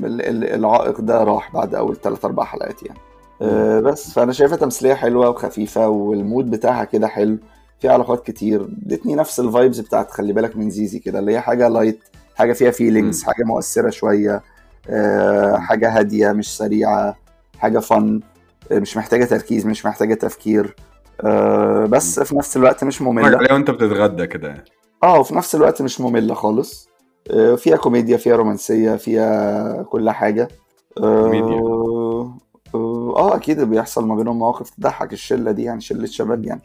العائق 0.04 1.02
ده 1.02 1.24
راح 1.24 1.54
بعد 1.54 1.76
أول 1.76 1.96
ثلاث 1.96 2.26
أربع 2.26 2.44
حلقات 2.44 2.84
يعني. 2.84 3.00
آه 3.42 3.80
بس. 3.80 4.14
فأنا 4.14 4.32
شايفها 4.32 4.58
تمثيلية 4.58 4.94
حلوة 4.94 5.30
وخفيفة 5.30 5.90
وال 5.90 6.11
mood 6.11 6.52
بتاعها 6.52 6.84
كده 6.84 7.08
حلو. 7.08 7.38
في 7.80 7.90
علاقات 7.90 8.28
كتير. 8.28 8.62
ادتني 8.62 9.16
نفس 9.16 9.40
ال 9.40 9.47
vibes 9.47 9.80
بتاعت 9.80 10.12
خلي 10.12 10.34
بالك 10.34 10.58
من 10.58 10.70
زيزي 10.70 11.00
كده 11.00 11.20
اللي 11.20 11.32
هي 11.32 11.42
حاجة 11.42 11.68
light 11.68 12.00
حاجة 12.36 12.54
فيها 12.54 12.72
feelings 12.72 13.24
حاجة 13.24 13.44
مؤثرة 13.44 13.90
شوية 13.90 14.42
أه 14.90 15.58
حاجة 15.58 16.00
هادية 16.00 16.32
مش 16.32 16.58
سريعة 16.58 17.16
حاجة 17.58 17.80
فن 17.80 18.20
مش 18.72 18.98
محتاجة 18.98 19.26
تركيز 19.26 19.66
مش 19.66 19.86
محتاجة 19.86 20.14
تفكير 20.14 20.76
أه 21.24 21.86
بس 21.86 22.20
في 22.20 22.36
نفس 22.36 22.58
الوقت 22.58 22.84
مش 22.84 23.02
مملة. 23.02 23.38
عليها 23.38 23.54
وانت 23.54 23.72
بتتغدى 23.72 24.28
كده. 24.28 24.64
آه 25.04 25.20
وفي 25.20 25.36
نفس 25.36 25.56
الوقت 25.56 25.82
مش 25.82 26.02
مملة 26.02 26.34
خالص. 26.34 26.90
أه 27.32 27.56
فيها 27.56 27.78
كوميديا 27.78 28.18
فيها 28.18 28.36
رومانسية 28.36 28.96
فيها 28.96 29.84
كل 29.84 30.10
حاجة. 30.10 30.48
كوميديا. 30.98 31.60
آه, 31.62 32.38
آه 32.76 33.36
أكيد 33.36 33.62
بيحصل 33.62 34.08
ما 34.08 34.16
بينهم 34.16 34.40
مواقف 34.40 34.70
تضحك 34.70 35.14
الشلة 35.14 35.52
دي 35.52 35.64
يعني 35.64 35.82
شلة 35.82 36.06
شباب 36.06 36.46
يعني. 36.46 36.62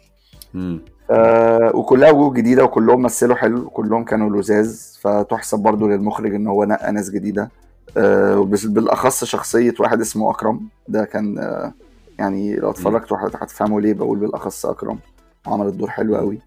آه 1.11 1.77
وكلها 1.77 2.11
وجوه 2.11 2.33
جديدة 2.35 2.65
وكلهم 2.65 3.03
مثلوا 3.03 3.37
حلو 3.37 3.59
وكلهم 3.59 4.05
كانوا 4.05 4.41
لزاز 4.41 4.99
فتحسب 5.03 5.59
برضو 5.59 5.89
للمخرج 5.89 6.35
إن 6.35 6.47
هو 6.47 6.65
نقى 6.65 6.93
ناس 6.93 7.11
جديدة. 7.11 7.51
آه 7.97 8.49
بالأخص 8.65 9.25
شخصية 9.25 9.75
واحد 9.81 10.01
اسمه 10.01 10.31
أكرم. 10.31 10.61
ده 10.89 11.05
كان 11.05 11.39
آه 11.39 11.73
يعني 12.19 12.57
لو 12.57 12.71
اتفرجت 12.71 13.13
هتفهموا 13.13 13.81
ليه 13.81 13.93
بقول 13.95 14.19
بالأخص 14.19 14.67
أكرم. 14.67 14.99
عمل 15.47 15.67
الدور 15.67 15.91
حلو 15.91 16.17
قوي. 16.17 16.39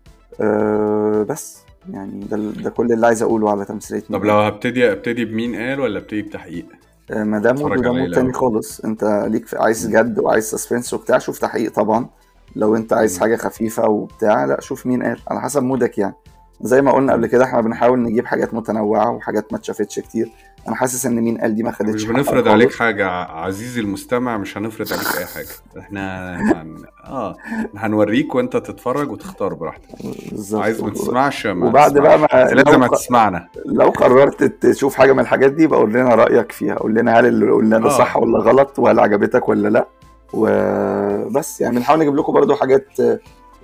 آه 0.41 1.25
بس 1.29 1.57
يعني 1.93 2.25
ده 2.31 2.37
ده 2.37 2.69
كل 2.69 2.91
اللي 2.93 3.07
عايز 3.07 3.21
أقوله 3.23 3.51
على 3.51 3.65
تمثيلية 3.65 4.01
طب 4.01 4.25
لو 4.25 4.35
هبتدي 4.35 4.91
أبتدي 4.91 5.25
بمين 5.25 5.55
قال 5.55 5.79
ولا 5.79 5.99
أبتدي 5.99 6.21
بتحقيق؟ 6.21 6.65
آه 7.11 7.23
ما 7.23 7.39
ده 7.39 7.53
mood 7.53 7.77
وده 7.77 7.91
mood 7.91 8.13
تاني 8.13 8.33
خالص. 8.33 8.79
أنت 8.79 9.27
like 9.27 9.45
عايز 9.53 9.87
جد 9.87 10.19
وعايز 10.19 10.43
suspense 10.43 10.93
وبتاع 10.93 11.17
شوف 11.17 11.39
تحقيق 11.39 11.73
طبعا. 11.73 12.07
لو 12.55 12.75
انت 12.75 12.93
عايز 12.93 13.19
حاجة 13.19 13.35
خفيفة 13.35 13.87
وبتاع 13.89 14.45
لا 14.45 14.61
شوف 14.61 14.85
مين 14.85 15.03
قال. 15.03 15.19
على 15.27 15.41
حسب 15.41 15.63
mood 15.63 15.90
ك 15.90 15.97
يعني. 15.97 16.15
زي 16.61 16.81
ما 16.81 16.91
قلنا 16.91 17.13
قبل 17.13 17.27
كده 17.27 17.43
إحنا 17.43 17.61
بنحاول 17.61 18.01
نجيب 18.01 18.25
حاجات 18.25 18.53
متنوعة 18.53 19.09
وحاجات 19.11 19.53
ما 19.53 19.57
اتشافتش 19.57 19.99
كتير. 19.99 20.31
أنا 20.67 20.75
حاسس 20.75 21.05
ان 21.05 21.15
مين 21.15 21.37
قال 21.37 21.55
دي 21.55 21.63
ما 21.63 21.71
خدتش 21.71 21.93
مش 21.93 22.05
بنفرض 22.05 22.47
عليك 22.47 22.73
حاجة 22.73 23.07
عزيزي 23.09 23.81
المستمع 23.81 24.37
مش 24.37 24.57
هنفرض 24.57 24.93
عليك 24.93 25.17
أي 25.17 25.25
حاجة. 25.25 25.47
إحنا 25.79 26.35
هن... 26.39 26.75
آه 27.05 27.35
هنوريك 27.77 28.35
وأنت 28.35 28.57
تتفرج 28.57 29.11
وتختار 29.11 29.53
براحتك. 29.53 29.87
بالظبط. 30.31 30.61
عايز 30.61 30.81
ما 30.83 30.89
تسمعش 30.89 31.47
ما 31.47 31.67
وبعد 31.67 31.91
تسمعش. 31.91 32.07
بقى 32.07 32.19
ما 32.19 32.53
لازم 32.53 32.83
ق... 32.83 32.91
تسمعنا. 32.95 33.47
لو 33.65 33.89
قررت 33.89 34.43
تشوف 34.43 34.95
حاجة 34.95 35.13
من 35.13 35.19
الحاجات 35.19 35.51
دي 35.51 35.67
بقول 35.67 35.93
لنا 35.93 36.15
رأيك 36.15 36.51
فيها. 36.51 36.75
قول 36.75 36.93
لنا 36.93 37.19
هل 37.19 37.25
اللي 37.25 37.51
قلنا 37.51 37.77
ده 37.79 37.85
آه. 37.89 37.97
صح 37.97 38.17
ولا 38.17 38.39
غلط 38.39 38.79
وهل 38.79 38.99
عجبتك 38.99 39.49
ولا 39.49 39.67
لا. 39.69 39.87
وبس 40.33 41.61
يعني 41.61 41.75
بنحاول 41.75 41.99
نجيب 41.99 42.15
لكم 42.15 42.33
برضو 42.33 42.55
حاجات 42.55 42.87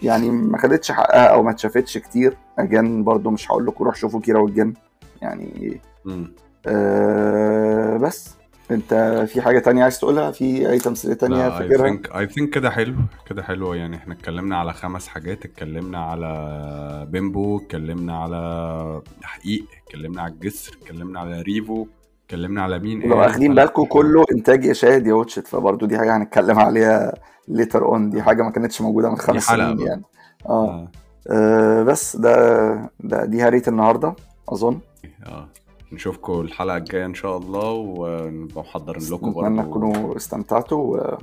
يعني 0.01 0.31
ما 0.31 0.57
خدتش 0.57 0.91
حقها 0.91 1.25
أو 1.25 1.43
ما 1.43 1.51
اتشافتش 1.51 1.97
كتير. 1.97 2.37
اجان 2.59 3.03
برضو 3.03 3.29
مش 3.29 3.51
هقول 3.51 3.65
لكم 3.65 3.83
روح 3.83 3.95
شوفوا 3.95 4.21
كيرة 4.21 4.39
والجن. 4.39 4.73
يعني 5.21 5.81
آه 6.67 7.97
بس. 7.97 8.35
انت 8.71 9.25
في 9.29 9.41
حاجة 9.41 9.59
تانية 9.59 9.83
عايز 9.83 9.99
تقولها؟ 9.99 10.31
في 10.31 10.69
اي 10.69 10.79
تمثيليه 10.79 11.15
تانية 11.15 11.49
فاكرها؟ 11.49 11.85
اي 11.85 11.89
ثينك 11.89 12.15
I 12.15 12.27
think 12.27 12.49
كده 12.49 12.69
حلو 12.69 12.95
كده 13.29 13.43
حلو. 13.43 13.73
يعني 13.73 13.95
إحنا 13.95 14.13
اتكلمنا 14.13 14.57
على 14.57 14.73
خمس 14.73 15.07
حاجات. 15.07 15.45
اتكلمنا 15.45 16.05
على 16.05 17.07
بيمبو 17.09 17.57
اتكلمنا 17.57 18.17
على 18.17 19.01
تحقيق 19.21 19.65
اتكلمنا 19.83 20.21
على 20.21 20.33
الجسر 20.33 20.77
اتكلمنا 20.81 21.19
على 21.19 21.41
ريفو. 21.41 21.87
اتكلمنا 22.25 22.61
على 22.61 22.79
مين 22.79 23.01
لو 23.01 23.17
واخدين 23.17 23.55
بالكم 23.55 23.85
كله 23.85 24.25
إنتاج 24.35 24.65
يا 24.65 24.73
شاهد 24.73 25.07
يا 25.07 25.13
Watch 25.13 25.38
It 25.38 25.47
فبرضه 25.47 25.87
دي 25.87 25.97
حاجة 25.97 26.17
هنتكلم 26.17 26.59
عليها 26.59 27.13
later 27.47 27.85
on 27.85 28.09
دي 28.09 28.21
حاجة 28.21 28.41
ما 28.43 28.51
كانتش 28.51 28.81
موجودة 28.81 29.09
من 29.09 29.15
خمس 29.17 29.43
سنين 29.45 29.79
يعني. 29.79 30.01
آه. 30.49 30.49
آه. 30.49 30.87
آه 31.29 31.83
بس 31.83 32.15
ده 32.15 32.91
ده 32.99 33.25
دي 33.25 33.43
هرية 33.43 33.67
النهارده 33.67 34.15
أظن. 34.49 34.79
آه. 35.25 35.47
نشوفكم 35.91 36.41
الحلقة 36.41 36.77
الجاية 36.77 37.05
إن 37.05 37.13
شاء 37.13 37.37
الله 37.37 37.71
ونبقى 37.71 38.61
محضرين 38.61 39.03
لكم 39.11 39.33
برضه. 39.33 39.47
اتمنى 39.47 39.63
تكونوا 39.63 40.15
استمتعتوا 40.17 41.17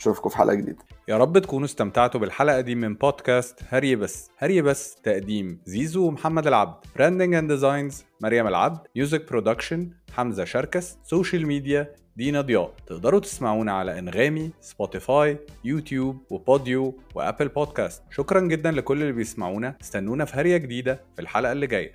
ونشوفكم 0.00 0.30
في 0.30 0.36
حلقة 0.36 0.54
جديدة. 0.54 0.78
يا 1.08 1.16
رب 1.16 1.38
تكونوا 1.38 1.64
استمتعتوا 1.66 2.20
بالحلقة 2.20 2.60
دي 2.60 2.74
من 2.74 2.94
بودكاست 2.94 3.60
هري 3.68 3.96
بس. 3.96 4.30
هري 4.38 4.62
بس 4.62 4.94
تقديم 4.94 5.60
زيزو 5.64 6.06
ومحمد 6.06 6.46
العبد. 6.46 6.74
branding 6.96 7.34
and 7.34 7.52
designs 7.52 8.04
مريم 8.20 8.46
العبد. 8.46 8.86
music 8.96 9.28
production 9.28 9.90
حمزة 10.12 10.44
شركس. 10.44 10.98
social 11.04 11.46
media 11.46 11.94
دينا 12.16 12.40
ضياء. 12.40 12.74
تقدروا 12.86 13.20
تسمعونا 13.20 13.72
على 13.72 13.98
Anghami 13.98 14.50
Spotify 14.60 15.38
YouTube 15.64 16.16
و 16.30 16.41
Podeo 16.41 16.98
و 17.14 17.20
Apple 17.20 17.48
Podcast 17.48 18.02
شكرا 18.10 18.40
جدا 18.40 18.70
لكل 18.70 19.02
اللي 19.02 19.12
بيسمعونا. 19.12 19.76
استنونا 19.82 20.24
في 20.24 20.36
هرية 20.36 20.56
جديدة 20.56 21.00
في 21.16 21.22
الحلقة 21.22 21.52
اللي 21.52 21.66
جاية. 21.66 21.94